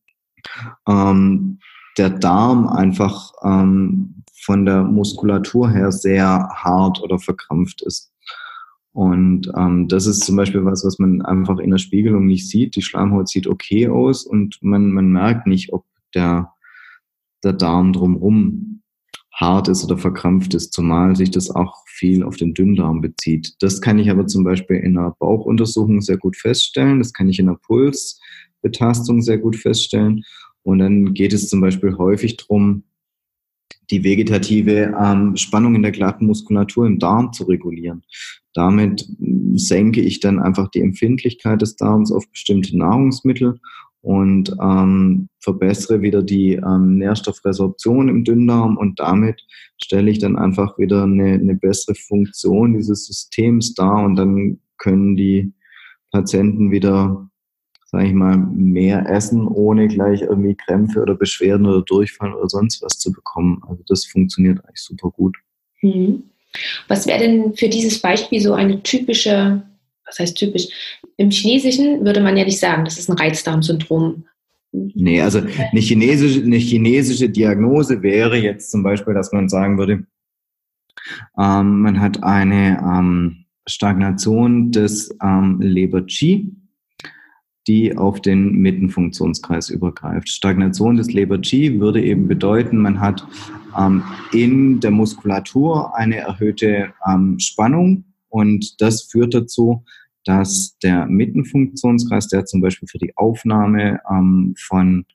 ähm, 0.87 1.59
der 1.97 2.09
Darm 2.09 2.67
einfach 2.67 3.33
ähm, 3.43 4.23
von 4.41 4.65
der 4.65 4.83
Muskulatur 4.83 5.69
her 5.69 5.91
sehr 5.91 6.49
hart 6.53 7.01
oder 7.01 7.19
verkrampft 7.19 7.81
ist. 7.81 8.11
Und 8.91 9.51
ähm, 9.55 9.87
das 9.87 10.07
ist 10.07 10.23
zum 10.23 10.35
Beispiel 10.35 10.65
was, 10.65 10.83
was 10.83 10.99
man 10.99 11.21
einfach 11.21 11.59
in 11.59 11.69
der 11.69 11.77
Spiegelung 11.77 12.25
nicht 12.25 12.49
sieht. 12.49 12.75
Die 12.75 12.81
Schleimhaut 12.81 13.29
sieht 13.29 13.47
okay 13.47 13.87
aus 13.87 14.25
und 14.25 14.57
man, 14.61 14.91
man 14.91 15.11
merkt 15.11 15.47
nicht, 15.47 15.71
ob 15.71 15.85
der, 16.15 16.53
der 17.43 17.53
Darm 17.53 17.93
drumherum 17.93 18.81
hart 19.39 19.69
ist 19.69 19.85
oder 19.85 19.97
verkrampft 19.97 20.53
ist, 20.53 20.73
zumal 20.73 21.15
sich 21.15 21.31
das 21.31 21.49
auch 21.49 21.83
viel 21.87 22.23
auf 22.23 22.35
den 22.35 22.53
Dünndarm 22.53 22.99
bezieht. 22.99 23.55
Das 23.59 23.79
kann 23.79 23.99
ich 23.99 24.09
aber 24.09 24.27
zum 24.27 24.43
Beispiel 24.43 24.77
in 24.77 24.97
einer 24.97 25.11
Bauchuntersuchung 25.11 26.01
sehr 26.01 26.17
gut 26.17 26.35
feststellen. 26.35 26.99
Das 26.99 27.13
kann 27.13 27.29
ich 27.29 27.39
in 27.39 27.47
einer 27.47 27.57
Pulsbetastung 27.57 29.21
sehr 29.21 29.37
gut 29.37 29.55
feststellen. 29.55 30.23
Und 30.69 30.79
dann 30.79 31.13
geht 31.13 31.33
es 31.33 31.49
zum 31.49 31.61
Beispiel 31.61 31.97
häufig 31.97 32.37
darum, 32.37 32.83
die 33.89 34.03
vegetative 34.03 34.95
ähm, 34.99 35.35
Spannung 35.35 35.75
in 35.75 35.81
der 35.81 35.91
glatten 35.91 36.27
Muskulatur 36.27 36.85
im 36.85 36.99
Darm 36.99 37.33
zu 37.33 37.45
regulieren. 37.45 38.03
Damit 38.53 39.07
senke 39.53 40.01
ich 40.01 40.19
dann 40.19 40.39
einfach 40.39 40.69
die 40.69 40.81
Empfindlichkeit 40.81 41.61
des 41.61 41.75
Darms 41.75 42.11
auf 42.11 42.29
bestimmte 42.29 42.77
Nahrungsmittel 42.77 43.59
und 44.01 44.55
ähm, 44.61 45.27
verbessere 45.39 46.01
wieder 46.01 46.23
die 46.23 46.53
ähm, 46.53 46.97
Nährstoffresorption 46.97 48.09
im 48.09 48.23
Dünndarm 48.23 48.77
und 48.77 48.99
damit 48.99 49.41
stelle 49.81 50.09
ich 50.09 50.19
dann 50.19 50.37
einfach 50.37 50.77
wieder 50.77 51.03
eine, 51.03 51.33
eine 51.33 51.55
bessere 51.55 51.95
Funktion 51.95 52.75
dieses 52.75 53.05
Systems 53.05 53.73
dar 53.73 54.03
und 54.03 54.15
dann 54.15 54.59
können 54.77 55.15
die 55.15 55.53
Patienten 56.11 56.71
wieder, 56.71 57.28
sage 57.91 58.07
ich 58.07 58.13
mal, 58.13 58.37
mehr 58.37 59.07
essen, 59.09 59.47
ohne 59.47 59.87
gleich 59.87 60.21
irgendwie 60.21 60.55
Krämpfe 60.55 61.01
oder 61.01 61.15
Beschwerden 61.15 61.65
oder 61.65 61.81
Durchfall 61.81 62.33
oder 62.33 62.47
sonst 62.47 62.81
was 62.81 62.99
zu 62.99 63.11
bekommen. 63.11 63.61
Also 63.67 63.83
das 63.87 64.05
funktioniert 64.05 64.59
eigentlich 64.63 64.81
super 64.81 65.09
gut. 65.09 65.37
Mhm. 65.81 66.23
Was 66.87 67.07
wäre 67.07 67.19
denn 67.19 67.53
für 67.53 67.69
dieses 67.69 67.99
Beispiel 67.99 68.41
so 68.41 68.53
eine 68.53 68.81
typische 68.81 69.63
was 70.09 70.19
heißt 70.19 70.37
typisch? 70.37 70.67
Im 71.17 71.29
Chinesischen 71.29 72.03
würde 72.03 72.21
man 72.21 72.35
ja 72.35 72.43
nicht 72.43 72.59
sagen, 72.59 72.83
das 72.83 72.97
ist 72.97 73.09
ein 73.09 73.17
Reizdarmsyndrom. 73.17 74.25
Nee, 74.71 75.21
also 75.21 75.39
eine 75.39 75.79
chinesische, 75.79 76.41
eine 76.41 76.57
chinesische 76.57 77.29
Diagnose 77.29 78.01
wäre 78.03 78.37
jetzt 78.37 78.71
zum 78.71 78.83
Beispiel, 78.83 79.13
dass 79.13 79.31
man 79.31 79.49
sagen 79.49 79.77
würde, 79.77 80.05
ähm, 81.39 81.81
man 81.81 81.99
hat 81.99 82.23
eine 82.23 82.79
ähm, 82.79 83.45
Stagnation 83.67 84.71
des 84.71 85.15
ähm, 85.23 85.59
Leber-Qi, 85.59 86.51
die 87.67 87.95
auf 87.97 88.21
den 88.21 88.53
Mittenfunktionskreis 88.53 89.69
übergreift. 89.69 90.29
Stagnation 90.29 90.97
des 90.97 91.11
Leber-Qi 91.11 91.79
würde 91.79 92.03
eben 92.03 92.27
bedeuten, 92.27 92.77
man 92.77 92.99
hat 92.99 93.25
ähm, 93.77 94.03
in 94.31 94.79
der 94.79 94.91
Muskulatur 94.91 95.95
eine 95.95 96.17
erhöhte 96.17 96.93
ähm, 97.07 97.37
Spannung 97.39 98.05
und 98.29 98.81
das 98.81 99.03
führt 99.03 99.33
dazu, 99.33 99.83
dass 100.25 100.77
der 100.83 101.07
Mittenfunktionskreis, 101.07 102.27
der 102.27 102.45
zum 102.45 102.61
Beispiel 102.61 102.87
für 102.87 102.97
die 102.97 103.15
Aufnahme 103.17 103.99
ähm, 104.09 104.53
von 104.57 105.05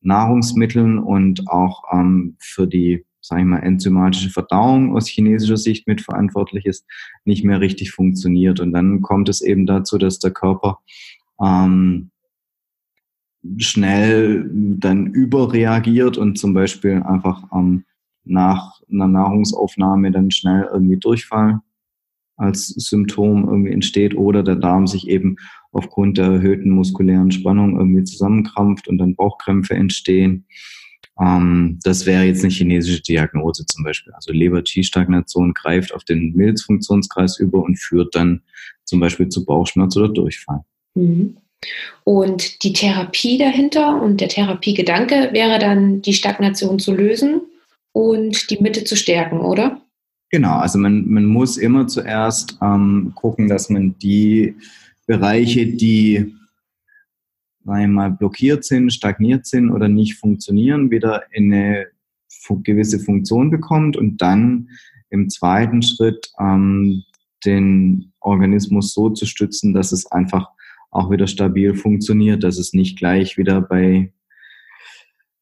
Nahrungsmitteln 0.00 0.98
und 0.98 1.48
auch 1.48 1.84
ähm, 1.92 2.36
für 2.40 2.66
die, 2.66 3.04
sage 3.20 3.42
ich 3.42 3.46
mal, 3.46 3.60
enzymatische 3.60 4.30
Verdauung 4.30 4.96
aus 4.96 5.08
chinesischer 5.08 5.56
Sicht 5.56 5.86
mitverantwortlich 5.86 6.66
ist, 6.66 6.84
nicht 7.24 7.44
mehr 7.44 7.60
richtig 7.60 7.92
funktioniert. 7.92 8.60
Und 8.60 8.72
dann 8.72 9.00
kommt 9.00 9.28
es 9.28 9.40
eben 9.40 9.66
dazu, 9.66 9.98
dass 9.98 10.18
der 10.18 10.32
Körper 10.32 10.80
ähm, 11.44 12.10
schnell 13.58 14.48
dann 14.50 15.06
überreagiert 15.08 16.16
und 16.16 16.38
zum 16.38 16.54
Beispiel 16.54 17.02
einfach 17.02 17.44
ähm, 17.52 17.84
nach 18.24 18.80
einer 18.90 19.06
Nahrungsaufnahme 19.06 20.10
dann 20.10 20.30
schnell 20.30 20.68
irgendwie 20.72 20.96
Durchfall 20.96 21.60
als 22.36 22.68
Symptom 22.68 23.46
irgendwie 23.46 23.72
entsteht 23.72 24.16
oder 24.16 24.42
der 24.42 24.56
Darm 24.56 24.86
sich 24.86 25.08
eben 25.08 25.36
aufgrund 25.72 26.18
der 26.18 26.26
erhöhten 26.26 26.70
muskulären 26.70 27.30
Spannung 27.30 27.76
irgendwie 27.78 28.04
zusammenkrampft 28.04 28.88
und 28.88 28.98
dann 28.98 29.14
Bauchkrämpfe 29.14 29.74
entstehen. 29.74 30.46
Ähm, 31.20 31.78
das 31.84 32.06
wäre 32.06 32.24
jetzt 32.24 32.42
eine 32.42 32.52
chinesische 32.52 33.02
Diagnose 33.02 33.66
zum 33.66 33.84
Beispiel. 33.84 34.12
Also 34.14 34.32
Leber-Qi-Stagnation 34.32 35.52
greift 35.52 35.94
auf 35.94 36.04
den 36.04 36.32
Milzfunktionskreis 36.34 37.38
über 37.38 37.62
und 37.62 37.78
führt 37.78 38.14
dann 38.14 38.42
zum 38.84 39.00
Beispiel 39.00 39.28
zu 39.28 39.44
Bauchschmerz 39.44 39.96
oder 39.96 40.08
Durchfall. 40.08 40.64
Mhm. 40.94 41.36
Und 42.04 42.62
die 42.62 42.72
Therapie 42.72 43.38
dahinter 43.38 44.00
und 44.02 44.20
der 44.20 44.28
Therapiegedanke 44.28 45.30
wäre 45.32 45.58
dann, 45.58 46.02
die 46.02 46.12
Stagnation 46.12 46.78
zu 46.78 46.94
lösen 46.94 47.40
und 47.92 48.50
die 48.50 48.60
Mitte 48.60 48.84
zu 48.84 48.96
stärken, 48.96 49.40
oder? 49.40 49.80
Genau, 50.30 50.56
also 50.56 50.78
man, 50.78 51.08
man 51.08 51.24
muss 51.24 51.56
immer 51.56 51.86
zuerst 51.86 52.58
ähm, 52.60 53.12
gucken, 53.14 53.48
dass 53.48 53.70
man 53.70 53.96
die 53.98 54.56
Bereiche, 55.06 55.66
die 55.66 56.34
mal 57.64 58.10
blockiert 58.10 58.64
sind, 58.64 58.92
stagniert 58.92 59.46
sind 59.46 59.70
oder 59.70 59.88
nicht 59.88 60.16
funktionieren, 60.18 60.90
wieder 60.90 61.22
in 61.32 61.52
eine 61.52 61.86
gewisse 62.62 62.98
Funktion 62.98 63.50
bekommt 63.50 63.96
und 63.96 64.20
dann 64.20 64.68
im 65.08 65.30
zweiten 65.30 65.80
Schritt 65.80 66.30
ähm, 66.38 67.04
den 67.44 68.12
Organismus 68.20 68.92
so 68.92 69.08
zu 69.10 69.24
stützen, 69.24 69.72
dass 69.72 69.92
es 69.92 70.10
einfach 70.12 70.50
auch 70.94 71.10
wieder 71.10 71.26
stabil 71.26 71.74
funktioniert, 71.74 72.42
dass 72.42 72.58
es 72.58 72.72
nicht 72.72 72.98
gleich 72.98 73.36
wieder 73.36 73.60
bei 73.60 74.12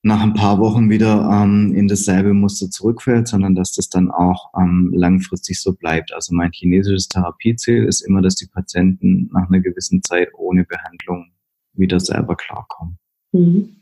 nach 0.05 0.21
ein 0.21 0.35
paar 0.35 0.59
Wochen 0.59 0.91
wieder 0.91 1.29
ähm, 1.33 1.73
in 1.77 1.87
dasselbe 1.87 2.35
Muster 2.35 2.69
zurückfällt, 2.71 3.29
sondern 3.29 3.55
dass 3.55 3.73
das 3.73 3.89
dann 3.89 4.11
auch 4.11 4.51
ähm, 4.59 4.91
langfristig 4.93 5.61
so 5.61 5.75
bleibt. 5.75 6.13
Also 6.13 6.35
mein 6.35 6.51
chinesisches 6.51 7.09
Therapieziel 7.09 7.85
ist 7.85 8.01
immer, 8.01 8.21
dass 8.21 8.35
die 8.35 8.49
Patienten 8.49 9.31
nach 9.33 9.49
einer 9.49 9.61
gewissen 9.61 10.03
Zeit 10.03 10.31
ohne 10.37 10.65
Behandlung 10.65 11.31
wieder 11.75 12.01
selber 12.01 12.35
klarkommen. 12.35 12.99
Mhm. 13.31 13.77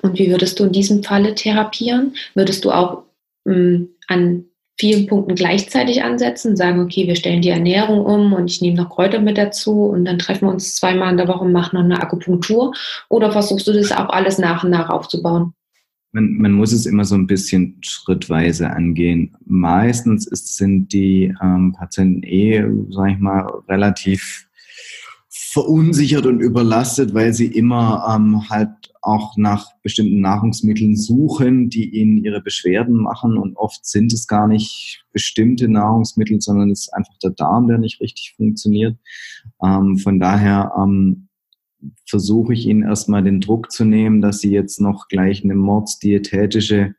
Und 0.00 0.18
wie 0.18 0.30
würdest 0.30 0.58
du 0.58 0.64
in 0.64 0.72
diesem 0.72 1.02
Falle 1.02 1.34
therapieren? 1.34 2.14
Würdest 2.34 2.64
du 2.64 2.70
auch 2.70 3.04
ähm, 3.46 3.90
an 4.06 4.46
vielen 4.78 5.06
Punkten 5.06 5.34
gleichzeitig 5.34 6.02
ansetzen, 6.02 6.56
sagen, 6.56 6.80
okay, 6.80 7.06
wir 7.06 7.16
stellen 7.16 7.42
die 7.42 7.50
Ernährung 7.50 8.04
um 8.04 8.32
und 8.32 8.50
ich 8.50 8.60
nehme 8.60 8.76
noch 8.76 8.90
Kräuter 8.90 9.20
mit 9.20 9.38
dazu 9.38 9.84
und 9.84 10.04
dann 10.04 10.18
treffen 10.18 10.46
wir 10.46 10.52
uns 10.52 10.76
zweimal 10.76 11.10
in 11.10 11.16
der 11.16 11.28
Woche 11.28 11.44
und 11.44 11.52
machen 11.52 11.76
noch 11.76 11.84
eine 11.84 12.02
Akupunktur? 12.02 12.74
Oder 13.08 13.32
versuchst 13.32 13.66
du 13.66 13.72
das 13.72 13.92
auch 13.92 14.10
alles 14.10 14.38
nach 14.38 14.64
und 14.64 14.70
nach 14.70 14.90
aufzubauen? 14.90 15.54
man, 16.16 16.32
man 16.38 16.52
muss 16.52 16.72
es 16.72 16.86
immer 16.86 17.04
so 17.04 17.14
ein 17.14 17.26
bisschen 17.26 17.76
schrittweise 17.82 18.70
angehen. 18.70 19.36
Meistens 19.44 20.26
ist, 20.26 20.56
sind 20.56 20.92
die 20.92 21.34
ähm, 21.42 21.74
Patienten 21.76 22.22
eh, 22.22 22.64
sag 22.90 23.10
ich 23.10 23.18
mal, 23.18 23.46
relativ 23.68 24.48
verunsichert 25.28 26.24
und 26.24 26.40
überlastet, 26.40 27.12
weil 27.12 27.34
sie 27.34 27.46
immer 27.46 28.16
ähm, 28.16 28.48
halt 28.48 28.70
auch 29.06 29.36
nach 29.36 29.70
bestimmten 29.82 30.20
Nahrungsmitteln 30.20 30.96
suchen, 30.96 31.70
die 31.70 31.88
ihnen 31.90 32.24
ihre 32.24 32.40
Beschwerden 32.40 32.96
machen. 32.96 33.38
Und 33.38 33.56
oft 33.56 33.86
sind 33.86 34.12
es 34.12 34.26
gar 34.26 34.48
nicht 34.48 35.04
bestimmte 35.12 35.68
Nahrungsmittel, 35.68 36.40
sondern 36.40 36.70
es 36.70 36.82
ist 36.82 36.94
einfach 36.94 37.16
der 37.22 37.30
Darm, 37.30 37.68
der 37.68 37.78
nicht 37.78 38.00
richtig 38.00 38.34
funktioniert. 38.36 38.98
Ähm, 39.62 39.98
von 39.98 40.18
daher 40.18 40.72
ähm, 40.76 41.28
versuche 42.06 42.52
ich 42.52 42.66
ihnen 42.66 42.82
erstmal 42.82 43.22
den 43.22 43.40
Druck 43.40 43.70
zu 43.70 43.84
nehmen, 43.84 44.20
dass 44.20 44.40
sie 44.40 44.50
jetzt 44.50 44.80
noch 44.80 45.06
gleich 45.08 45.44
eine 45.44 45.54
mordsdiätetische 45.54 46.94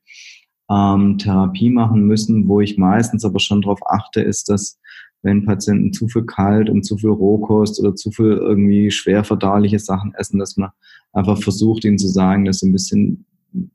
ähm, 0.70 1.18
Therapie 1.18 1.70
machen 1.70 2.04
müssen. 2.04 2.48
Wo 2.48 2.62
ich 2.62 2.78
meistens 2.78 3.26
aber 3.26 3.40
schon 3.40 3.62
darauf 3.62 3.80
achte, 3.86 4.22
ist, 4.22 4.48
dass 4.50 4.80
wenn 5.24 5.46
Patienten 5.46 5.92
zu 5.92 6.08
viel 6.08 6.26
kalt 6.26 6.70
und 6.70 6.84
zu 6.84 6.98
viel 6.98 7.10
Rohkost 7.10 7.82
oder 7.82 7.96
zu 7.96 8.12
viel 8.12 8.38
irgendwie 8.38 8.92
schwer 8.92 9.26
verdauliche 9.26 9.80
Sachen 9.80 10.14
essen, 10.14 10.40
dass 10.40 10.56
man 10.56 10.70
einfach 11.14 11.42
versucht, 11.42 11.86
ihnen 11.86 11.98
zu 11.98 12.08
sagen, 12.08 12.46
dass 12.46 12.60
sie 12.60 12.68
ein 12.68 12.74
bisschen 12.74 13.26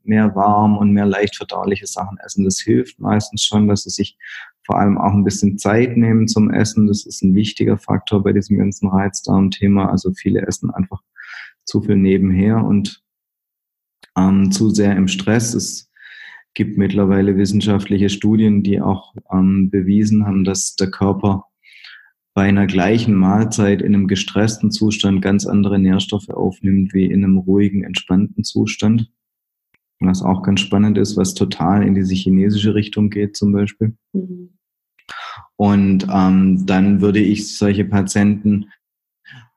mehr 0.03 0.35
warm 0.35 0.77
und 0.77 0.91
mehr 0.91 1.05
leicht 1.05 1.35
verdauliche 1.35 1.87
Sachen 1.87 2.17
essen. 2.23 2.45
Das 2.45 2.59
hilft 2.59 2.99
meistens 2.99 3.43
schon, 3.43 3.67
dass 3.67 3.83
sie 3.83 3.89
sich 3.89 4.17
vor 4.65 4.79
allem 4.79 4.97
auch 4.97 5.13
ein 5.13 5.23
bisschen 5.23 5.57
Zeit 5.57 5.97
nehmen 5.97 6.27
zum 6.27 6.49
Essen. 6.49 6.87
Das 6.87 7.05
ist 7.05 7.21
ein 7.21 7.35
wichtiger 7.35 7.77
Faktor 7.77 8.23
bei 8.23 8.31
diesem 8.31 8.57
ganzen 8.57 8.87
Reizdarm-Thema. 8.87 9.89
Also 9.89 10.13
viele 10.13 10.41
essen 10.47 10.71
einfach 10.71 11.01
zu 11.65 11.81
viel 11.81 11.97
nebenher 11.97 12.63
und 12.63 13.03
ähm, 14.17 14.51
zu 14.51 14.69
sehr 14.69 14.95
im 14.95 15.07
Stress. 15.07 15.53
Es 15.53 15.91
gibt 16.53 16.77
mittlerweile 16.77 17.35
wissenschaftliche 17.35 18.09
Studien, 18.09 18.63
die 18.63 18.79
auch 18.79 19.13
ähm, 19.31 19.69
bewiesen 19.69 20.25
haben, 20.25 20.43
dass 20.43 20.75
der 20.75 20.91
Körper 20.91 21.45
bei 22.33 22.43
einer 22.43 22.65
gleichen 22.65 23.13
Mahlzeit 23.13 23.81
in 23.81 23.93
einem 23.93 24.07
gestressten 24.07 24.71
Zustand 24.71 25.21
ganz 25.21 25.45
andere 25.45 25.77
Nährstoffe 25.77 26.29
aufnimmt 26.29 26.93
wie 26.93 27.05
in 27.05 27.23
einem 27.23 27.37
ruhigen, 27.37 27.83
entspannten 27.83 28.43
Zustand. 28.43 29.11
Was 29.99 30.21
auch 30.21 30.43
ganz 30.43 30.59
spannend 30.59 30.97
ist, 30.97 31.15
was 31.15 31.33
total 31.33 31.83
in 31.83 31.95
diese 31.95 32.13
chinesische 32.13 32.75
Richtung 32.75 33.09
geht 33.09 33.37
zum 33.37 33.53
Beispiel. 33.53 33.95
Mhm. 34.11 34.57
Und 35.55 36.07
ähm, 36.11 36.65
dann 36.65 37.01
würde 37.01 37.19
ich 37.19 37.55
solche 37.57 37.85
Patienten 37.85 38.69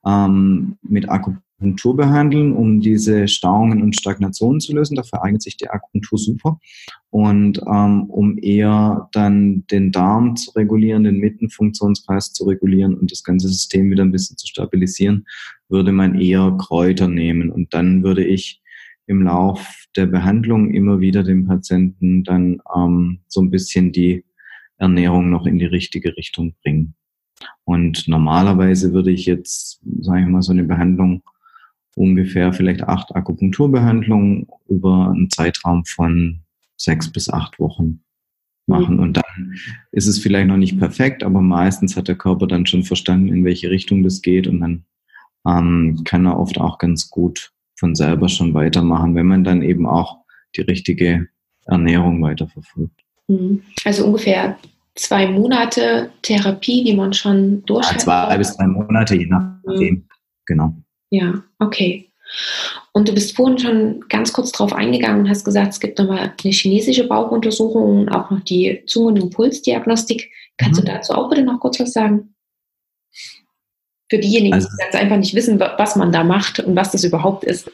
ähm, 0.04 0.76
mit 0.82 1.08
Akupunktur 1.08 1.45
behandeln, 1.58 2.52
um 2.52 2.80
diese 2.80 3.28
Stauungen 3.28 3.82
und 3.82 3.98
Stagnationen 3.98 4.60
zu 4.60 4.74
lösen. 4.74 4.96
Dafür 4.96 5.22
eignet 5.22 5.42
sich 5.42 5.56
die 5.56 5.68
Akupunktur 5.68 6.18
super. 6.18 6.58
Und 7.10 7.60
ähm, 7.66 8.04
um 8.04 8.38
eher 8.38 9.08
dann 9.12 9.66
den 9.70 9.90
Darm 9.90 10.36
zu 10.36 10.50
regulieren, 10.52 11.04
den 11.04 11.18
Mittenfunktionskreis 11.18 12.32
zu 12.32 12.44
regulieren 12.44 12.94
und 12.94 13.10
das 13.10 13.22
ganze 13.22 13.48
System 13.48 13.90
wieder 13.90 14.04
ein 14.04 14.12
bisschen 14.12 14.36
zu 14.36 14.46
stabilisieren, 14.46 15.26
würde 15.68 15.92
man 15.92 16.20
eher 16.20 16.54
Kräuter 16.58 17.08
nehmen. 17.08 17.50
Und 17.50 17.72
dann 17.72 18.02
würde 18.02 18.24
ich 18.24 18.60
im 19.06 19.22
Lauf 19.22 19.86
der 19.96 20.06
Behandlung 20.06 20.74
immer 20.74 21.00
wieder 21.00 21.22
dem 21.22 21.46
Patienten 21.46 22.24
dann 22.24 22.60
ähm, 22.76 23.20
so 23.28 23.40
ein 23.40 23.50
bisschen 23.50 23.92
die 23.92 24.24
Ernährung 24.78 25.30
noch 25.30 25.46
in 25.46 25.58
die 25.58 25.64
richtige 25.64 26.16
Richtung 26.16 26.54
bringen. 26.62 26.94
Und 27.64 28.08
normalerweise 28.08 28.92
würde 28.92 29.10
ich 29.10 29.26
jetzt, 29.26 29.80
sage 30.00 30.22
ich 30.22 30.26
mal, 30.26 30.42
so 30.42 30.52
eine 30.52 30.64
Behandlung 30.64 31.22
ungefähr 31.96 32.52
vielleicht 32.52 32.82
acht 32.82 33.14
Akupunkturbehandlungen 33.14 34.46
über 34.68 35.10
einen 35.10 35.30
Zeitraum 35.30 35.84
von 35.84 36.40
sechs 36.76 37.10
bis 37.10 37.30
acht 37.30 37.58
Wochen 37.58 38.02
machen. 38.66 38.98
Und 38.98 39.16
dann 39.16 39.54
ist 39.92 40.06
es 40.06 40.18
vielleicht 40.18 40.48
noch 40.48 40.56
nicht 40.56 40.78
perfekt, 40.78 41.24
aber 41.24 41.40
meistens 41.40 41.96
hat 41.96 42.08
der 42.08 42.16
Körper 42.16 42.46
dann 42.46 42.66
schon 42.66 42.82
verstanden, 42.82 43.28
in 43.28 43.44
welche 43.44 43.70
Richtung 43.70 44.02
das 44.02 44.22
geht 44.22 44.46
und 44.46 44.60
dann 44.60 44.84
ähm, 45.46 46.02
kann 46.04 46.26
er 46.26 46.38
oft 46.38 46.60
auch 46.60 46.78
ganz 46.78 47.08
gut 47.08 47.52
von 47.78 47.94
selber 47.94 48.28
schon 48.28 48.54
weitermachen, 48.54 49.14
wenn 49.14 49.26
man 49.26 49.44
dann 49.44 49.62
eben 49.62 49.86
auch 49.86 50.18
die 50.56 50.62
richtige 50.62 51.28
Ernährung 51.66 52.22
weiterverfolgt. 52.22 53.00
Mhm. 53.28 53.62
Also 53.84 54.06
ungefähr 54.06 54.58
zwei 54.94 55.28
Monate 55.28 56.10
Therapie, 56.22 56.84
die 56.84 56.94
man 56.96 57.12
schon 57.12 57.62
durch 57.64 57.90
ja, 57.90 57.98
zwei 57.98 58.38
bis 58.38 58.56
drei 58.56 58.66
Monate, 58.66 59.16
je 59.16 59.26
nachdem. 59.26 59.94
Mhm. 59.94 60.08
Genau. 60.46 60.76
Ja, 61.10 61.42
okay. 61.58 62.10
Und 62.92 63.08
du 63.08 63.14
bist 63.14 63.36
vorhin 63.36 63.58
schon 63.58 64.04
ganz 64.08 64.32
kurz 64.32 64.52
darauf 64.52 64.72
eingegangen 64.72 65.20
und 65.20 65.28
hast 65.28 65.44
gesagt, 65.44 65.72
es 65.72 65.80
gibt 65.80 65.98
nochmal 65.98 66.34
eine 66.42 66.52
chinesische 66.52 67.06
Bauchuntersuchung 67.06 68.00
und 68.00 68.08
auch 68.08 68.30
noch 68.30 68.40
die 68.40 68.82
Zungen- 68.86 69.20
und 69.20 69.30
Pulsdiagnostik. 69.30 70.30
Kannst 70.58 70.80
mhm. 70.80 70.86
du 70.86 70.92
dazu 70.92 71.12
auch 71.12 71.28
bitte 71.28 71.42
noch 71.42 71.60
kurz 71.60 71.78
was 71.78 71.92
sagen? 71.92 72.34
Für 74.10 74.18
diejenigen, 74.18 74.54
also, 74.54 74.68
die 74.68 74.82
ganz 74.82 74.94
einfach 74.94 75.18
nicht 75.18 75.34
wissen, 75.34 75.58
was 75.60 75.96
man 75.96 76.12
da 76.12 76.24
macht 76.24 76.60
und 76.60 76.76
was 76.76 76.92
das 76.92 77.04
überhaupt 77.04 77.44
ist. 77.44 77.70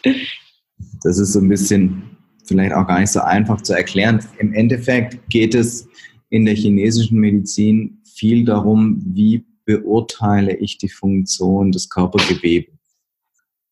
Das 1.02 1.18
ist 1.18 1.32
so 1.32 1.40
ein 1.40 1.48
bisschen 1.48 2.16
vielleicht 2.44 2.74
auch 2.74 2.86
gar 2.86 3.00
nicht 3.00 3.10
so 3.10 3.20
einfach 3.20 3.60
zu 3.60 3.74
erklären. 3.74 4.24
Im 4.38 4.52
Endeffekt 4.52 5.18
geht 5.30 5.54
es 5.54 5.88
in 6.30 6.44
der 6.44 6.54
chinesischen 6.54 7.18
Medizin 7.18 7.98
viel 8.04 8.44
darum, 8.44 9.02
wie 9.04 9.44
beurteile 9.64 10.56
ich 10.56 10.78
die 10.78 10.88
Funktion 10.88 11.70
des 11.70 11.88
Körpergewebes. 11.88 12.72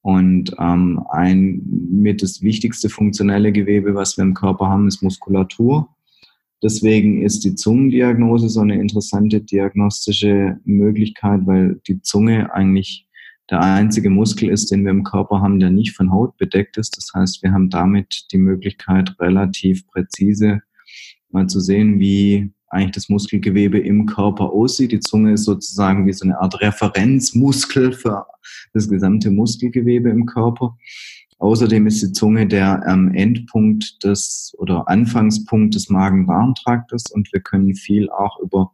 Und 0.02 0.54
ähm, 0.58 1.04
ein 1.10 1.62
mit 1.90 2.22
das 2.22 2.40
wichtigste 2.42 2.88
funktionelle 2.88 3.52
Gewebe, 3.52 3.94
was 3.94 4.16
wir 4.16 4.24
im 4.24 4.34
Körper 4.34 4.68
haben, 4.68 4.88
ist 4.88 5.02
Muskulatur. 5.02 5.88
Deswegen 6.62 7.22
ist 7.22 7.44
die 7.44 7.54
Zungendiagnose 7.54 8.48
so 8.48 8.60
eine 8.60 8.80
interessante 8.80 9.40
diagnostische 9.40 10.58
Möglichkeit, 10.64 11.40
weil 11.46 11.80
die 11.86 12.02
Zunge 12.02 12.52
eigentlich 12.54 13.06
der 13.50 13.60
einzige 13.60 14.10
Muskel 14.10 14.48
ist, 14.48 14.70
den 14.70 14.84
wir 14.84 14.90
im 14.90 15.02
Körper 15.02 15.40
haben, 15.40 15.58
der 15.58 15.70
nicht 15.70 15.96
von 15.96 16.12
Haut 16.12 16.36
bedeckt 16.36 16.76
ist. 16.76 16.96
Das 16.96 17.10
heißt, 17.14 17.42
wir 17.42 17.52
haben 17.52 17.68
damit 17.68 18.26
die 18.32 18.38
Möglichkeit, 18.38 19.18
relativ 19.18 19.86
präzise 19.88 20.60
mal 21.30 21.46
zu 21.46 21.60
sehen, 21.60 21.98
wie 21.98 22.52
eigentlich 22.70 22.92
das 22.92 23.08
Muskelgewebe 23.08 23.78
im 23.78 24.06
Körper 24.06 24.50
aussieht. 24.50 24.92
Die 24.92 25.00
Zunge 25.00 25.32
ist 25.32 25.44
sozusagen 25.44 26.06
wie 26.06 26.12
so 26.12 26.24
eine 26.24 26.40
Art 26.40 26.60
Referenzmuskel 26.60 27.92
für 27.92 28.26
das 28.72 28.88
gesamte 28.88 29.30
Muskelgewebe 29.30 30.08
im 30.10 30.26
Körper. 30.26 30.76
Außerdem 31.38 31.86
ist 31.86 32.02
die 32.02 32.12
Zunge 32.12 32.46
der 32.46 32.84
ähm, 32.86 33.14
Endpunkt 33.14 34.04
des 34.04 34.54
oder 34.58 34.88
Anfangspunkt 34.88 35.74
des 35.74 35.88
Magen-Darm-Traktes 35.88 37.10
und 37.10 37.32
wir 37.32 37.40
können 37.40 37.74
viel 37.74 38.10
auch 38.10 38.38
über 38.40 38.72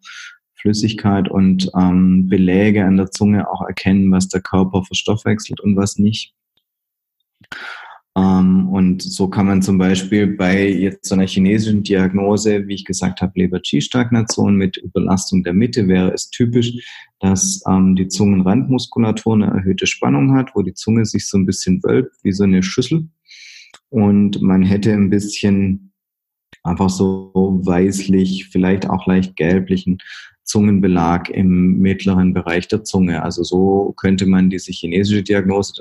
Flüssigkeit 0.55 1.28
und 1.28 1.70
ähm, 1.78 2.28
Beläge 2.28 2.84
an 2.84 2.97
der 2.97 3.11
Zunge 3.11 3.49
auch 3.49 3.62
erkennen, 3.62 4.11
was 4.11 4.28
der 4.28 4.40
Körper 4.40 4.82
verstoffwechselt 4.82 5.61
und 5.61 5.76
was 5.76 5.97
nicht. 5.97 6.34
Ähm, 8.17 8.69
und 8.71 9.03
so 9.03 9.29
kann 9.29 9.47
man 9.47 9.61
zum 9.61 9.77
Beispiel 9.77 10.27
bei 10.27 10.67
jetzt 10.69 11.07
so 11.07 11.14
einer 11.14 11.27
chinesischen 11.27 11.83
Diagnose, 11.83 12.67
wie 12.67 12.75
ich 12.75 12.87
gesagt 12.87 13.21
habe, 13.21 13.39
Leber-Qi-Stagnation 13.39 14.57
mit 14.57 14.79
Überlastung 14.79 15.45
der 15.45 15.53
Mitte, 15.53 15.87
wäre 15.87 16.12
es 16.12 16.31
typisch, 16.31 16.73
dass 17.21 17.62
ähm, 17.69 17.95
die 17.95 18.09
Zungenrandmuskulatur 18.09 19.35
eine 19.35 19.47
erhöhte 19.49 19.87
Spannung 19.87 20.35
hat, 20.35 20.53
wo 20.55 20.62
die 20.62 20.73
Zunge 20.73 21.05
sich 21.05 21.29
so 21.29 21.37
ein 21.37 21.45
bisschen 21.45 21.83
wölbt, 21.85 22.12
wie 22.23 22.33
so 22.33 22.45
eine 22.45 22.62
Schüssel. 22.62 23.07
Und 23.91 24.41
man 24.41 24.62
hätte 24.62 24.93
ein 24.93 25.11
bisschen 25.11 25.93
einfach 26.62 26.89
so 26.89 27.61
weißlich, 27.64 28.49
vielleicht 28.51 28.89
auch 28.89 29.07
leicht 29.07 29.37
gelblichen 29.37 29.99
Zungenbelag 30.43 31.29
im 31.29 31.79
mittleren 31.81 32.33
Bereich 32.33 32.67
der 32.69 32.83
Zunge. 32.83 33.23
Also 33.23 33.43
so 33.43 33.93
könnte 33.97 34.27
man 34.27 34.49
diese 34.49 34.73
chinesische 34.73 35.23
Diagnose 35.23 35.75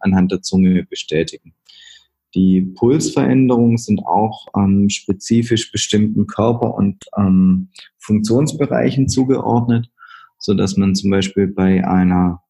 anhand 0.00 0.32
der 0.32 0.42
Zunge 0.42 0.84
bestätigen. 0.84 1.54
Die 2.34 2.60
Pulsveränderungen 2.60 3.78
sind 3.78 4.00
auch 4.04 4.48
ähm, 4.56 4.90
spezifisch 4.90 5.72
bestimmten 5.72 6.26
Körper- 6.26 6.74
und 6.74 7.04
ähm, 7.16 7.68
Funktionsbereichen 7.98 9.08
zugeordnet, 9.08 9.90
so 10.38 10.54
dass 10.54 10.76
man 10.76 10.94
zum 10.94 11.10
Beispiel 11.10 11.46
bei 11.46 11.86
einer 11.86 12.42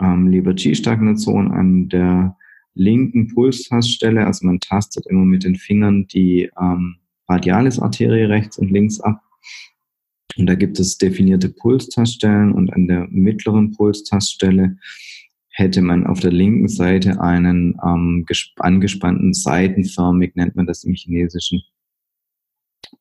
ähm, 0.00 0.28
Leber-G-Stagnation 0.28 1.52
an 1.52 1.88
der 1.88 2.36
linken 2.74 3.28
Pulstaststelle, 3.28 4.26
also 4.26 4.46
man 4.46 4.60
tastet 4.60 5.06
immer 5.06 5.24
mit 5.24 5.44
den 5.44 5.56
Fingern 5.56 6.06
die 6.06 6.50
ähm, 6.60 6.96
Radialis-Arterie 7.28 8.24
rechts 8.24 8.58
und 8.58 8.70
links 8.70 9.00
ab. 9.00 9.22
Und 10.36 10.46
da 10.46 10.54
gibt 10.54 10.78
es 10.80 10.98
definierte 10.98 11.50
Pulstaststellen 11.50 12.52
und 12.52 12.72
an 12.72 12.86
der 12.86 13.06
mittleren 13.10 13.72
Pulstaststelle 13.72 14.76
hätte 15.60 15.82
man 15.82 16.06
auf 16.06 16.18
der 16.18 16.32
linken 16.32 16.68
Seite 16.68 17.20
einen 17.20 17.78
ähm, 17.84 18.26
angespannten, 18.58 19.34
seitenförmig 19.34 20.34
nennt 20.34 20.56
man 20.56 20.66
das 20.66 20.82
im 20.82 20.94
Chinesischen, 20.94 21.62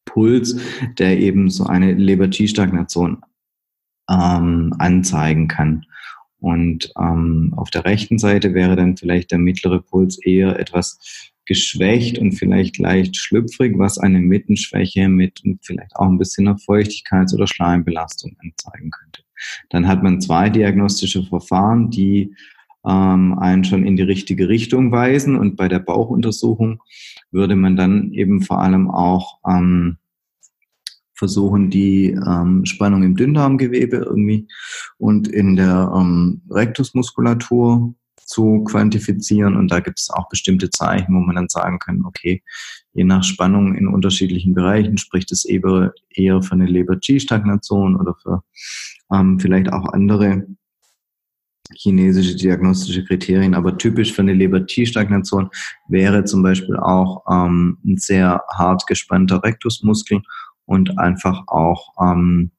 Puls, 0.06 0.60
der 0.98 1.18
eben 1.20 1.50
so 1.50 1.66
eine 1.66 1.94
Leber-Qi-Stagnation 1.94 3.24
ähm, 4.10 4.74
anzeigen 4.78 5.48
kann. 5.48 5.86
Und 6.40 6.92
ähm, 7.00 7.54
auf 7.56 7.70
der 7.70 7.86
rechten 7.86 8.18
Seite 8.18 8.54
wäre 8.54 8.76
dann 8.76 8.98
vielleicht 8.98 9.32
der 9.32 9.40
mittlere 9.40 9.82
Puls 9.82 10.18
eher 10.24 10.60
etwas 10.60 11.32
geschwächt 11.50 12.20
und 12.20 12.34
vielleicht 12.34 12.78
leicht 12.78 13.18
schlüpfrig, 13.18 13.74
was 13.80 13.98
eine 13.98 14.20
Mittenschwäche 14.20 15.10
mit 15.10 15.42
vielleicht 15.64 15.96
auch 15.96 16.06
ein 16.06 16.20
bisschen 16.20 16.48
einer 16.48 16.58
Feuchtigkeits- 16.58 17.34
oder 17.34 17.48
Schleimbelastung 17.48 18.38
anzeigen 18.40 18.92
könnte. 18.92 19.24
Dann 19.70 19.88
hat 19.88 20.04
man 20.04 20.22
zwei 20.22 20.52
diagnostische 20.52 21.24
Verfahren, 21.24 21.90
die 21.90 22.36
ähm, 22.88 23.38
einen 23.40 23.64
schon 23.64 23.84
in 23.84 23.96
die 23.96 24.04
richtige 24.04 24.48
Richtung 24.48 24.92
weisen. 24.92 25.36
Und 25.36 25.56
bei 25.56 25.68
der 25.68 25.80
Bauchuntersuchung 25.80 26.84
würde 27.32 27.56
man 27.56 27.76
dann 27.76 28.14
eben 28.14 28.44
vor 28.44 28.62
allem 28.62 28.92
auch 28.92 29.40
ähm, 29.50 29.98
versuchen, 31.16 31.72
die 31.72 32.12
ähm, 32.12 32.64
Spannung 32.66 33.02
im 33.02 33.16
Dünndarmgewebe 33.16 33.98
irgendwie 33.98 34.48
und 35.00 35.28
in 35.28 35.56
der 35.56 35.92
ähm, 35.96 36.44
Rektusmuskulatur 36.52 37.96
zu 38.30 38.64
quantifizieren. 38.64 39.58
Und 39.58 39.72
da 39.72 39.80
gibt 39.80 40.00
es 40.00 40.10
auch 40.10 40.30
bestimmte 40.30 40.70
Zeichen, 40.70 41.16
wo 41.16 41.20
man 41.20 41.36
dann 41.36 41.50
sagen 41.50 41.80
kann, 41.80 42.06
okay, 42.06 42.44
je 42.94 43.04
nach 43.04 43.24
Spannung 43.24 43.76
in 43.76 43.88
unterschiedlichen 43.88 44.54
Bereichen 44.54 44.98
spricht 44.98 45.32
es 45.32 45.46
eher, 45.46 45.94
eher 46.10 46.42
für 46.42 46.54
eine 46.54 46.68
Leber-G-Stagnation 46.68 47.96
oder 47.96 48.16
für 48.22 48.44
ähm, 49.12 49.40
vielleicht 49.40 49.74
auch 49.74 49.92
andere 49.94 50.46
chinesische 51.76 52.36
diagnostische 52.36 53.04
Kriterien, 53.06 53.54
aber 53.54 53.78
typisch 53.78 54.14
für 54.14 54.22
eine 54.22 54.34
Leber-T-Stagnation 54.34 55.50
wäre 55.88 56.24
zum 56.24 56.42
Beispiel 56.42 56.78
auch 56.78 57.24
ähm, 57.30 57.78
ein 57.86 57.98
sehr 57.98 58.44
hart 58.52 58.88
gespannter 58.88 59.44
Rektusmuskel 59.44 60.22
und 60.66 61.00
einfach 61.00 61.44
auch 61.48 61.94
ähm, 62.00 62.52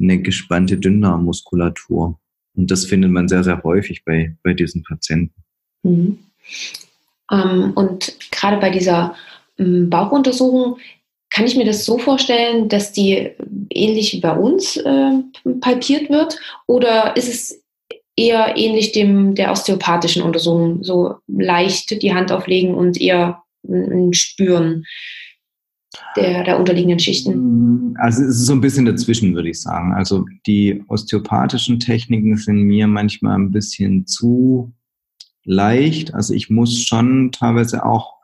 eine 0.00 0.20
gespannte 0.22 0.78
Dünndarmmuskulatur. 0.78 2.18
Und 2.58 2.70
das 2.72 2.84
findet 2.84 3.12
man 3.12 3.28
sehr, 3.28 3.44
sehr 3.44 3.62
häufig 3.62 4.04
bei, 4.04 4.36
bei 4.42 4.52
diesen 4.52 4.82
Patienten. 4.82 5.32
Mhm. 5.84 6.18
Ähm, 7.30 7.72
und 7.74 8.16
gerade 8.32 8.58
bei 8.58 8.70
dieser 8.70 9.14
ähm, 9.58 9.88
Bauchuntersuchung 9.88 10.78
kann 11.30 11.46
ich 11.46 11.56
mir 11.56 11.64
das 11.64 11.84
so 11.84 11.98
vorstellen, 11.98 12.68
dass 12.68 12.92
die 12.92 13.30
ähnlich 13.70 14.12
wie 14.12 14.20
bei 14.20 14.36
uns 14.36 14.76
äh, 14.76 15.12
palpiert 15.60 16.10
wird? 16.10 16.40
Oder 16.66 17.16
ist 17.16 17.28
es 17.28 17.62
eher 18.16 18.56
ähnlich 18.56 18.90
dem 18.90 19.36
der 19.36 19.52
osteopathischen 19.52 20.22
Untersuchung, 20.22 20.82
so 20.82 21.16
leicht 21.28 22.02
die 22.02 22.12
Hand 22.12 22.32
auflegen 22.32 22.74
und 22.74 23.00
eher 23.00 23.42
Spüren 24.10 24.84
der, 26.16 26.44
der 26.44 26.58
unterliegenden 26.58 26.98
Schichten? 26.98 27.94
Also 27.98 28.22
es 28.22 28.30
ist 28.30 28.46
so 28.46 28.52
ein 28.52 28.60
bisschen 28.60 28.84
dazwischen, 28.84 29.34
würde 29.34 29.50
ich 29.50 29.60
sagen. 29.60 29.92
Also 29.92 30.24
die 30.46 30.84
osteopathischen 30.88 31.80
Techniken 31.80 32.36
sind 32.36 32.62
mir 32.62 32.86
manchmal 32.86 33.38
ein 33.38 33.50
bisschen 33.50 34.06
zu 34.06 34.72
leicht. 35.44 36.14
Also 36.14 36.34
ich 36.34 36.50
muss 36.50 36.82
schon 36.84 37.32
teilweise 37.32 37.84
auch 37.84 38.14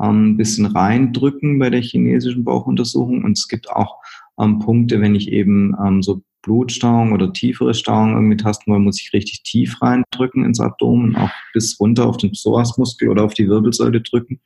ähm, 0.00 0.30
ein 0.32 0.36
bisschen 0.36 0.66
reindrücken 0.66 1.58
bei 1.58 1.70
der 1.70 1.80
chinesischen 1.80 2.44
Bauchuntersuchung 2.44 3.24
und 3.24 3.38
es 3.38 3.48
gibt 3.48 3.70
auch 3.70 3.96
ähm, 4.38 4.58
Punkte, 4.58 5.00
wenn 5.00 5.14
ich 5.14 5.30
eben 5.30 5.74
ähm, 5.84 6.02
so 6.02 6.22
Blutstauung 6.42 7.12
oder 7.12 7.32
tiefere 7.32 7.72
Stauung 7.72 8.14
irgendwie 8.14 8.36
tasten 8.36 8.70
wollen, 8.70 8.84
muss 8.84 9.00
ich 9.00 9.12
richtig 9.14 9.42
tief 9.44 9.80
reindrücken 9.80 10.44
ins 10.44 10.60
Abdomen, 10.60 11.16
auch 11.16 11.30
bis 11.54 11.80
runter 11.80 12.06
auf 12.06 12.18
den 12.18 12.32
Psoasmuskel 12.32 13.08
oder 13.08 13.24
auf 13.24 13.32
die 13.32 13.48
Wirbelsäule 13.48 14.02
drücken. 14.02 14.40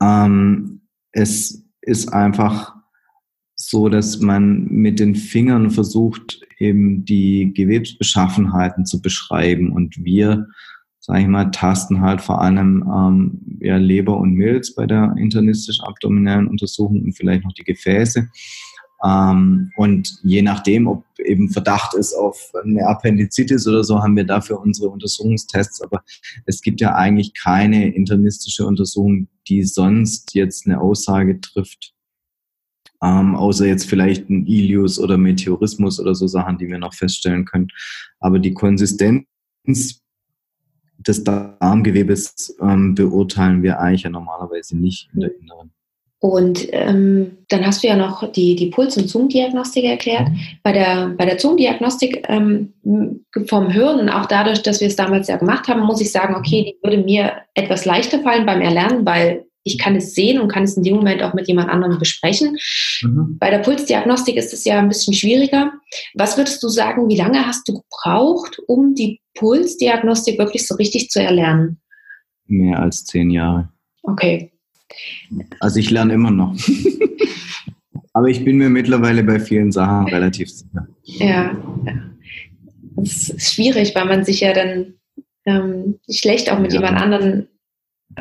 Ähm, 0.00 0.80
es 1.16 1.64
ist 1.80 2.12
einfach 2.12 2.74
so, 3.54 3.88
dass 3.88 4.20
man 4.20 4.66
mit 4.66 5.00
den 5.00 5.14
Fingern 5.14 5.70
versucht, 5.70 6.40
eben 6.58 7.06
die 7.06 7.52
Gewebsbeschaffenheiten 7.54 8.84
zu 8.84 9.00
beschreiben. 9.00 9.72
Und 9.72 9.96
wir, 10.04 10.46
sage 11.00 11.22
ich 11.22 11.26
mal, 11.26 11.46
tasten 11.46 12.02
halt 12.02 12.20
vor 12.20 12.42
allem 12.42 12.84
ähm, 12.86 13.58
ja, 13.60 13.78
Leber 13.78 14.18
und 14.18 14.34
Milz 14.34 14.74
bei 14.74 14.86
der 14.86 15.14
internistisch-abdominellen 15.16 16.48
Untersuchung 16.48 17.02
und 17.02 17.14
vielleicht 17.14 17.44
noch 17.44 17.54
die 17.54 17.64
Gefäße. 17.64 18.28
Ähm, 19.06 19.70
und 19.76 20.18
je 20.22 20.42
nachdem, 20.42 20.86
ob 20.88 21.04
eben 21.18 21.50
Verdacht 21.50 21.94
ist 21.94 22.14
auf 22.14 22.52
eine 22.64 22.86
Appendizitis 22.86 23.66
oder 23.68 23.84
so, 23.84 24.02
haben 24.02 24.16
wir 24.16 24.24
dafür 24.24 24.60
unsere 24.60 24.88
Untersuchungstests. 24.88 25.80
Aber 25.82 26.02
es 26.46 26.60
gibt 26.60 26.80
ja 26.80 26.94
eigentlich 26.94 27.32
keine 27.34 27.94
internistische 27.94 28.66
Untersuchung, 28.66 29.28
die 29.48 29.62
sonst 29.62 30.34
jetzt 30.34 30.66
eine 30.66 30.80
Aussage 30.80 31.40
trifft. 31.40 31.92
Ähm, 33.02 33.36
außer 33.36 33.66
jetzt 33.66 33.88
vielleicht 33.88 34.28
ein 34.30 34.46
Ilius 34.46 34.98
oder 34.98 35.18
Meteorismus 35.18 36.00
oder 36.00 36.14
so 36.14 36.26
Sachen, 36.26 36.58
die 36.58 36.68
wir 36.68 36.78
noch 36.78 36.94
feststellen 36.94 37.44
können. 37.44 37.68
Aber 38.18 38.38
die 38.38 38.54
Konsistenz 38.54 39.26
des 40.98 41.22
Darmgewebes 41.22 42.56
ähm, 42.60 42.94
beurteilen 42.94 43.62
wir 43.62 43.78
eigentlich 43.78 44.04
ja 44.04 44.10
normalerweise 44.10 44.76
nicht 44.76 45.10
in 45.12 45.20
der 45.20 45.38
Inneren. 45.38 45.75
Und 46.26 46.66
ähm, 46.72 47.38
dann 47.48 47.64
hast 47.64 47.84
du 47.84 47.86
ja 47.86 47.94
noch 47.94 48.32
die, 48.32 48.56
die 48.56 48.66
Puls- 48.66 48.96
und 48.96 49.08
Zungendiagnostik 49.08 49.84
erklärt. 49.84 50.28
Mhm. 50.28 50.38
Bei 50.64 50.72
der, 50.72 51.14
bei 51.16 51.24
der 51.24 51.38
Zungendiagnostik 51.38 52.24
ähm, 52.28 52.74
vom 53.46 53.72
Hören 53.72 54.00
und 54.00 54.08
auch 54.08 54.26
dadurch, 54.26 54.60
dass 54.62 54.80
wir 54.80 54.88
es 54.88 54.96
damals 54.96 55.28
ja 55.28 55.36
gemacht 55.36 55.68
haben, 55.68 55.82
muss 55.82 56.00
ich 56.00 56.10
sagen, 56.10 56.34
okay, 56.34 56.64
die 56.64 56.76
würde 56.82 57.04
mir 57.04 57.32
etwas 57.54 57.84
leichter 57.84 58.20
fallen 58.22 58.44
beim 58.44 58.60
Erlernen, 58.60 59.06
weil 59.06 59.44
ich 59.62 59.78
kann 59.78 59.94
es 59.94 60.14
sehen 60.14 60.40
und 60.40 60.48
kann 60.48 60.64
es 60.64 60.76
in 60.76 60.82
dem 60.82 60.96
Moment 60.96 61.22
auch 61.22 61.32
mit 61.32 61.46
jemand 61.46 61.68
anderem 61.68 61.98
besprechen. 61.98 62.56
Mhm. 63.02 63.36
Bei 63.38 63.50
der 63.50 63.58
Pulsdiagnostik 63.58 64.36
ist 64.36 64.52
es 64.52 64.64
ja 64.64 64.80
ein 64.80 64.88
bisschen 64.88 65.14
schwieriger. 65.14 65.72
Was 66.14 66.36
würdest 66.36 66.60
du 66.62 66.68
sagen, 66.68 67.08
wie 67.08 67.16
lange 67.16 67.46
hast 67.46 67.68
du 67.68 67.82
gebraucht, 67.82 68.58
um 68.66 68.94
die 68.94 69.20
Pulsdiagnostik 69.34 70.40
wirklich 70.40 70.66
so 70.66 70.74
richtig 70.74 71.10
zu 71.10 71.22
erlernen? 71.22 71.80
Mehr 72.46 72.80
als 72.80 73.04
zehn 73.04 73.30
Jahre. 73.30 73.68
Okay. 74.02 74.52
Also 75.60 75.78
ich 75.78 75.90
lerne 75.90 76.14
immer 76.14 76.30
noch. 76.30 76.56
Aber 78.12 78.28
ich 78.28 78.44
bin 78.44 78.56
mir 78.56 78.70
mittlerweile 78.70 79.22
bei 79.22 79.38
vielen 79.38 79.72
Sachen 79.72 80.08
relativ 80.08 80.50
sicher. 80.50 80.88
Ja, 81.02 81.54
ja. 81.84 81.94
Das 82.96 83.28
ist 83.28 83.52
schwierig, 83.52 83.94
weil 83.94 84.06
man 84.06 84.24
sich 84.24 84.40
ja 84.40 84.54
dann 84.54 84.94
ähm, 85.44 85.98
schlecht 86.10 86.50
auch 86.50 86.58
mit 86.58 86.72
ja. 86.72 86.80
jemand 86.80 87.00
anderen. 87.00 87.48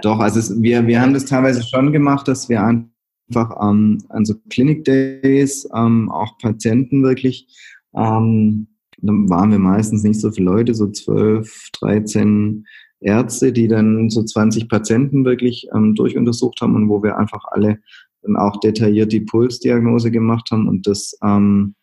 Doch, 0.01 0.19
also 0.19 0.39
es, 0.39 0.61
wir, 0.61 0.85
wir 0.85 0.99
haben 0.99 1.13
das 1.13 1.25
teilweise 1.25 1.63
schon 1.63 1.93
gemacht, 1.93 2.27
dass 2.27 2.49
wir 2.49 2.61
einfach 2.61 3.55
ähm, 3.61 4.03
an 4.09 4.25
so 4.25 4.35
Clinic 4.49 4.83
Days 4.83 5.67
ähm, 5.73 6.11
auch 6.11 6.37
Patienten 6.39 7.03
wirklich, 7.03 7.47
ähm, 7.95 8.67
dann 8.97 9.29
waren 9.29 9.51
wir 9.51 9.59
meistens 9.59 10.03
nicht 10.03 10.19
so 10.19 10.31
viele 10.31 10.51
Leute, 10.51 10.75
so 10.75 10.91
12, 10.91 11.69
13 11.79 12.65
Ärzte, 13.05 13.53
die 13.53 13.67
dann 13.67 14.09
so 14.09 14.23
20 14.23 14.67
Patienten 14.67 15.25
wirklich 15.25 15.67
ähm, 15.73 15.95
durchuntersucht 15.95 16.59
haben 16.61 16.75
und 16.75 16.89
wo 16.89 17.03
wir 17.03 17.17
einfach 17.17 17.45
alle 17.51 17.79
dann 18.23 18.35
auch 18.35 18.59
detailliert 18.59 19.11
die 19.11 19.21
Pulsdiagnose 19.21 20.11
gemacht 20.11 20.49
haben 20.51 20.67
und 20.67 20.87
das 20.87 21.17
ähm, 21.23 21.75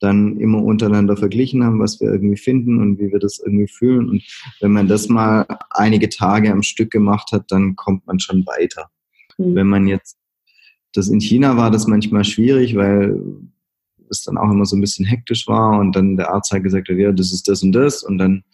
dann 0.00 0.38
immer 0.38 0.62
untereinander 0.62 1.16
verglichen 1.16 1.64
haben, 1.64 1.78
was 1.78 2.00
wir 2.00 2.10
irgendwie 2.10 2.36
finden 2.36 2.80
und 2.80 2.98
wie 2.98 3.12
wir 3.12 3.20
das 3.20 3.38
irgendwie 3.38 3.68
fühlen. 3.68 4.10
Und 4.10 4.22
wenn 4.60 4.72
man 4.72 4.88
das 4.88 5.08
mal 5.08 5.46
einige 5.70 6.08
Tage 6.08 6.52
am 6.52 6.62
Stück 6.62 6.90
gemacht 6.90 7.30
hat, 7.32 7.44
dann 7.48 7.76
kommt 7.76 8.06
man 8.06 8.18
schon 8.18 8.44
weiter. 8.44 8.90
Mhm. 9.38 9.54
Wenn 9.54 9.66
man 9.68 9.86
jetzt, 9.86 10.18
das 10.92 11.08
in 11.08 11.20
China 11.20 11.56
war 11.56 11.70
das 11.70 11.86
manchmal 11.86 12.24
schwierig, 12.24 12.74
weil 12.76 13.20
es 14.10 14.22
dann 14.22 14.36
auch 14.36 14.50
immer 14.50 14.66
so 14.66 14.76
ein 14.76 14.80
bisschen 14.80 15.06
hektisch 15.06 15.46
war 15.46 15.78
und 15.78 15.96
dann 15.96 16.16
der 16.16 16.30
Arzt 16.30 16.52
hat 16.52 16.62
gesagt, 16.62 16.88
ja, 16.88 17.12
das 17.12 17.32
ist 17.32 17.48
das 17.48 17.62
und 17.62 17.72
das 17.72 18.02
und 18.02 18.18
dann 18.18 18.44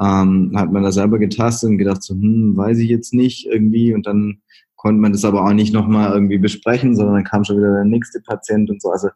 ähm, 0.00 0.52
hat 0.56 0.72
man 0.72 0.82
da 0.82 0.92
selber 0.92 1.18
getastet 1.18 1.70
und 1.70 1.78
gedacht, 1.78 2.02
so, 2.02 2.14
hm, 2.14 2.56
weiß 2.56 2.78
ich 2.78 2.88
jetzt 2.88 3.12
nicht 3.12 3.46
irgendwie. 3.46 3.92
Und 3.94 4.06
dann 4.06 4.40
konnte 4.76 5.00
man 5.00 5.12
das 5.12 5.26
aber 5.26 5.44
auch 5.44 5.52
nicht 5.52 5.74
nochmal 5.74 6.12
irgendwie 6.12 6.38
besprechen, 6.38 6.96
sondern 6.96 7.16
dann 7.16 7.24
kam 7.24 7.44
schon 7.44 7.58
wieder 7.58 7.74
der 7.74 7.84
nächste 7.84 8.20
Patient 8.20 8.70
und 8.70 8.80
so. 8.80 8.90
Also 8.90 9.08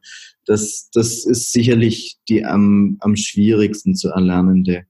das, 0.45 0.91
das 0.93 1.24
ist 1.24 1.53
sicherlich 1.53 2.18
die 2.28 2.45
am, 2.45 2.99
am 3.01 3.16
schwierigsten 3.16 3.95
zu 3.95 4.11
erlernende 4.11 4.85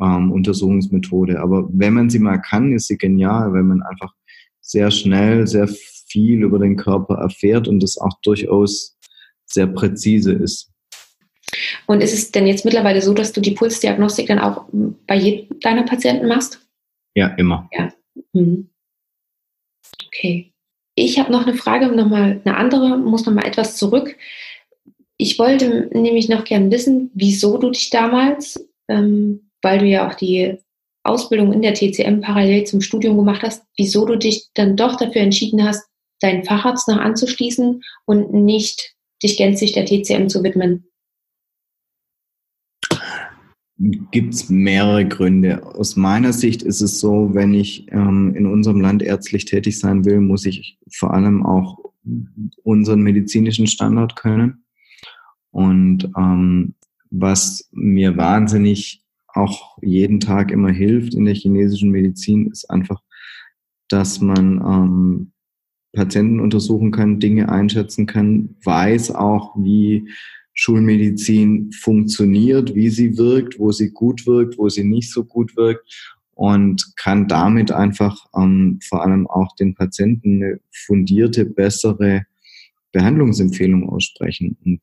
ähm, 0.00 0.32
Untersuchungsmethode. 0.32 1.40
Aber 1.40 1.68
wenn 1.72 1.94
man 1.94 2.10
sie 2.10 2.18
mal 2.18 2.38
kann, 2.38 2.72
ist 2.72 2.88
sie 2.88 2.98
genial, 2.98 3.52
wenn 3.52 3.68
man 3.68 3.82
einfach 3.82 4.12
sehr 4.60 4.90
schnell, 4.90 5.46
sehr 5.46 5.68
viel 6.08 6.42
über 6.42 6.58
den 6.58 6.76
Körper 6.76 7.16
erfährt 7.16 7.68
und 7.68 7.80
das 7.82 7.98
auch 7.98 8.18
durchaus 8.22 8.98
sehr 9.46 9.68
präzise 9.68 10.32
ist. 10.32 10.72
Und 11.86 12.02
ist 12.02 12.12
es 12.12 12.30
denn 12.30 12.46
jetzt 12.46 12.64
mittlerweile 12.64 13.02
so, 13.02 13.14
dass 13.14 13.32
du 13.32 13.40
die 13.40 13.52
Pulsdiagnostik 13.52 14.26
dann 14.26 14.38
auch 14.38 14.66
bei 15.06 15.16
jedem 15.16 15.58
deiner 15.60 15.84
Patienten 15.84 16.26
machst? 16.26 16.60
Ja, 17.14 17.28
immer. 17.38 17.68
Ja. 17.72 17.92
Mhm. 18.32 18.68
Okay. 20.06 20.52
Ich 20.94 21.18
habe 21.18 21.32
noch 21.32 21.46
eine 21.46 21.56
Frage, 21.56 21.86
nochmal 21.86 22.40
eine 22.44 22.56
andere, 22.56 22.98
muss 22.98 23.24
nochmal 23.24 23.46
etwas 23.46 23.76
zurück. 23.76 24.16
Ich 25.16 25.38
wollte 25.38 25.88
nämlich 25.92 26.28
noch 26.28 26.44
gern 26.44 26.70
wissen, 26.70 27.10
wieso 27.14 27.58
du 27.58 27.70
dich 27.70 27.90
damals, 27.90 28.68
ähm, 28.88 29.50
weil 29.62 29.78
du 29.78 29.86
ja 29.86 30.08
auch 30.08 30.14
die 30.14 30.58
Ausbildung 31.04 31.52
in 31.52 31.62
der 31.62 31.74
TCM 31.74 32.20
parallel 32.20 32.64
zum 32.64 32.80
Studium 32.80 33.16
gemacht 33.16 33.42
hast, 33.42 33.64
wieso 33.76 34.04
du 34.04 34.16
dich 34.16 34.48
dann 34.54 34.76
doch 34.76 34.96
dafür 34.96 35.22
entschieden 35.22 35.64
hast, 35.64 35.88
deinen 36.20 36.44
Facharzt 36.44 36.88
noch 36.88 36.98
anzuschließen 36.98 37.82
und 38.06 38.32
nicht 38.32 38.94
dich 39.22 39.36
gänzlich 39.36 39.72
der 39.72 39.86
TCM 39.86 40.28
zu 40.28 40.42
widmen? 40.42 40.87
Gibt 43.78 44.34
es 44.34 44.48
mehrere 44.48 45.06
Gründe. 45.06 45.64
Aus 45.64 45.96
meiner 45.96 46.32
Sicht 46.32 46.62
ist 46.62 46.80
es 46.80 46.98
so, 46.98 47.30
wenn 47.34 47.54
ich 47.54 47.86
ähm, 47.92 48.34
in 48.34 48.46
unserem 48.46 48.80
Land 48.80 49.02
ärztlich 49.02 49.44
tätig 49.44 49.78
sein 49.78 50.04
will, 50.04 50.20
muss 50.20 50.46
ich 50.46 50.78
vor 50.92 51.14
allem 51.14 51.46
auch 51.46 51.78
unseren 52.64 53.02
medizinischen 53.02 53.66
Standard 53.66 54.16
können. 54.16 54.64
Und 55.50 56.10
ähm, 56.16 56.74
was 57.10 57.68
mir 57.72 58.16
wahnsinnig 58.16 59.02
auch 59.28 59.78
jeden 59.80 60.20
Tag 60.20 60.50
immer 60.50 60.70
hilft 60.70 61.14
in 61.14 61.24
der 61.24 61.34
chinesischen 61.34 61.90
Medizin, 61.90 62.50
ist 62.50 62.68
einfach, 62.70 63.00
dass 63.88 64.20
man 64.20 64.58
ähm, 64.58 65.32
Patienten 65.92 66.40
untersuchen 66.40 66.90
kann, 66.90 67.20
Dinge 67.20 67.48
einschätzen 67.48 68.06
kann, 68.06 68.56
weiß 68.64 69.12
auch, 69.14 69.54
wie 69.56 70.08
Schulmedizin 70.60 71.70
funktioniert, 71.70 72.74
wie 72.74 72.90
sie 72.90 73.16
wirkt, 73.16 73.60
wo 73.60 73.70
sie 73.70 73.90
gut 73.90 74.26
wirkt, 74.26 74.58
wo 74.58 74.68
sie 74.68 74.82
nicht 74.82 75.12
so 75.12 75.24
gut 75.24 75.56
wirkt 75.56 75.88
und 76.34 76.96
kann 76.96 77.28
damit 77.28 77.70
einfach 77.70 78.26
ähm, 78.36 78.80
vor 78.82 79.04
allem 79.04 79.28
auch 79.28 79.54
den 79.54 79.76
Patienten 79.76 80.42
eine 80.42 80.60
fundierte, 80.86 81.44
bessere 81.44 82.26
Behandlungsempfehlung 82.90 83.88
aussprechen. 83.88 84.58
Und 84.64 84.80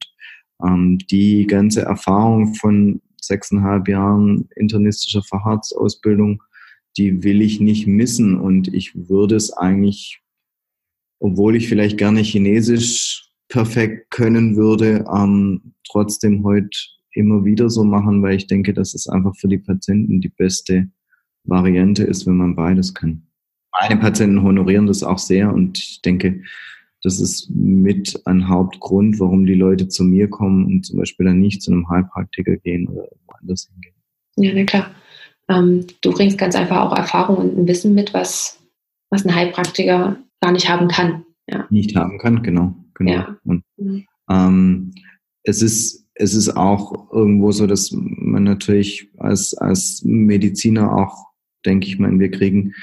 ähm, 0.65 0.97
die 1.11 1.45
ganze 1.45 1.81
Erfahrung 1.81 2.55
von 2.55 3.01
sechseinhalb 3.21 3.89
Jahren 3.89 4.47
internistischer 4.55 5.23
Facharztausbildung, 5.23 6.41
die 6.95 7.21
will 7.21 7.41
ich 7.41 7.59
nicht 7.59 7.85
missen. 7.85 8.39
Und 8.39 8.73
ich 8.73 8.93
würde 9.09 9.35
es 9.35 9.51
eigentlich, 9.51 10.21
obwohl 11.19 11.57
ich 11.57 11.67
vielleicht 11.67 11.97
gerne 11.97 12.21
Chinesisch 12.21 13.24
perfekt 13.47 14.09
können 14.11 14.55
würde, 14.55 15.05
ähm, 15.13 15.73
trotzdem 15.87 16.43
heute 16.43 16.77
immer 17.11 17.45
wieder 17.45 17.69
so 17.69 17.83
machen, 17.83 18.21
weil 18.21 18.35
ich 18.35 18.47
denke, 18.47 18.73
dass 18.73 18.93
es 18.93 19.07
einfach 19.07 19.35
für 19.35 19.47
die 19.47 19.57
Patienten 19.57 20.21
die 20.21 20.29
beste 20.29 20.89
Variante 21.43 22.03
ist, 22.03 22.25
wenn 22.25 22.37
man 22.37 22.55
beides 22.55 22.93
kann. 22.93 23.27
Meine 23.79 23.99
Patienten 23.99 24.41
honorieren 24.41 24.87
das 24.87 25.03
auch 25.03 25.17
sehr 25.17 25.53
und 25.53 25.77
ich 25.77 26.01
denke, 26.01 26.41
das 27.03 27.19
ist 27.19 27.49
mit 27.51 28.19
ein 28.25 28.47
Hauptgrund, 28.47 29.19
warum 29.19 29.45
die 29.45 29.53
Leute 29.53 29.87
zu 29.87 30.03
mir 30.03 30.29
kommen 30.29 30.65
und 30.65 30.85
zum 30.85 30.97
Beispiel 30.97 31.27
dann 31.27 31.39
nicht 31.39 31.61
zu 31.61 31.71
einem 31.71 31.87
Heilpraktiker 31.87 32.57
gehen 32.57 32.87
oder 32.87 33.07
woanders 33.27 33.69
hingehen. 33.71 33.93
Ja, 34.37 34.51
na 34.55 34.63
klar. 34.63 34.91
Ähm, 35.47 35.85
du 36.01 36.11
bringst 36.11 36.37
ganz 36.37 36.55
einfach 36.55 36.81
auch 36.81 36.97
Erfahrung 36.97 37.37
und 37.37 37.57
ein 37.57 37.67
Wissen 37.67 37.93
mit, 37.93 38.13
was, 38.13 38.59
was 39.11 39.23
ein 39.23 39.35
Heilpraktiker 39.35 40.17
gar 40.41 40.51
nicht 40.51 40.67
haben 40.67 40.87
kann. 40.87 41.25
Ja. 41.47 41.67
Nicht 41.69 41.95
haben 41.95 42.17
kann, 42.17 42.41
genau 42.41 42.75
genau. 42.95 43.11
Ja. 43.11 43.37
Und, 43.43 43.63
mhm. 43.77 44.05
ähm, 44.29 44.93
es 45.43 45.61
ist, 45.61 46.07
es 46.15 46.33
ist 46.33 46.55
auch 46.55 47.11
irgendwo 47.11 47.51
so, 47.51 47.67
dass 47.67 47.91
man 47.91 48.43
natürlich 48.43 49.09
als, 49.17 49.53
als 49.53 50.01
Mediziner 50.03 50.95
auch, 50.95 51.27
denke 51.65 51.87
ich 51.87 51.99
mal, 51.99 52.17
wir 52.19 52.31
kriegen 52.31 52.73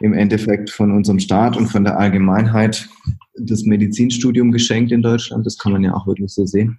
im 0.00 0.12
Endeffekt 0.12 0.70
von 0.70 0.92
unserem 0.92 1.18
Staat 1.18 1.56
und 1.56 1.68
von 1.68 1.84
der 1.84 1.98
Allgemeinheit 1.98 2.88
das 3.36 3.64
Medizinstudium 3.64 4.52
geschenkt 4.52 4.92
in 4.92 5.02
Deutschland. 5.02 5.46
Das 5.46 5.58
kann 5.58 5.72
man 5.72 5.82
ja 5.82 5.94
auch 5.94 6.06
wirklich 6.06 6.32
so 6.32 6.46
sehen. 6.46 6.78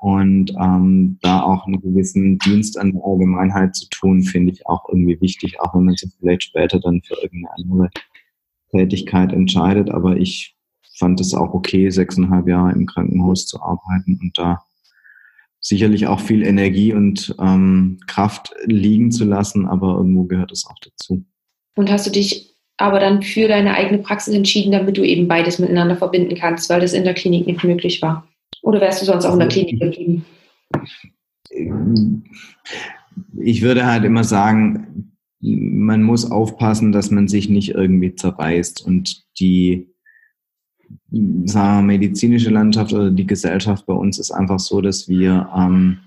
Und 0.00 0.52
ähm, 0.60 1.18
da 1.22 1.42
auch 1.42 1.66
einen 1.66 1.80
gewissen 1.80 2.38
Dienst 2.38 2.78
an 2.78 2.92
der 2.92 3.02
Allgemeinheit 3.04 3.74
zu 3.74 3.88
tun, 3.90 4.22
finde 4.22 4.52
ich 4.52 4.64
auch 4.66 4.88
irgendwie 4.88 5.20
wichtig, 5.20 5.60
auch 5.60 5.74
wenn 5.74 5.84
man 5.84 5.96
sich 5.96 6.12
vielleicht 6.18 6.44
später 6.44 6.78
dann 6.78 7.02
für 7.02 7.14
irgendeine 7.14 7.54
andere 7.56 7.90
Tätigkeit 8.70 9.32
entscheidet. 9.32 9.90
Aber 9.90 10.16
ich 10.16 10.56
fand 10.98 11.20
es 11.20 11.34
auch 11.34 11.54
okay, 11.54 11.90
sechseinhalb 11.90 12.48
Jahre 12.48 12.72
im 12.72 12.86
Krankenhaus 12.86 13.46
zu 13.46 13.60
arbeiten 13.62 14.18
und 14.20 14.36
da 14.36 14.62
sicherlich 15.60 16.06
auch 16.06 16.20
viel 16.20 16.44
Energie 16.44 16.92
und 16.92 17.34
ähm, 17.40 17.98
Kraft 18.06 18.54
liegen 18.64 19.10
zu 19.10 19.24
lassen, 19.24 19.66
aber 19.66 19.96
irgendwo 19.96 20.24
gehört 20.24 20.52
es 20.52 20.66
auch 20.66 20.78
dazu. 20.80 21.24
Und 21.76 21.90
hast 21.90 22.06
du 22.06 22.10
dich 22.10 22.54
aber 22.76 23.00
dann 23.00 23.22
für 23.22 23.48
deine 23.48 23.74
eigene 23.74 23.98
Praxis 23.98 24.34
entschieden, 24.34 24.72
damit 24.72 24.96
du 24.96 25.02
eben 25.02 25.26
beides 25.26 25.58
miteinander 25.58 25.96
verbinden 25.96 26.36
kannst, 26.36 26.70
weil 26.70 26.80
das 26.80 26.92
in 26.92 27.04
der 27.04 27.14
Klinik 27.14 27.46
nicht 27.46 27.64
möglich 27.64 28.00
war? 28.02 28.26
Oder 28.62 28.80
wärst 28.80 29.02
du 29.02 29.06
sonst 29.06 29.24
auch 29.24 29.32
in 29.32 29.40
der 29.40 29.48
Klinik 29.48 29.80
geblieben? 29.80 30.24
Ich 33.40 33.62
würde 33.62 33.86
halt 33.86 34.04
immer 34.04 34.22
sagen, 34.22 35.16
man 35.40 36.02
muss 36.02 36.30
aufpassen, 36.30 36.92
dass 36.92 37.10
man 37.10 37.28
sich 37.28 37.48
nicht 37.48 37.70
irgendwie 37.70 38.14
zerreißt 38.14 38.84
und 38.84 39.24
die 39.40 39.88
sagen 41.44 41.86
medizinische 41.86 42.50
Landschaft 42.50 42.92
oder 42.92 43.10
die 43.10 43.26
Gesellschaft 43.26 43.86
bei 43.86 43.94
uns 43.94 44.18
ist 44.18 44.30
einfach 44.30 44.58
so, 44.58 44.80
dass 44.80 45.08
wir 45.08 45.48
ähm, 45.56 45.98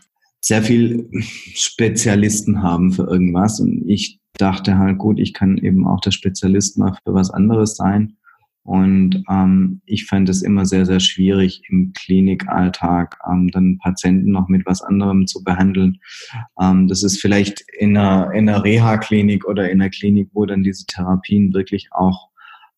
sehr 0.41 0.63
viel 0.63 1.09
Spezialisten 1.11 2.63
haben 2.63 2.91
für 2.91 3.03
irgendwas 3.03 3.59
und 3.59 3.83
ich 3.87 4.19
dachte 4.33 4.77
halt, 4.77 4.97
gut, 4.97 5.19
ich 5.19 5.33
kann 5.33 5.57
eben 5.57 5.85
auch 5.85 6.01
der 6.01 6.11
Spezialist 6.11 6.77
mal 6.77 6.95
für 7.03 7.13
was 7.13 7.29
anderes 7.29 7.75
sein. 7.75 8.17
Und 8.63 9.23
ähm, 9.27 9.81
ich 9.85 10.05
fand 10.05 10.29
es 10.29 10.43
immer 10.43 10.65
sehr, 10.65 10.85
sehr 10.85 10.99
schwierig 10.99 11.63
im 11.69 11.93
Klinikalltag 11.93 13.17
ähm, 13.27 13.49
dann 13.51 13.79
Patienten 13.79 14.31
noch 14.31 14.49
mit 14.49 14.67
was 14.67 14.83
anderem 14.83 15.25
zu 15.25 15.43
behandeln. 15.43 15.97
Ähm, 16.61 16.87
das 16.87 17.01
ist 17.01 17.19
vielleicht 17.19 17.63
in 17.79 17.97
einer, 17.97 18.31
in 18.33 18.47
einer 18.47 18.63
Reha-Klinik 18.63 19.45
oder 19.45 19.69
in 19.71 19.81
einer 19.81 19.89
Klinik, 19.89 20.29
wo 20.33 20.45
dann 20.45 20.61
diese 20.61 20.85
Therapien 20.85 21.53
wirklich 21.53 21.89
auch 21.91 22.29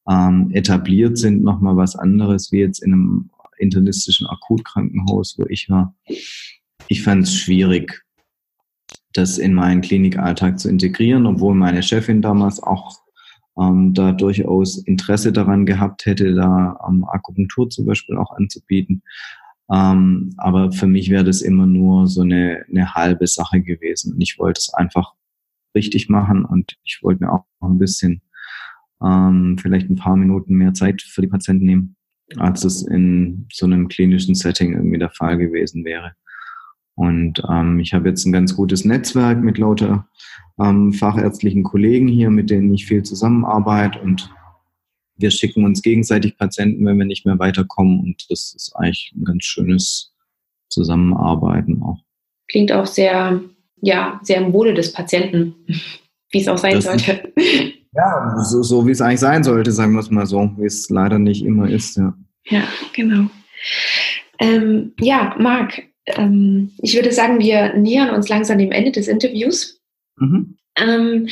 ähm, 0.10 0.52
etabliert 0.52 1.18
sind, 1.18 1.44
nochmal 1.44 1.78
was 1.78 1.96
anderes 1.96 2.52
wie 2.52 2.60
jetzt 2.60 2.80
in 2.80 2.94
einem 2.94 3.30
internistischen 3.58 4.28
Akutkrankenhaus, 4.28 5.36
wo 5.38 5.46
ich 5.48 5.70
war. 5.70 5.96
Ich 6.88 7.04
fand 7.04 7.24
es 7.24 7.36
schwierig, 7.36 8.04
das 9.14 9.38
in 9.38 9.54
meinen 9.54 9.82
Klinikalltag 9.82 10.60
zu 10.60 10.70
integrieren, 10.70 11.26
obwohl 11.26 11.56
meine 11.56 11.84
Chefin 11.84 12.22
damals 12.22 12.62
auch 12.62 13.00
ähm, 13.58 13.94
da 13.94 14.12
durchaus 14.12 14.78
Interesse 14.78 15.32
daran 15.32 15.66
gehabt 15.66 16.06
hätte, 16.06 16.34
da 16.34 16.80
ähm, 16.88 17.06
Akupunktur 17.06 17.70
zum 17.70 17.86
Beispiel 17.86 18.18
auch 18.18 18.32
anzubieten. 18.32 19.04
Ähm, 19.72 20.34
aber 20.38 20.72
für 20.72 20.88
mich 20.88 21.10
wäre 21.10 21.24
das 21.24 21.42
immer 21.42 21.66
nur 21.66 22.08
so 22.08 22.22
eine, 22.22 22.66
eine 22.70 22.94
halbe 22.94 23.28
Sache 23.28 23.62
gewesen. 23.62 24.14
Und 24.14 24.22
ich 24.22 24.38
wollte 24.40 24.60
es 24.60 24.74
einfach 24.74 25.14
richtig 25.76 26.10
machen 26.10 26.46
und 26.46 26.78
ich 26.84 27.00
wollte 27.02 27.24
mir 27.24 27.32
auch 27.32 27.46
ein 27.62 27.78
bisschen 27.78 28.22
ähm, 29.04 29.58
vielleicht 29.60 29.90
ein 29.90 29.96
paar 29.96 30.16
Minuten 30.16 30.56
mehr 30.56 30.74
Zeit 30.74 31.02
für 31.02 31.22
die 31.22 31.28
Patienten 31.28 31.66
nehmen, 31.66 31.96
als 32.38 32.64
es 32.64 32.82
in 32.84 33.48
so 33.52 33.66
einem 33.66 33.88
klinischen 33.88 34.36
Setting 34.36 34.74
irgendwie 34.74 35.00
der 35.00 35.12
Fall 35.12 35.38
gewesen 35.38 35.86
wäre. 35.86 36.14
Und 36.96 37.42
ähm, 37.50 37.80
ich 37.80 37.94
habe 37.94 38.10
jetzt 38.10 38.26
ein 38.26 38.32
ganz 38.32 38.56
gutes 38.56 38.86
Netzwerk 38.86 39.44
mit 39.44 39.58
lauter 39.58 40.08
ähm, 40.60 40.94
fachärztlichen 40.94 41.64
Kollegen 41.64 42.08
hier, 42.08 42.30
mit 42.30 42.50
denen 42.50 42.74
ich 42.74 42.86
viel 42.86 43.04
zusammenarbeite 43.04 44.00
und 44.00 44.30
wir 45.16 45.32
schicken 45.32 45.66
uns 45.66 45.82
gegenseitig 45.82 46.38
Patienten, 46.38 46.86
wenn 46.86 46.98
wir 46.98 47.06
nicht 47.06 47.26
mehr 47.26 47.38
weiterkommen 47.40 48.00
und 48.00 48.26
das 48.30 48.54
ist 48.56 48.74
eigentlich 48.76 49.14
ein 49.16 49.26
ganz 49.26 49.44
schönes 49.44 50.14
Zusammenarbeiten 50.70 51.82
auch. 51.82 52.00
Klingt 52.48 52.72
auch 52.72 52.88
sehr, 52.88 53.42
ja, 53.82 54.20
sehr 54.24 54.38
im 54.38 54.54
Wohle 54.54 54.74
des 54.74 54.92
Patienten, 54.92 55.56
wie 56.32 56.42
es 56.42 56.48
auch 56.48 56.58
sein 56.58 56.76
das 56.76 56.86
sollte. 56.86 57.34
Ja, 57.96 58.36
so, 58.44 58.64
so 58.64 58.88
wie 58.88 58.92
es 58.92 59.02
eigentlich 59.02 59.20
sein 59.20 59.44
sollte, 59.44 59.72
sagen 59.72 59.94
wir 59.94 60.00
es 60.00 60.10
mal 60.10 60.26
so, 60.26 60.52
wie 60.58 60.66
es 60.66 60.90
leider 60.90 61.20
nicht 61.20 61.46
immer 61.46 61.70
ist. 61.70 61.98
Ja, 61.98 62.14
ja 62.46 62.64
genau. 62.94 63.30
Ähm, 64.40 64.94
ja, 65.00 65.36
Marc, 65.38 65.84
ähm, 66.08 66.72
ich 66.80 66.96
würde 66.96 67.12
sagen, 67.12 67.40
wir 67.40 67.74
nähern 67.76 68.10
uns 68.10 68.30
langsam 68.30 68.58
dem 68.58 68.72
Ende 68.72 68.92
des 68.92 69.08
Interviews. 69.08 69.80
Mhm. 70.18 70.58
Ähm, 70.76 71.28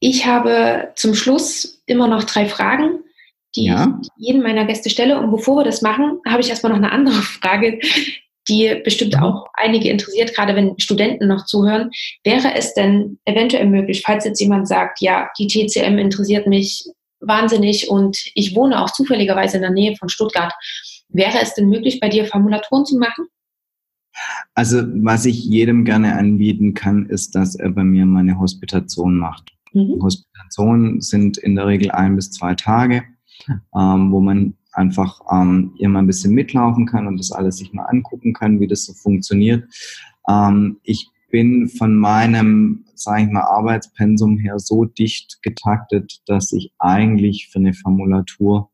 ich 0.00 0.26
habe 0.26 0.92
zum 0.96 1.14
Schluss 1.14 1.82
immer 1.86 2.08
noch 2.08 2.24
drei 2.24 2.46
Fragen, 2.46 3.00
die 3.56 3.66
ja. 3.66 3.98
ich 4.00 4.08
jedem 4.16 4.42
meiner 4.42 4.64
Gäste 4.64 4.90
stelle. 4.90 5.18
Und 5.18 5.30
bevor 5.30 5.56
wir 5.56 5.64
das 5.64 5.82
machen, 5.82 6.20
habe 6.26 6.40
ich 6.40 6.48
erstmal 6.48 6.70
noch 6.70 6.78
eine 6.78 6.92
andere 6.92 7.14
Frage, 7.22 7.80
die 8.48 8.80
bestimmt 8.84 9.16
mhm. 9.16 9.22
auch 9.22 9.46
einige 9.54 9.90
interessiert, 9.90 10.34
gerade 10.34 10.54
wenn 10.54 10.78
Studenten 10.78 11.28
noch 11.28 11.46
zuhören. 11.46 11.90
Wäre 12.24 12.54
es 12.54 12.74
denn 12.74 13.18
eventuell 13.24 13.66
möglich, 13.66 14.02
falls 14.04 14.24
jetzt 14.24 14.40
jemand 14.40 14.68
sagt, 14.68 15.00
ja, 15.00 15.28
die 15.38 15.46
TCM 15.46 15.98
interessiert 15.98 16.46
mich 16.46 16.84
wahnsinnig 17.20 17.88
und 17.90 18.18
ich 18.34 18.54
wohne 18.54 18.82
auch 18.82 18.90
zufälligerweise 18.90 19.56
in 19.56 19.62
der 19.62 19.72
Nähe 19.72 19.96
von 19.96 20.08
Stuttgart, 20.08 20.52
wäre 21.08 21.38
es 21.40 21.54
denn 21.54 21.68
möglich, 21.68 22.00
bei 22.00 22.08
dir 22.08 22.26
Formulaturen 22.26 22.84
zu 22.84 22.98
machen? 22.98 23.26
Also 24.54 24.82
was 25.02 25.26
ich 25.26 25.44
jedem 25.44 25.84
gerne 25.84 26.16
anbieten 26.16 26.74
kann, 26.74 27.06
ist, 27.06 27.34
dass 27.34 27.54
er 27.54 27.70
bei 27.70 27.84
mir 27.84 28.06
meine 28.06 28.38
Hospitation 28.38 29.16
macht. 29.16 29.52
Mhm. 29.72 30.02
Hospitationen 30.02 31.00
sind 31.00 31.38
in 31.38 31.54
der 31.54 31.66
Regel 31.66 31.90
ein 31.90 32.16
bis 32.16 32.30
zwei 32.30 32.54
Tage, 32.54 33.04
ähm, 33.48 34.12
wo 34.12 34.20
man 34.20 34.54
einfach 34.78 35.20
ähm, 35.30 35.72
hier 35.76 35.88
mal 35.88 35.98
ein 35.98 36.06
bisschen 36.06 36.34
mitlaufen 36.34 36.86
kann 36.86 37.06
und 37.06 37.18
das 37.18 37.32
alles 37.32 37.58
sich 37.58 37.72
mal 37.72 37.84
angucken 37.84 38.32
kann, 38.32 38.60
wie 38.60 38.66
das 38.66 38.84
so 38.84 38.94
funktioniert. 38.94 39.64
Ähm, 40.28 40.78
ich 40.82 41.10
bin 41.30 41.68
von 41.68 41.96
meinem, 41.96 42.84
sage 42.94 43.24
ich 43.24 43.30
mal, 43.30 43.42
Arbeitspensum 43.42 44.38
her 44.38 44.58
so 44.58 44.86
dicht 44.86 45.42
getaktet, 45.42 46.22
dass 46.26 46.52
ich 46.52 46.72
eigentlich 46.78 47.48
für 47.52 47.58
eine 47.58 47.74
Formulatur 47.74 48.70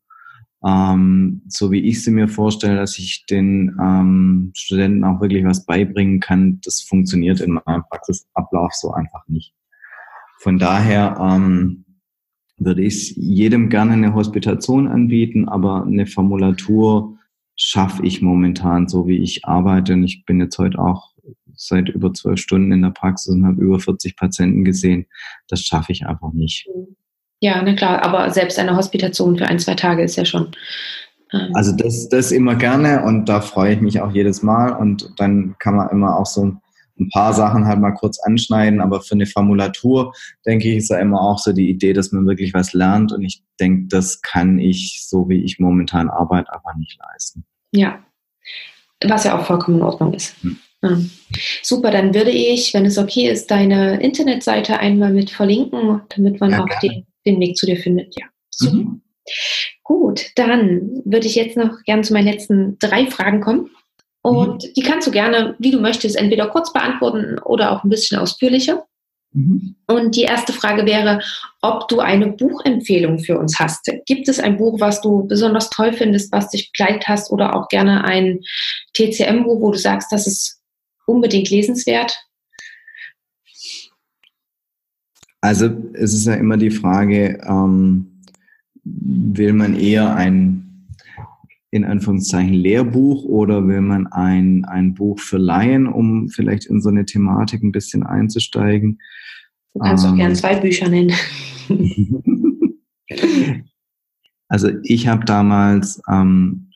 ähm, 0.64 1.42
so 1.46 1.70
wie 1.70 1.80
ich 1.80 2.02
sie 2.02 2.10
mir 2.10 2.26
vorstelle, 2.26 2.76
dass 2.76 2.98
ich 2.98 3.26
den 3.26 3.76
ähm, 3.78 4.50
Studenten 4.54 5.04
auch 5.04 5.20
wirklich 5.20 5.44
was 5.44 5.66
beibringen 5.66 6.20
kann, 6.20 6.58
das 6.64 6.80
funktioniert 6.80 7.40
in 7.40 7.60
meinem 7.64 7.84
Praxisablauf 7.90 8.72
so 8.72 8.92
einfach 8.92 9.28
nicht. 9.28 9.52
Von 10.38 10.58
daher 10.58 11.18
ähm, 11.20 11.83
würde 12.56 12.82
ich 12.82 13.16
jedem 13.16 13.68
gerne 13.68 13.92
eine 13.92 14.14
Hospitation 14.14 14.86
anbieten, 14.88 15.48
aber 15.48 15.84
eine 15.84 16.06
Formulatur 16.06 17.18
schaffe 17.56 18.04
ich 18.04 18.22
momentan 18.22 18.88
so, 18.88 19.06
wie 19.06 19.18
ich 19.18 19.44
arbeite. 19.44 19.94
Und 19.94 20.04
ich 20.04 20.24
bin 20.24 20.40
jetzt 20.40 20.58
heute 20.58 20.78
auch 20.78 21.12
seit 21.56 21.88
über 21.88 22.12
zwölf 22.12 22.40
Stunden 22.40 22.72
in 22.72 22.82
der 22.82 22.90
Praxis 22.90 23.32
und 23.32 23.46
habe 23.46 23.62
über 23.62 23.78
40 23.78 24.16
Patienten 24.16 24.64
gesehen. 24.64 25.06
Das 25.48 25.60
schaffe 25.60 25.92
ich 25.92 26.06
einfach 26.06 26.32
nicht. 26.32 26.68
Ja, 27.40 27.62
na 27.62 27.74
klar, 27.74 28.02
aber 28.02 28.30
selbst 28.30 28.58
eine 28.58 28.76
Hospitation 28.76 29.36
für 29.36 29.46
ein, 29.46 29.58
zwei 29.58 29.74
Tage 29.74 30.02
ist 30.02 30.16
ja 30.16 30.24
schon. 30.24 30.48
Ähm 31.32 31.50
also 31.54 31.72
das, 31.76 32.08
das 32.08 32.32
immer 32.32 32.56
gerne 32.56 33.04
und 33.04 33.28
da 33.28 33.40
freue 33.40 33.74
ich 33.74 33.80
mich 33.80 34.00
auch 34.00 34.12
jedes 34.12 34.42
Mal 34.42 34.72
und 34.72 35.12
dann 35.18 35.54
kann 35.58 35.76
man 35.76 35.90
immer 35.90 36.18
auch 36.18 36.26
so 36.26 36.56
ein 36.98 37.08
paar 37.10 37.32
Sachen 37.32 37.66
halt 37.66 37.80
mal 37.80 37.92
kurz 37.92 38.20
anschneiden, 38.20 38.80
aber 38.80 39.00
für 39.00 39.14
eine 39.14 39.26
Formulatur, 39.26 40.12
denke 40.46 40.68
ich, 40.68 40.76
ist 40.76 40.90
ja 40.90 40.98
immer 40.98 41.20
auch 41.20 41.38
so 41.38 41.52
die 41.52 41.68
Idee, 41.68 41.92
dass 41.92 42.12
man 42.12 42.26
wirklich 42.26 42.54
was 42.54 42.72
lernt 42.72 43.12
und 43.12 43.22
ich 43.22 43.42
denke, 43.60 43.88
das 43.88 44.22
kann 44.22 44.58
ich, 44.58 45.04
so 45.06 45.28
wie 45.28 45.42
ich 45.42 45.58
momentan 45.58 46.08
arbeite, 46.08 46.52
aber 46.52 46.74
nicht 46.78 46.98
leisten. 46.98 47.44
Ja, 47.72 47.98
was 49.04 49.24
ja 49.24 49.38
auch 49.38 49.44
vollkommen 49.44 49.78
in 49.78 49.82
Ordnung 49.82 50.14
ist. 50.14 50.36
Hm. 50.42 50.58
Ja. 50.82 50.98
Super, 51.62 51.90
dann 51.90 52.14
würde 52.14 52.30
ich, 52.30 52.74
wenn 52.74 52.84
es 52.84 52.98
okay 52.98 53.30
ist, 53.30 53.50
deine 53.50 54.02
Internetseite 54.02 54.78
einmal 54.78 55.12
mit 55.12 55.30
verlinken, 55.30 56.02
damit 56.14 56.40
man 56.40 56.50
ja, 56.50 56.62
auch 56.62 56.80
den 56.80 57.06
den 57.26 57.40
Weg 57.40 57.56
zu 57.56 57.66
dir 57.66 57.76
findet. 57.76 58.14
Ja, 58.18 58.26
super. 58.50 58.76
Mhm. 58.76 59.00
Gut, 59.82 60.30
dann 60.36 61.02
würde 61.04 61.26
ich 61.26 61.34
jetzt 61.34 61.56
noch 61.56 61.82
gerne 61.84 62.02
zu 62.02 62.12
meinen 62.12 62.26
letzten 62.26 62.78
drei 62.78 63.06
Fragen 63.06 63.40
kommen. 63.40 63.70
Und 64.24 64.64
mhm. 64.64 64.72
die 64.74 64.82
kannst 64.82 65.06
du 65.06 65.10
gerne, 65.10 65.54
wie 65.58 65.70
du 65.70 65.78
möchtest, 65.78 66.16
entweder 66.16 66.48
kurz 66.48 66.72
beantworten 66.72 67.38
oder 67.40 67.72
auch 67.72 67.84
ein 67.84 67.90
bisschen 67.90 68.18
ausführlicher. 68.18 68.86
Mhm. 69.32 69.76
Und 69.86 70.16
die 70.16 70.22
erste 70.22 70.54
Frage 70.54 70.86
wäre, 70.86 71.20
ob 71.60 71.88
du 71.88 72.00
eine 72.00 72.32
Buchempfehlung 72.32 73.18
für 73.18 73.38
uns 73.38 73.60
hast. 73.60 73.86
Gibt 74.06 74.28
es 74.28 74.40
ein 74.40 74.56
Buch, 74.56 74.80
was 74.80 75.02
du 75.02 75.26
besonders 75.26 75.68
toll 75.68 75.92
findest, 75.92 76.32
was 76.32 76.48
dich 76.48 76.72
begleitet 76.72 77.06
hast 77.06 77.30
oder 77.30 77.54
auch 77.54 77.68
gerne 77.68 78.02
ein 78.04 78.40
TCM-Buch, 78.94 79.60
wo 79.60 79.72
du 79.72 79.78
sagst, 79.78 80.10
das 80.10 80.26
ist 80.26 80.58
unbedingt 81.04 81.50
lesenswert? 81.50 82.18
Also 85.42 85.68
es 85.92 86.14
ist 86.14 86.26
ja 86.26 86.34
immer 86.34 86.56
die 86.56 86.70
Frage, 86.70 87.38
ähm, 87.46 88.22
will 88.84 89.52
man 89.52 89.78
eher 89.78 90.16
ein 90.16 90.73
in 91.74 91.84
Anführungszeichen 91.84 92.54
Lehrbuch 92.54 93.24
oder 93.24 93.66
will 93.66 93.80
man 93.80 94.06
ein, 94.06 94.64
ein 94.64 94.94
Buch 94.94 95.18
für 95.18 95.38
Laien, 95.38 95.88
um 95.88 96.28
vielleicht 96.28 96.66
in 96.66 96.80
so 96.80 96.88
eine 96.88 97.04
Thematik 97.04 97.64
ein 97.64 97.72
bisschen 97.72 98.04
einzusteigen? 98.04 99.00
Du 99.72 99.80
kannst 99.80 100.04
ähm, 100.04 100.12
auch 100.12 100.16
gerne 100.16 100.34
zwei 100.34 100.54
Bücher 100.54 100.88
nennen. 100.88 101.12
also 104.48 104.70
ich 104.84 105.08
habe 105.08 105.24
damals, 105.24 106.00
ähm, 106.08 106.70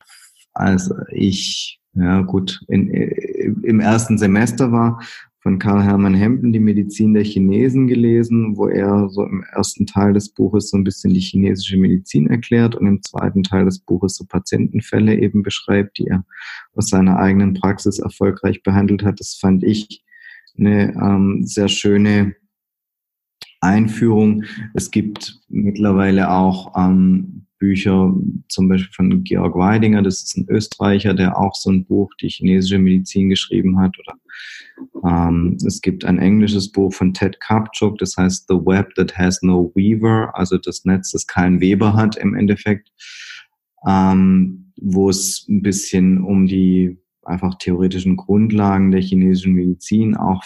als 0.52 0.92
ich 1.12 1.78
ja 1.94 2.22
gut, 2.22 2.60
in, 2.66 2.88
im 2.90 3.78
ersten 3.78 4.18
Semester 4.18 4.72
war, 4.72 5.00
von 5.48 5.58
Karl 5.58 5.82
Hermann 5.82 6.12
Hempen 6.12 6.52
die 6.52 6.60
Medizin 6.60 7.14
der 7.14 7.24
Chinesen 7.24 7.86
gelesen, 7.86 8.58
wo 8.58 8.68
er 8.68 9.08
so 9.08 9.24
im 9.24 9.42
ersten 9.54 9.86
Teil 9.86 10.12
des 10.12 10.28
Buches 10.28 10.68
so 10.68 10.76
ein 10.76 10.84
bisschen 10.84 11.14
die 11.14 11.20
chinesische 11.20 11.78
Medizin 11.78 12.26
erklärt 12.26 12.74
und 12.74 12.86
im 12.86 13.00
zweiten 13.00 13.42
Teil 13.44 13.64
des 13.64 13.78
Buches 13.78 14.16
so 14.16 14.26
Patientenfälle 14.26 15.18
eben 15.18 15.42
beschreibt, 15.42 15.96
die 15.96 16.08
er 16.08 16.26
aus 16.74 16.90
seiner 16.90 17.18
eigenen 17.18 17.54
Praxis 17.54 17.98
erfolgreich 17.98 18.62
behandelt 18.62 19.02
hat. 19.04 19.20
Das 19.20 19.36
fand 19.36 19.64
ich 19.64 20.04
eine 20.58 20.92
ähm, 20.96 21.46
sehr 21.46 21.68
schöne 21.68 22.34
Einführung. 23.62 24.44
Es 24.74 24.90
gibt 24.90 25.40
mittlerweile 25.48 26.30
auch 26.30 26.74
ähm, 26.76 27.46
Bücher, 27.58 28.14
zum 28.48 28.68
Beispiel 28.68 28.92
von 28.92 29.24
Georg 29.24 29.56
Weidinger, 29.56 30.02
das 30.02 30.22
ist 30.22 30.36
ein 30.36 30.46
Österreicher, 30.48 31.14
der 31.14 31.38
auch 31.38 31.54
so 31.54 31.70
ein 31.70 31.84
Buch, 31.84 32.10
die 32.20 32.28
chinesische 32.28 32.78
Medizin 32.78 33.28
geschrieben 33.28 33.78
hat. 33.78 33.96
Oder 33.98 34.18
ähm, 35.04 35.56
es 35.66 35.80
gibt 35.80 36.04
ein 36.04 36.18
englisches 36.18 36.70
Buch 36.70 36.92
von 36.92 37.12
Ted 37.14 37.40
Kapchuk, 37.40 37.98
das 37.98 38.16
heißt 38.16 38.46
The 38.48 38.54
Web 38.54 38.94
That 38.94 39.16
Has 39.16 39.42
No 39.42 39.72
Weaver, 39.74 40.30
also 40.34 40.58
das 40.58 40.84
Netz, 40.84 41.12
das 41.12 41.26
keinen 41.26 41.60
Weber 41.60 41.94
hat 41.94 42.16
im 42.16 42.34
Endeffekt, 42.34 42.90
ähm, 43.86 44.72
wo 44.80 45.10
es 45.10 45.46
ein 45.48 45.62
bisschen 45.62 46.22
um 46.22 46.46
die 46.46 46.98
einfach 47.24 47.56
theoretischen 47.58 48.16
Grundlagen 48.16 48.90
der 48.90 49.02
chinesischen 49.02 49.52
Medizin 49.52 50.16
auch 50.16 50.42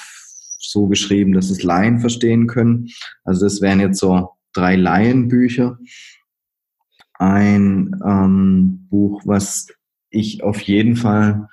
so 0.58 0.86
geschrieben, 0.86 1.32
dass 1.32 1.50
es 1.50 1.62
Laien 1.62 2.00
verstehen 2.00 2.46
können. 2.46 2.88
Also 3.24 3.46
das 3.46 3.60
wären 3.60 3.80
jetzt 3.80 3.98
so 3.98 4.30
drei 4.52 4.76
Laienbücher. 4.76 5.78
Ein 7.22 8.00
ähm, 8.04 8.88
Buch, 8.90 9.22
was 9.24 9.68
ich 10.10 10.42
auf 10.42 10.60
jeden 10.62 10.96
Fall 10.96 11.48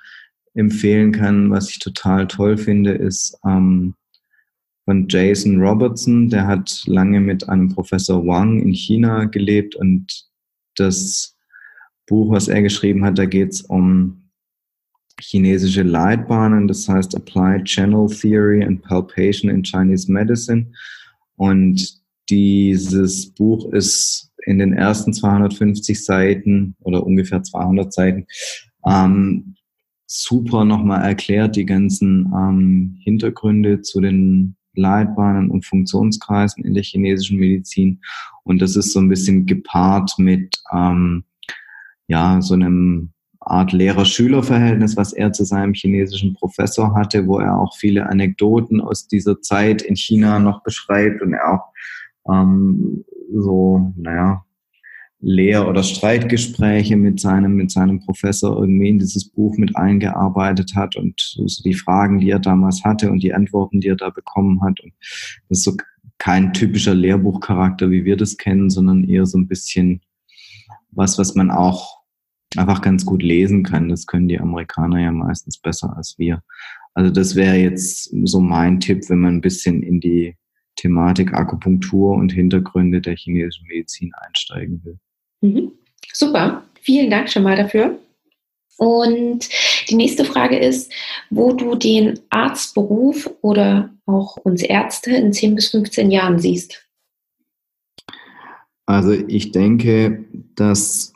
empfehlen 0.54 1.12
kann, 1.12 1.52
was 1.52 1.70
ich 1.70 1.78
total 1.78 2.26
toll 2.26 2.58
finde, 2.58 2.90
ist 2.90 3.38
ähm, 3.46 3.94
von 4.84 5.06
Jason 5.08 5.62
Robertson. 5.62 6.28
Der 6.28 6.48
hat 6.48 6.82
lange 6.86 7.20
mit 7.20 7.48
einem 7.48 7.68
Professor 7.68 8.26
Wang 8.26 8.58
in 8.58 8.72
China 8.72 9.26
gelebt 9.26 9.76
und 9.76 10.26
das 10.74 11.36
Buch, 12.08 12.32
was 12.32 12.48
er 12.48 12.62
geschrieben 12.62 13.04
hat, 13.04 13.16
da 13.16 13.24
geht 13.24 13.52
es 13.52 13.62
um 13.62 14.28
chinesische 15.20 15.84
Leitbahnen, 15.84 16.66
das 16.66 16.88
heißt 16.88 17.14
Applied 17.14 17.64
Channel 17.66 18.08
Theory 18.08 18.64
and 18.64 18.82
Palpation 18.82 19.48
in 19.48 19.62
Chinese 19.62 20.10
Medicine. 20.10 20.72
Und 21.36 22.00
dieses 22.28 23.30
Buch 23.30 23.72
ist 23.72 24.29
in 24.44 24.58
den 24.58 24.72
ersten 24.72 25.12
250 25.12 26.04
Seiten 26.04 26.76
oder 26.80 27.04
ungefähr 27.04 27.42
200 27.42 27.92
Seiten 27.92 28.26
ähm, 28.86 29.54
super 30.06 30.64
nochmal 30.64 31.02
erklärt, 31.02 31.56
die 31.56 31.66
ganzen 31.66 32.32
ähm, 32.34 32.98
Hintergründe 33.04 33.82
zu 33.82 34.00
den 34.00 34.56
Leitbahnen 34.74 35.50
und 35.50 35.64
Funktionskreisen 35.66 36.64
in 36.64 36.74
der 36.74 36.82
chinesischen 36.82 37.38
Medizin. 37.38 38.00
Und 38.44 38.60
das 38.60 38.76
ist 38.76 38.92
so 38.92 39.00
ein 39.00 39.08
bisschen 39.08 39.46
gepaart 39.46 40.12
mit 40.18 40.56
ähm, 40.72 41.24
ja, 42.08 42.40
so 42.40 42.54
einem 42.54 43.12
Art 43.40 43.72
Lehrer-Schüler-Verhältnis, 43.72 44.96
was 44.96 45.12
er 45.12 45.32
zu 45.32 45.44
seinem 45.44 45.74
chinesischen 45.74 46.34
Professor 46.34 46.94
hatte, 46.94 47.26
wo 47.26 47.38
er 47.38 47.58
auch 47.58 47.76
viele 47.76 48.06
Anekdoten 48.06 48.80
aus 48.80 49.08
dieser 49.08 49.40
Zeit 49.40 49.82
in 49.82 49.96
China 49.96 50.38
noch 50.38 50.62
beschreibt 50.62 51.22
und 51.22 51.32
er 51.32 51.54
auch 51.54 52.32
ähm, 52.32 53.04
so, 53.32 53.92
naja, 53.96 54.44
Lehr- 55.22 55.68
oder 55.68 55.82
Streitgespräche 55.82 56.96
mit 56.96 57.20
seinem, 57.20 57.54
mit 57.54 57.70
seinem 57.70 58.00
Professor 58.00 58.58
irgendwie 58.58 58.88
in 58.88 58.98
dieses 58.98 59.28
Buch 59.28 59.58
mit 59.58 59.76
eingearbeitet 59.76 60.74
hat 60.74 60.96
und 60.96 61.20
so 61.20 61.62
die 61.62 61.74
Fragen, 61.74 62.20
die 62.20 62.30
er 62.30 62.38
damals 62.38 62.84
hatte 62.84 63.10
und 63.10 63.22
die 63.22 63.34
Antworten, 63.34 63.80
die 63.80 63.88
er 63.88 63.96
da 63.96 64.08
bekommen 64.08 64.62
hat. 64.62 64.80
Und 64.80 64.94
das 65.48 65.58
ist 65.58 65.64
so 65.64 65.76
kein 66.16 66.52
typischer 66.54 66.94
Lehrbuchcharakter, 66.94 67.90
wie 67.90 68.04
wir 68.04 68.16
das 68.16 68.36
kennen, 68.38 68.70
sondern 68.70 69.04
eher 69.04 69.26
so 69.26 69.36
ein 69.36 69.48
bisschen 69.48 70.00
was, 70.90 71.18
was 71.18 71.34
man 71.34 71.50
auch 71.50 72.00
einfach 72.56 72.80
ganz 72.80 73.04
gut 73.04 73.22
lesen 73.22 73.62
kann. 73.62 73.88
Das 73.88 74.06
können 74.06 74.28
die 74.28 74.40
Amerikaner 74.40 75.00
ja 75.00 75.12
meistens 75.12 75.58
besser 75.58 75.96
als 75.96 76.18
wir. 76.18 76.42
Also 76.94 77.10
das 77.10 77.36
wäre 77.36 77.56
jetzt 77.56 78.10
so 78.24 78.40
mein 78.40 78.80
Tipp, 78.80 79.08
wenn 79.08 79.20
man 79.20 79.36
ein 79.36 79.40
bisschen 79.40 79.82
in 79.82 80.00
die 80.00 80.36
Thematik 80.80 81.34
Akupunktur 81.34 82.14
und 82.14 82.32
Hintergründe 82.32 83.02
der 83.02 83.14
chinesischen 83.14 83.66
Medizin 83.66 84.12
einsteigen 84.14 84.80
will. 84.82 84.98
Mhm. 85.42 85.72
Super, 86.12 86.64
vielen 86.80 87.10
Dank 87.10 87.30
schon 87.30 87.42
mal 87.42 87.56
dafür. 87.56 87.98
Und 88.78 89.50
die 89.90 89.94
nächste 89.94 90.24
Frage 90.24 90.58
ist, 90.58 90.90
wo 91.28 91.52
du 91.52 91.74
den 91.74 92.18
Arztberuf 92.30 93.30
oder 93.42 93.90
auch 94.06 94.38
uns 94.38 94.62
Ärzte 94.62 95.10
in 95.10 95.34
10 95.34 95.54
bis 95.54 95.68
15 95.68 96.10
Jahren 96.10 96.38
siehst. 96.38 96.88
Also 98.86 99.12
ich 99.12 99.52
denke, 99.52 100.24
dass 100.54 101.12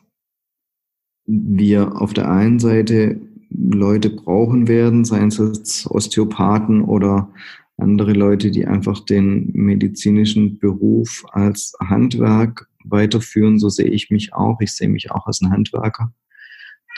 wir 1.25 2.03
auf 2.03 2.13
der 2.13 2.31
einen 2.31 2.59
Seite 2.59 3.19
Leute 3.49 4.11
brauchen 4.11 4.69
werden, 4.69 5.07
seien 5.07 5.29
es 5.29 5.87
Osteopathen 5.91 6.83
oder 6.83 7.33
andere 7.77 8.13
Leute, 8.13 8.51
die 8.51 8.67
einfach 8.67 9.01
den 9.01 9.51
medizinischen 9.53 10.59
Beruf 10.59 11.25
als 11.33 11.75
Handwerk 11.81 12.69
weiterführen. 12.85 13.59
So 13.59 13.69
sehe 13.69 13.89
ich 13.89 14.11
mich 14.11 14.33
auch. 14.35 14.61
Ich 14.61 14.73
sehe 14.73 14.89
mich 14.89 15.11
auch 15.11 15.27
als 15.27 15.41
ein 15.41 15.51
Handwerker, 15.51 16.13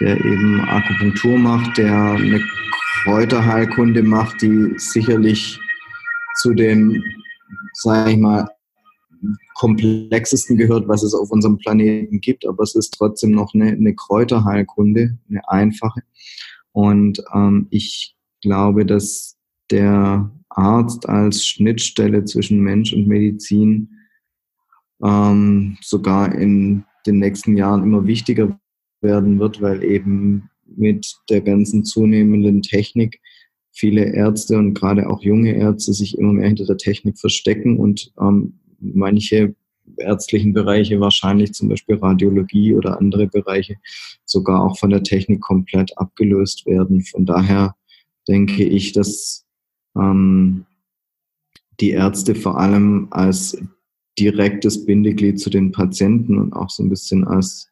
der 0.00 0.22
eben 0.24 0.60
Akupunktur 0.60 1.38
macht, 1.38 1.78
der 1.78 2.12
eine 2.12 2.42
Kräuterheilkunde 3.02 4.02
macht, 4.02 4.42
die 4.42 4.74
sicherlich 4.76 5.58
zu 6.36 6.52
dem, 6.52 7.02
sage 7.72 8.12
ich 8.12 8.18
mal, 8.18 8.48
komplexesten 9.54 10.56
gehört, 10.56 10.86
was 10.88 11.02
es 11.02 11.14
auf 11.14 11.30
unserem 11.30 11.56
Planeten 11.56 12.20
gibt, 12.20 12.46
aber 12.46 12.62
es 12.62 12.74
ist 12.74 12.90
trotzdem 12.90 13.30
noch 13.30 13.54
eine, 13.54 13.68
eine 13.68 13.94
Kräuterheilkunde, 13.94 15.18
eine 15.30 15.48
einfache. 15.48 16.02
Und 16.72 17.22
ähm, 17.34 17.66
ich 17.70 18.14
glaube, 18.42 18.84
dass 18.84 19.38
der 19.70 20.30
Arzt 20.56 21.08
als 21.08 21.46
Schnittstelle 21.46 22.24
zwischen 22.24 22.60
Mensch 22.60 22.92
und 22.92 23.06
Medizin 23.06 23.90
ähm, 25.04 25.76
sogar 25.82 26.34
in 26.34 26.84
den 27.06 27.18
nächsten 27.18 27.56
Jahren 27.56 27.82
immer 27.82 28.06
wichtiger 28.06 28.58
werden 29.00 29.38
wird, 29.38 29.60
weil 29.60 29.84
eben 29.84 30.50
mit 30.64 31.14
der 31.30 31.42
ganzen 31.42 31.84
zunehmenden 31.84 32.62
Technik 32.62 33.20
viele 33.72 34.14
Ärzte 34.14 34.56
und 34.56 34.74
gerade 34.74 35.08
auch 35.08 35.22
junge 35.22 35.54
Ärzte 35.54 35.92
sich 35.92 36.18
immer 36.18 36.32
mehr 36.32 36.48
hinter 36.48 36.64
der 36.64 36.78
Technik 36.78 37.18
verstecken 37.18 37.78
und 37.78 38.12
ähm, 38.18 38.58
manche 38.80 39.54
ärztlichen 39.98 40.52
Bereiche, 40.52 40.98
wahrscheinlich 41.00 41.52
zum 41.52 41.68
Beispiel 41.68 41.96
Radiologie 41.96 42.74
oder 42.74 42.98
andere 42.98 43.26
Bereiche, 43.28 43.76
sogar 44.24 44.64
auch 44.64 44.78
von 44.78 44.90
der 44.90 45.02
Technik 45.02 45.40
komplett 45.40 45.96
abgelöst 45.96 46.66
werden. 46.66 47.02
Von 47.02 47.26
daher 47.26 47.76
denke 48.26 48.64
ich, 48.64 48.92
dass 48.92 49.45
ähm, 49.98 50.66
die 51.80 51.90
Ärzte 51.90 52.34
vor 52.34 52.58
allem 52.58 53.08
als 53.10 53.58
direktes 54.18 54.86
Bindeglied 54.86 55.38
zu 55.38 55.50
den 55.50 55.72
Patienten 55.72 56.38
und 56.38 56.52
auch 56.52 56.70
so 56.70 56.82
ein 56.82 56.88
bisschen 56.88 57.24
als 57.24 57.68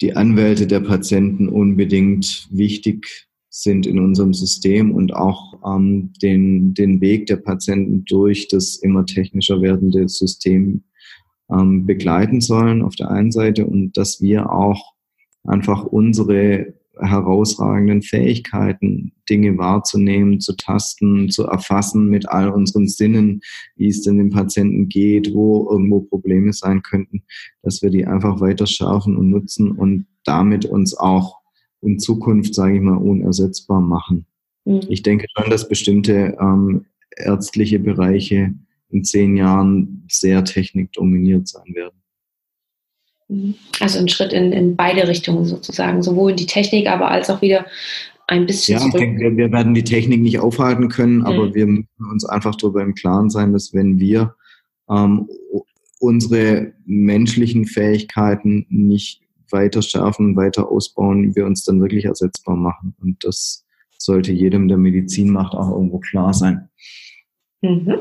die 0.00 0.16
Anwälte 0.16 0.66
der 0.66 0.80
Patienten 0.80 1.48
unbedingt 1.48 2.48
wichtig 2.50 3.28
sind 3.48 3.86
in 3.86 3.98
unserem 3.98 4.34
System 4.34 4.92
und 4.92 5.14
auch 5.14 5.60
ähm, 5.64 6.12
den, 6.22 6.74
den 6.74 7.00
Weg 7.00 7.26
der 7.26 7.36
Patienten 7.36 8.04
durch 8.06 8.48
das 8.48 8.76
immer 8.76 9.06
technischer 9.06 9.60
werdende 9.60 10.08
System 10.08 10.84
ähm, 11.50 11.86
begleiten 11.86 12.40
sollen 12.40 12.82
auf 12.82 12.96
der 12.96 13.10
einen 13.10 13.30
Seite 13.30 13.66
und 13.66 13.96
dass 13.96 14.20
wir 14.20 14.50
auch 14.50 14.94
einfach 15.44 15.84
unsere 15.84 16.74
herausragenden 17.00 18.02
Fähigkeiten, 18.02 19.12
Dinge 19.28 19.56
wahrzunehmen, 19.56 20.40
zu 20.40 20.56
tasten, 20.56 21.30
zu 21.30 21.44
erfassen 21.44 22.08
mit 22.08 22.28
all 22.28 22.50
unseren 22.50 22.88
Sinnen, 22.88 23.40
wie 23.76 23.88
es 23.88 24.02
denn 24.02 24.18
dem 24.18 24.30
Patienten 24.30 24.88
geht, 24.88 25.32
wo 25.34 25.68
irgendwo 25.70 26.00
Probleme 26.00 26.52
sein 26.52 26.82
könnten, 26.82 27.22
dass 27.62 27.82
wir 27.82 27.90
die 27.90 28.06
einfach 28.06 28.40
weiter 28.40 28.66
schärfen 28.66 29.16
und 29.16 29.30
nutzen 29.30 29.72
und 29.72 30.06
damit 30.24 30.66
uns 30.66 30.94
auch 30.96 31.38
in 31.80 31.98
Zukunft, 31.98 32.54
sage 32.54 32.76
ich 32.76 32.80
mal, 32.80 32.96
unersetzbar 32.96 33.80
machen. 33.80 34.26
Mhm. 34.64 34.82
Ich 34.88 35.02
denke 35.02 35.26
schon, 35.36 35.50
dass 35.50 35.68
bestimmte 35.68 36.36
ähm, 36.40 36.86
ärztliche 37.16 37.78
Bereiche 37.78 38.54
in 38.90 39.04
zehn 39.04 39.36
Jahren 39.36 40.04
sehr 40.08 40.44
technikdominiert 40.44 41.48
sein 41.48 41.74
werden. 41.74 42.01
Also 43.80 43.98
ein 43.98 44.08
Schritt 44.08 44.32
in, 44.32 44.52
in 44.52 44.76
beide 44.76 45.08
Richtungen 45.08 45.44
sozusagen, 45.44 46.02
sowohl 46.02 46.32
in 46.32 46.36
die 46.36 46.46
Technik, 46.46 46.88
aber 46.88 47.10
als 47.10 47.30
auch 47.30 47.42
wieder 47.42 47.66
ein 48.26 48.46
bisschen. 48.46 48.78
Ja, 48.78 48.86
ich 48.86 48.92
denke, 48.92 49.36
wir 49.36 49.52
werden 49.52 49.74
die 49.74 49.84
Technik 49.84 50.20
nicht 50.20 50.38
aufhalten 50.38 50.88
können, 50.88 51.18
mhm. 51.18 51.26
aber 51.26 51.54
wir 51.54 51.66
müssen 51.66 52.10
uns 52.10 52.24
einfach 52.24 52.54
darüber 52.56 52.82
im 52.82 52.94
Klaren 52.94 53.30
sein, 53.30 53.52
dass 53.52 53.72
wenn 53.72 53.98
wir 53.98 54.34
ähm, 54.90 55.28
unsere 55.98 56.72
menschlichen 56.84 57.64
Fähigkeiten 57.64 58.66
nicht 58.68 59.22
weiter 59.50 59.82
schärfen, 59.82 60.36
weiter 60.36 60.70
ausbauen, 60.70 61.36
wir 61.36 61.46
uns 61.46 61.64
dann 61.64 61.80
wirklich 61.80 62.06
ersetzbar 62.06 62.56
machen. 62.56 62.94
Und 63.00 63.22
das 63.24 63.64
sollte 63.98 64.32
jedem, 64.32 64.68
der 64.68 64.78
Medizin 64.78 65.30
macht, 65.30 65.54
auch 65.54 65.70
irgendwo 65.70 65.98
klar 65.98 66.32
sein. 66.32 66.68
Mhm. 67.60 68.00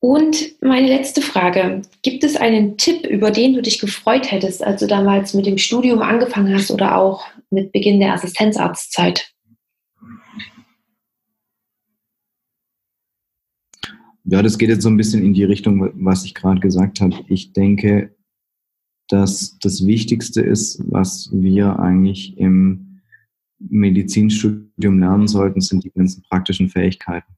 Und 0.00 0.62
meine 0.62 0.86
letzte 0.86 1.20
Frage. 1.20 1.82
Gibt 2.02 2.24
es 2.24 2.34
einen 2.34 2.78
Tipp, 2.78 3.06
über 3.06 3.30
den 3.30 3.52
du 3.52 3.60
dich 3.60 3.78
gefreut 3.78 4.32
hättest, 4.32 4.64
als 4.64 4.80
du 4.80 4.86
damals 4.86 5.34
mit 5.34 5.44
dem 5.44 5.58
Studium 5.58 6.00
angefangen 6.00 6.54
hast 6.54 6.70
oder 6.70 6.96
auch 6.96 7.26
mit 7.50 7.72
Beginn 7.72 8.00
der 8.00 8.14
Assistenzarztzeit? 8.14 9.30
Ja, 14.24 14.42
das 14.42 14.56
geht 14.56 14.70
jetzt 14.70 14.82
so 14.82 14.88
ein 14.88 14.96
bisschen 14.96 15.22
in 15.22 15.34
die 15.34 15.44
Richtung, 15.44 15.90
was 15.94 16.24
ich 16.24 16.34
gerade 16.34 16.60
gesagt 16.60 17.00
habe. 17.00 17.16
Ich 17.28 17.52
denke, 17.52 18.14
dass 19.08 19.58
das 19.58 19.86
Wichtigste 19.86 20.40
ist, 20.40 20.80
was 20.90 21.28
wir 21.32 21.78
eigentlich 21.78 22.38
im 22.38 23.00
Medizinstudium 23.58 24.98
lernen 24.98 25.28
sollten, 25.28 25.60
sind 25.60 25.84
die 25.84 25.90
ganzen 25.90 26.22
praktischen 26.22 26.70
Fähigkeiten. 26.70 27.34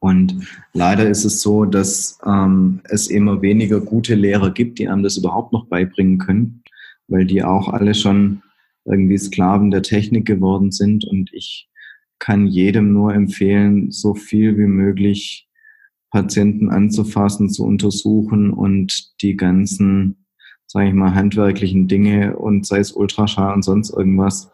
Und 0.00 0.48
leider 0.72 1.08
ist 1.08 1.24
es 1.24 1.42
so, 1.42 1.66
dass 1.66 2.18
ähm, 2.24 2.80
es 2.84 3.08
immer 3.08 3.42
weniger 3.42 3.80
gute 3.80 4.14
Lehrer 4.14 4.50
gibt, 4.50 4.78
die 4.78 4.88
einem 4.88 5.02
das 5.02 5.18
überhaupt 5.18 5.52
noch 5.52 5.66
beibringen 5.66 6.18
können, 6.18 6.62
weil 7.06 7.26
die 7.26 7.44
auch 7.44 7.68
alle 7.68 7.94
schon 7.94 8.42
irgendwie 8.86 9.18
Sklaven 9.18 9.70
der 9.70 9.82
Technik 9.82 10.26
geworden 10.26 10.72
sind. 10.72 11.04
Und 11.04 11.30
ich 11.34 11.68
kann 12.18 12.46
jedem 12.46 12.94
nur 12.94 13.14
empfehlen, 13.14 13.90
so 13.90 14.14
viel 14.14 14.56
wie 14.56 14.66
möglich 14.66 15.48
Patienten 16.10 16.70
anzufassen, 16.70 17.50
zu 17.50 17.64
untersuchen 17.64 18.52
und 18.52 19.20
die 19.20 19.36
ganzen, 19.36 20.24
sage 20.66 20.88
ich 20.88 20.94
mal, 20.94 21.14
handwerklichen 21.14 21.88
Dinge 21.88 22.38
und 22.38 22.66
sei 22.66 22.78
es 22.78 22.92
Ultraschall 22.92 23.54
und 23.54 23.62
sonst 23.62 23.90
irgendwas 23.90 24.50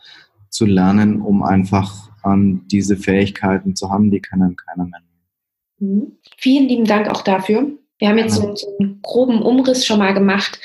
zu 0.51 0.67
lernen, 0.67 1.21
um 1.21 1.45
einfach 1.45 2.11
ähm, 2.25 2.63
diese 2.67 2.97
Fähigkeiten 2.97 3.77
zu 3.77 3.91
haben, 3.91 4.11
die 4.11 4.21
kann 4.21 4.41
dann 4.41 4.57
keiner 4.57 4.87
mehr 4.87 5.06
Mhm. 5.79 6.13
Vielen 6.39 6.69
lieben 6.69 6.85
Dank 6.85 7.09
auch 7.09 7.23
dafür. 7.23 7.71
Wir 7.99 8.09
haben 8.09 8.19
jetzt 8.19 8.35
so, 8.35 8.55
so, 8.55 8.77
einen 8.79 9.01
groben 9.03 9.43
Umriss 9.43 9.87
schon 9.87 9.99
mal 9.99 10.13
gemacht. 10.13 10.59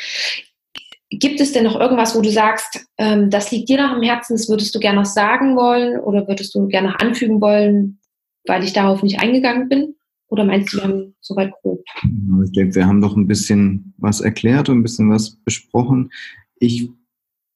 Gibt 1.10 1.40
es 1.42 1.52
denn 1.52 1.66
noch 1.66 1.80
irgendwas, 1.80 2.16
wo 2.16 2.22
du 2.22 2.30
sagst, 2.30 2.86
ähm, 2.98 3.30
das 3.30 3.52
liegt 3.52 3.70
dir 3.70 3.82
noch 3.82 3.96
am 3.96 4.02
Herzen, 4.02 4.36
das 4.36 4.50
würdest 4.50 4.74
du 4.74 4.80
gerne 4.80 5.00
noch 5.00 5.06
sagen 5.06 5.56
wollen 5.56 6.00
oder 6.00 6.28
würdest 6.28 6.56
du 6.56 6.68
gerne 6.68 6.90
noch 6.90 7.00
anfügen 7.00 7.42
wollen, 7.42 8.00
weil 8.46 8.64
ich 8.64 8.74
darauf 8.74 9.04
nicht 9.04 9.20
eingegangen 9.20 9.70
bin? 9.70 9.96
Oder 10.28 10.46
meinst 10.46 10.72
du, 10.72 10.78
wir 10.78 10.84
haben 10.84 11.16
soweit 11.20 11.52
grob? 11.62 11.84
Ich 12.46 12.52
denke, 12.54 12.76
wir 12.76 12.88
haben 12.88 13.02
doch 13.02 13.18
ein 13.18 13.28
bisschen 13.28 13.94
was 13.98 14.22
erklärt 14.22 14.70
und 14.70 14.80
ein 14.80 14.84
bisschen 14.84 15.10
was 15.10 15.32
besprochen. 15.44 16.12
Ich, 16.60 16.90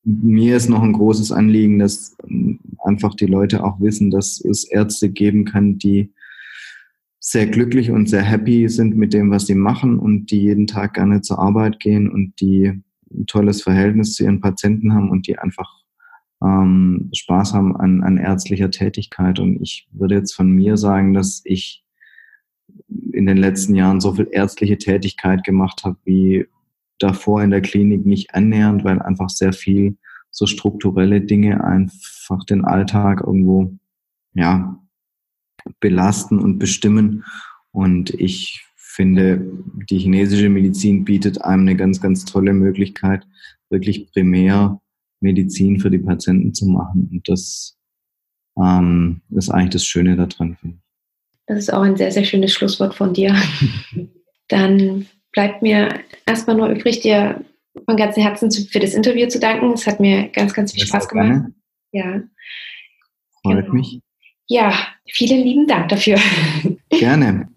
mir 0.03 0.57
ist 0.57 0.69
noch 0.69 0.81
ein 0.81 0.91
großes 0.91 1.31
Anliegen, 1.31 1.79
dass 1.79 2.17
ähm, 2.27 2.59
einfach 2.83 3.15
die 3.15 3.27
Leute 3.27 3.63
auch 3.63 3.79
wissen, 3.79 4.11
dass 4.11 4.41
es 4.41 4.65
Ärzte 4.65 5.09
geben 5.09 5.45
kann, 5.45 5.77
die 5.77 6.11
sehr 7.27 7.47
glücklich 7.47 7.89
und 7.89 8.07
sehr 8.07 8.21
happy 8.21 8.69
sind 8.69 8.95
mit 8.95 9.11
dem, 9.11 9.31
was 9.31 9.47
sie 9.47 9.55
machen 9.55 9.97
und 9.97 10.27
die 10.27 10.41
jeden 10.41 10.67
Tag 10.67 10.93
gerne 10.93 11.21
zur 11.21 11.39
Arbeit 11.39 11.79
gehen 11.79 12.07
und 12.07 12.39
die 12.39 12.65
ein 13.11 13.25
tolles 13.25 13.63
Verhältnis 13.63 14.13
zu 14.13 14.25
ihren 14.25 14.41
Patienten 14.41 14.93
haben 14.93 15.09
und 15.09 15.25
die 15.25 15.39
einfach 15.39 15.81
ähm, 16.43 17.09
Spaß 17.15 17.55
haben 17.55 17.75
an, 17.75 18.03
an 18.03 18.17
ärztlicher 18.17 18.69
Tätigkeit. 18.69 19.39
Und 19.39 19.59
ich 19.59 19.87
würde 19.91 20.13
jetzt 20.13 20.33
von 20.33 20.51
mir 20.51 20.77
sagen, 20.77 21.15
dass 21.15 21.41
ich 21.45 21.83
in 23.11 23.25
den 23.25 23.37
letzten 23.37 23.73
Jahren 23.73 24.01
so 24.01 24.13
viel 24.13 24.27
ärztliche 24.31 24.77
Tätigkeit 24.77 25.43
gemacht 25.43 25.83
habe 25.83 25.97
wie 26.03 26.45
davor 26.99 27.41
in 27.41 27.49
der 27.49 27.61
Klinik 27.61 28.05
nicht 28.05 28.35
annähernd, 28.35 28.83
weil 28.83 29.01
einfach 29.01 29.29
sehr 29.29 29.51
viel 29.51 29.97
so 30.29 30.45
strukturelle 30.45 31.21
Dinge 31.21 31.63
einfach 31.63 32.43
den 32.45 32.65
Alltag 32.65 33.23
irgendwo 33.25 33.73
ja 34.35 34.79
belasten 35.79 36.39
und 36.39 36.59
bestimmen. 36.59 37.23
Und 37.71 38.11
ich 38.11 38.65
finde, 38.75 39.45
die 39.89 39.99
chinesische 39.99 40.49
Medizin 40.49 41.03
bietet 41.03 41.41
einem 41.41 41.63
eine 41.63 41.75
ganz, 41.75 41.99
ganz 42.01 42.25
tolle 42.25 42.53
Möglichkeit, 42.53 43.27
wirklich 43.69 44.11
primär 44.11 44.79
Medizin 45.19 45.79
für 45.79 45.91
die 45.91 45.99
Patienten 45.99 46.53
zu 46.53 46.65
machen. 46.67 47.09
Und 47.11 47.27
das 47.27 47.77
ähm, 48.57 49.21
ist 49.31 49.49
eigentlich 49.49 49.71
das 49.71 49.85
Schöne 49.85 50.15
daran, 50.15 50.55
finde 50.55 50.77
ich. 50.77 50.81
Das 51.47 51.59
ist 51.59 51.73
auch 51.73 51.81
ein 51.81 51.97
sehr, 51.97 52.11
sehr 52.11 52.23
schönes 52.23 52.53
Schlusswort 52.53 52.95
von 52.95 53.13
dir. 53.13 53.35
Dann 54.47 55.07
bleibt 55.31 55.61
mir 55.61 55.89
erstmal 56.25 56.55
nur 56.55 56.69
übrig, 56.69 57.01
dir 57.01 57.43
von 57.85 57.97
ganzem 57.97 58.23
Herzen 58.23 58.49
für 58.51 58.79
das 58.79 58.93
Interview 58.93 59.27
zu 59.27 59.39
danken. 59.39 59.73
Es 59.73 59.85
hat 59.85 59.99
mir 59.99 60.29
ganz, 60.29 60.53
ganz 60.53 60.71
viel 60.71 60.85
Spaß 60.85 61.09
gemacht. 61.09 61.51
Ja. 61.91 62.23
Freut 63.43 63.65
genau. 63.65 63.73
mich. 63.73 64.01
Ja, 64.47 64.73
vielen 65.07 65.43
lieben 65.43 65.67
Dank 65.67 65.89
dafür. 65.89 66.19
Gerne. 66.89 67.47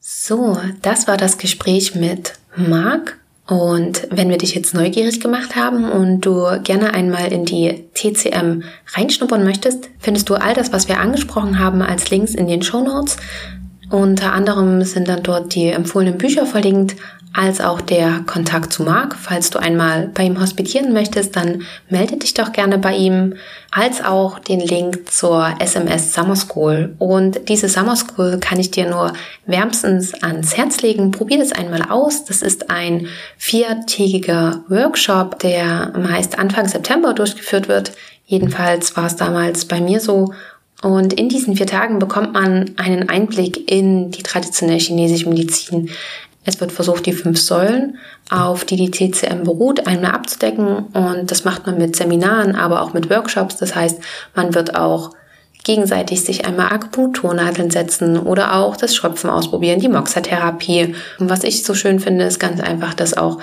So, 0.00 0.58
das 0.82 1.06
war 1.08 1.16
das 1.16 1.38
Gespräch 1.38 1.94
mit 1.94 2.34
Marc. 2.56 3.18
Und 3.46 4.08
wenn 4.10 4.30
wir 4.30 4.38
dich 4.38 4.54
jetzt 4.54 4.74
neugierig 4.74 5.20
gemacht 5.20 5.54
haben 5.54 5.84
und 5.90 6.22
du 6.22 6.46
gerne 6.62 6.94
einmal 6.94 7.30
in 7.30 7.44
die 7.44 7.84
TCM 7.92 8.62
reinschnuppern 8.94 9.44
möchtest, 9.44 9.90
findest 9.98 10.30
du 10.30 10.34
all 10.34 10.54
das, 10.54 10.72
was 10.72 10.88
wir 10.88 10.98
angesprochen 10.98 11.58
haben, 11.58 11.82
als 11.82 12.08
Links 12.10 12.34
in 12.34 12.46
den 12.46 12.62
Show 12.62 12.80
Notes. 12.80 13.18
Unter 13.90 14.32
anderem 14.32 14.82
sind 14.82 15.08
dann 15.08 15.22
dort 15.22 15.54
die 15.54 15.66
empfohlenen 15.66 16.16
Bücher 16.16 16.46
verlinkt, 16.46 16.96
als 17.34 17.60
auch 17.60 17.80
der 17.80 18.20
Kontakt 18.26 18.72
zu 18.72 18.84
Marc. 18.84 19.16
Falls 19.20 19.50
du 19.50 19.58
einmal 19.58 20.08
bei 20.14 20.22
ihm 20.22 20.40
hospitieren 20.40 20.92
möchtest, 20.92 21.34
dann 21.34 21.62
melde 21.90 22.16
dich 22.16 22.32
doch 22.32 22.52
gerne 22.52 22.78
bei 22.78 22.94
ihm, 22.94 23.34
als 23.72 24.04
auch 24.04 24.38
den 24.38 24.60
Link 24.60 25.10
zur 25.10 25.52
SMS 25.58 26.14
Summer 26.14 26.36
School. 26.36 26.94
Und 27.00 27.48
diese 27.48 27.68
Summer 27.68 27.96
School 27.96 28.38
kann 28.38 28.60
ich 28.60 28.70
dir 28.70 28.88
nur 28.88 29.12
wärmstens 29.46 30.14
ans 30.22 30.56
Herz 30.56 30.80
legen. 30.80 31.10
Probier 31.10 31.38
das 31.38 31.50
einmal 31.50 31.82
aus. 31.82 32.24
Das 32.24 32.40
ist 32.40 32.70
ein 32.70 33.08
viertägiger 33.36 34.62
Workshop, 34.68 35.40
der 35.40 35.92
meist 35.98 36.38
Anfang 36.38 36.68
September 36.68 37.14
durchgeführt 37.14 37.66
wird. 37.66 37.92
Jedenfalls 38.26 38.96
war 38.96 39.06
es 39.06 39.16
damals 39.16 39.64
bei 39.64 39.80
mir 39.80 39.98
so. 39.98 40.32
Und 40.82 41.14
in 41.14 41.28
diesen 41.28 41.56
vier 41.56 41.66
Tagen 41.66 41.98
bekommt 41.98 42.34
man 42.34 42.74
einen 42.76 43.08
Einblick 43.08 43.70
in 43.72 44.10
die 44.10 44.22
traditionelle 44.22 44.78
chinesische 44.78 45.28
Medizin. 45.28 45.90
Es 46.44 46.60
wird 46.60 46.72
versucht, 46.72 47.06
die 47.06 47.12
fünf 47.12 47.40
Säulen, 47.40 47.98
auf 48.30 48.64
die 48.64 48.76
die 48.76 48.90
TCM 48.90 49.44
beruht, 49.44 49.86
einmal 49.86 50.12
abzudecken. 50.12 50.86
Und 50.92 51.30
das 51.30 51.44
macht 51.44 51.66
man 51.66 51.78
mit 51.78 51.96
Seminaren, 51.96 52.54
aber 52.54 52.82
auch 52.82 52.92
mit 52.92 53.10
Workshops. 53.10 53.56
Das 53.56 53.74
heißt, 53.74 53.98
man 54.34 54.54
wird 54.54 54.76
auch 54.76 55.12
gegenseitig 55.64 56.22
sich 56.22 56.46
einmal 56.46 56.72
Akupunkturnadeln 56.72 57.70
setzen 57.70 58.18
oder 58.18 58.56
auch 58.56 58.76
das 58.76 58.94
Schröpfen 58.94 59.30
ausprobieren, 59.30 59.80
die 59.80 59.88
Moxa-Therapie. 59.88 60.94
Und 61.18 61.30
was 61.30 61.42
ich 61.42 61.64
so 61.64 61.74
schön 61.74 62.00
finde, 62.00 62.26
ist 62.26 62.38
ganz 62.38 62.60
einfach, 62.60 62.94
dass 62.94 63.16
auch 63.16 63.38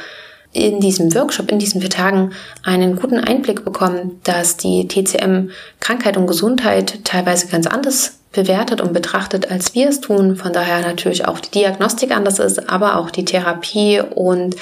in 0.53 0.79
diesem 0.79 1.13
Workshop, 1.15 1.51
in 1.51 1.59
diesen 1.59 1.81
vier 1.81 1.89
Tagen 1.89 2.31
einen 2.63 2.97
guten 2.97 3.19
Einblick 3.19 3.63
bekommen, 3.63 4.19
dass 4.23 4.57
die 4.57 4.87
TCM 4.87 5.49
Krankheit 5.79 6.17
und 6.17 6.27
Gesundheit 6.27 7.05
teilweise 7.05 7.47
ganz 7.47 7.67
anders 7.67 8.19
bewertet 8.31 8.81
und 8.81 8.93
betrachtet, 8.93 9.51
als 9.51 9.75
wir 9.75 9.89
es 9.89 10.01
tun. 10.01 10.35
Von 10.35 10.53
daher 10.53 10.81
natürlich 10.81 11.27
auch 11.27 11.39
die 11.39 11.51
Diagnostik 11.51 12.11
anders 12.11 12.39
ist, 12.39 12.69
aber 12.69 12.97
auch 12.97 13.11
die 13.11 13.25
Therapie. 13.25 14.01
Und 14.01 14.55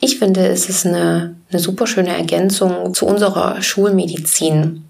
ich 0.00 0.18
finde, 0.18 0.46
es 0.46 0.68
ist 0.68 0.86
eine, 0.86 1.36
eine 1.50 1.60
super 1.60 1.86
schöne 1.86 2.16
Ergänzung 2.16 2.94
zu 2.94 3.06
unserer 3.06 3.62
Schulmedizin. 3.62 4.84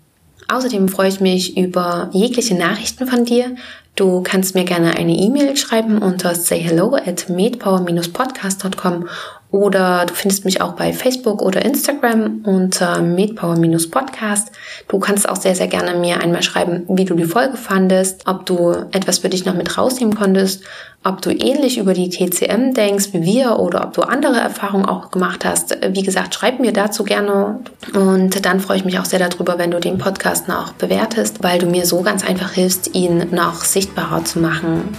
Außerdem 0.48 0.88
freue 0.88 1.08
ich 1.08 1.20
mich 1.20 1.58
über 1.58 2.08
jegliche 2.12 2.54
Nachrichten 2.54 3.06
von 3.06 3.24
dir. 3.24 3.54
Du 3.96 4.22
kannst 4.22 4.54
mir 4.54 4.64
gerne 4.64 4.96
eine 4.96 5.14
E-Mail 5.14 5.56
schreiben 5.56 5.98
unter 5.98 6.34
sayhello 6.34 6.94
at 6.94 7.28
medpower-podcast.com 7.28 9.08
oder 9.50 10.04
du 10.06 10.12
findest 10.12 10.44
mich 10.44 10.60
auch 10.60 10.72
bei 10.72 10.92
Facebook 10.92 11.40
oder 11.40 11.64
Instagram 11.64 12.42
unter 12.44 13.00
medpower-podcast. 13.00 14.52
Du 14.88 14.98
kannst 14.98 15.28
auch 15.28 15.36
sehr, 15.36 15.54
sehr 15.54 15.68
gerne 15.68 15.98
mir 15.98 16.20
einmal 16.20 16.42
schreiben, 16.42 16.84
wie 16.88 17.06
du 17.06 17.14
die 17.14 17.24
Folge 17.24 17.56
fandest, 17.56 18.26
ob 18.26 18.44
du 18.44 18.74
etwas 18.92 19.20
für 19.20 19.30
dich 19.30 19.46
noch 19.46 19.54
mit 19.54 19.78
rausnehmen 19.78 20.14
konntest, 20.14 20.64
ob 21.02 21.22
du 21.22 21.30
ähnlich 21.30 21.78
über 21.78 21.94
die 21.94 22.10
TCM 22.10 22.74
denkst 22.74 23.08
wie 23.12 23.22
wir 23.22 23.58
oder 23.58 23.84
ob 23.84 23.94
du 23.94 24.02
andere 24.02 24.36
Erfahrungen 24.36 24.84
auch 24.84 25.10
gemacht 25.10 25.46
hast. 25.46 25.78
Wie 25.92 26.02
gesagt, 26.02 26.34
schreib 26.34 26.60
mir 26.60 26.72
dazu 26.72 27.04
gerne 27.04 27.60
und 27.94 28.44
dann 28.44 28.60
freue 28.60 28.76
ich 28.76 28.84
mich 28.84 28.98
auch 28.98 29.06
sehr 29.06 29.26
darüber, 29.26 29.58
wenn 29.58 29.70
du 29.70 29.80
den 29.80 29.96
Podcast 29.96 30.48
noch 30.48 30.72
bewertest, 30.74 31.42
weil 31.42 31.58
du 31.58 31.66
mir 31.66 31.86
so 31.86 32.02
ganz 32.02 32.22
einfach 32.22 32.52
hilfst, 32.52 32.94
ihn 32.94 33.28
noch 33.30 33.64
sichtbarer 33.64 34.24
zu 34.24 34.40
machen. 34.40 34.94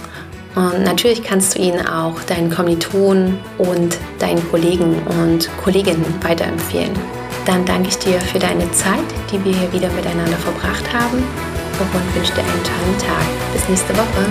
Und 0.54 0.82
natürlich 0.82 1.22
kannst 1.22 1.54
du 1.54 1.62
ihn 1.62 1.78
auch 1.86 2.20
deinen 2.24 2.50
Kommilitonen 2.50 3.38
und 3.58 3.98
deinen 4.18 4.48
Kollegen 4.50 4.98
und 5.20 5.48
Kolleginnen 5.62 6.04
weiterempfehlen. 6.22 6.92
Dann 7.46 7.64
danke 7.64 7.88
ich 7.88 7.98
dir 7.98 8.20
für 8.20 8.38
deine 8.38 8.70
Zeit, 8.72 9.04
die 9.32 9.42
wir 9.44 9.52
hier 9.52 9.72
wieder 9.72 9.90
miteinander 9.90 10.36
verbracht 10.36 10.92
haben 10.92 11.18
und 11.78 12.14
wünsche 12.16 12.34
dir 12.34 12.42
einen 12.42 12.64
tollen 12.64 12.98
Tag. 12.98 13.24
Bis 13.52 13.68
nächste 13.68 13.96
Woche. 13.96 14.26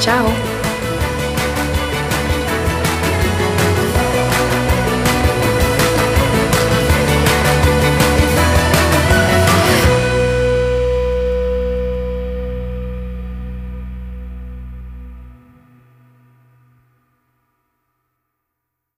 Ciao. 0.00 0.61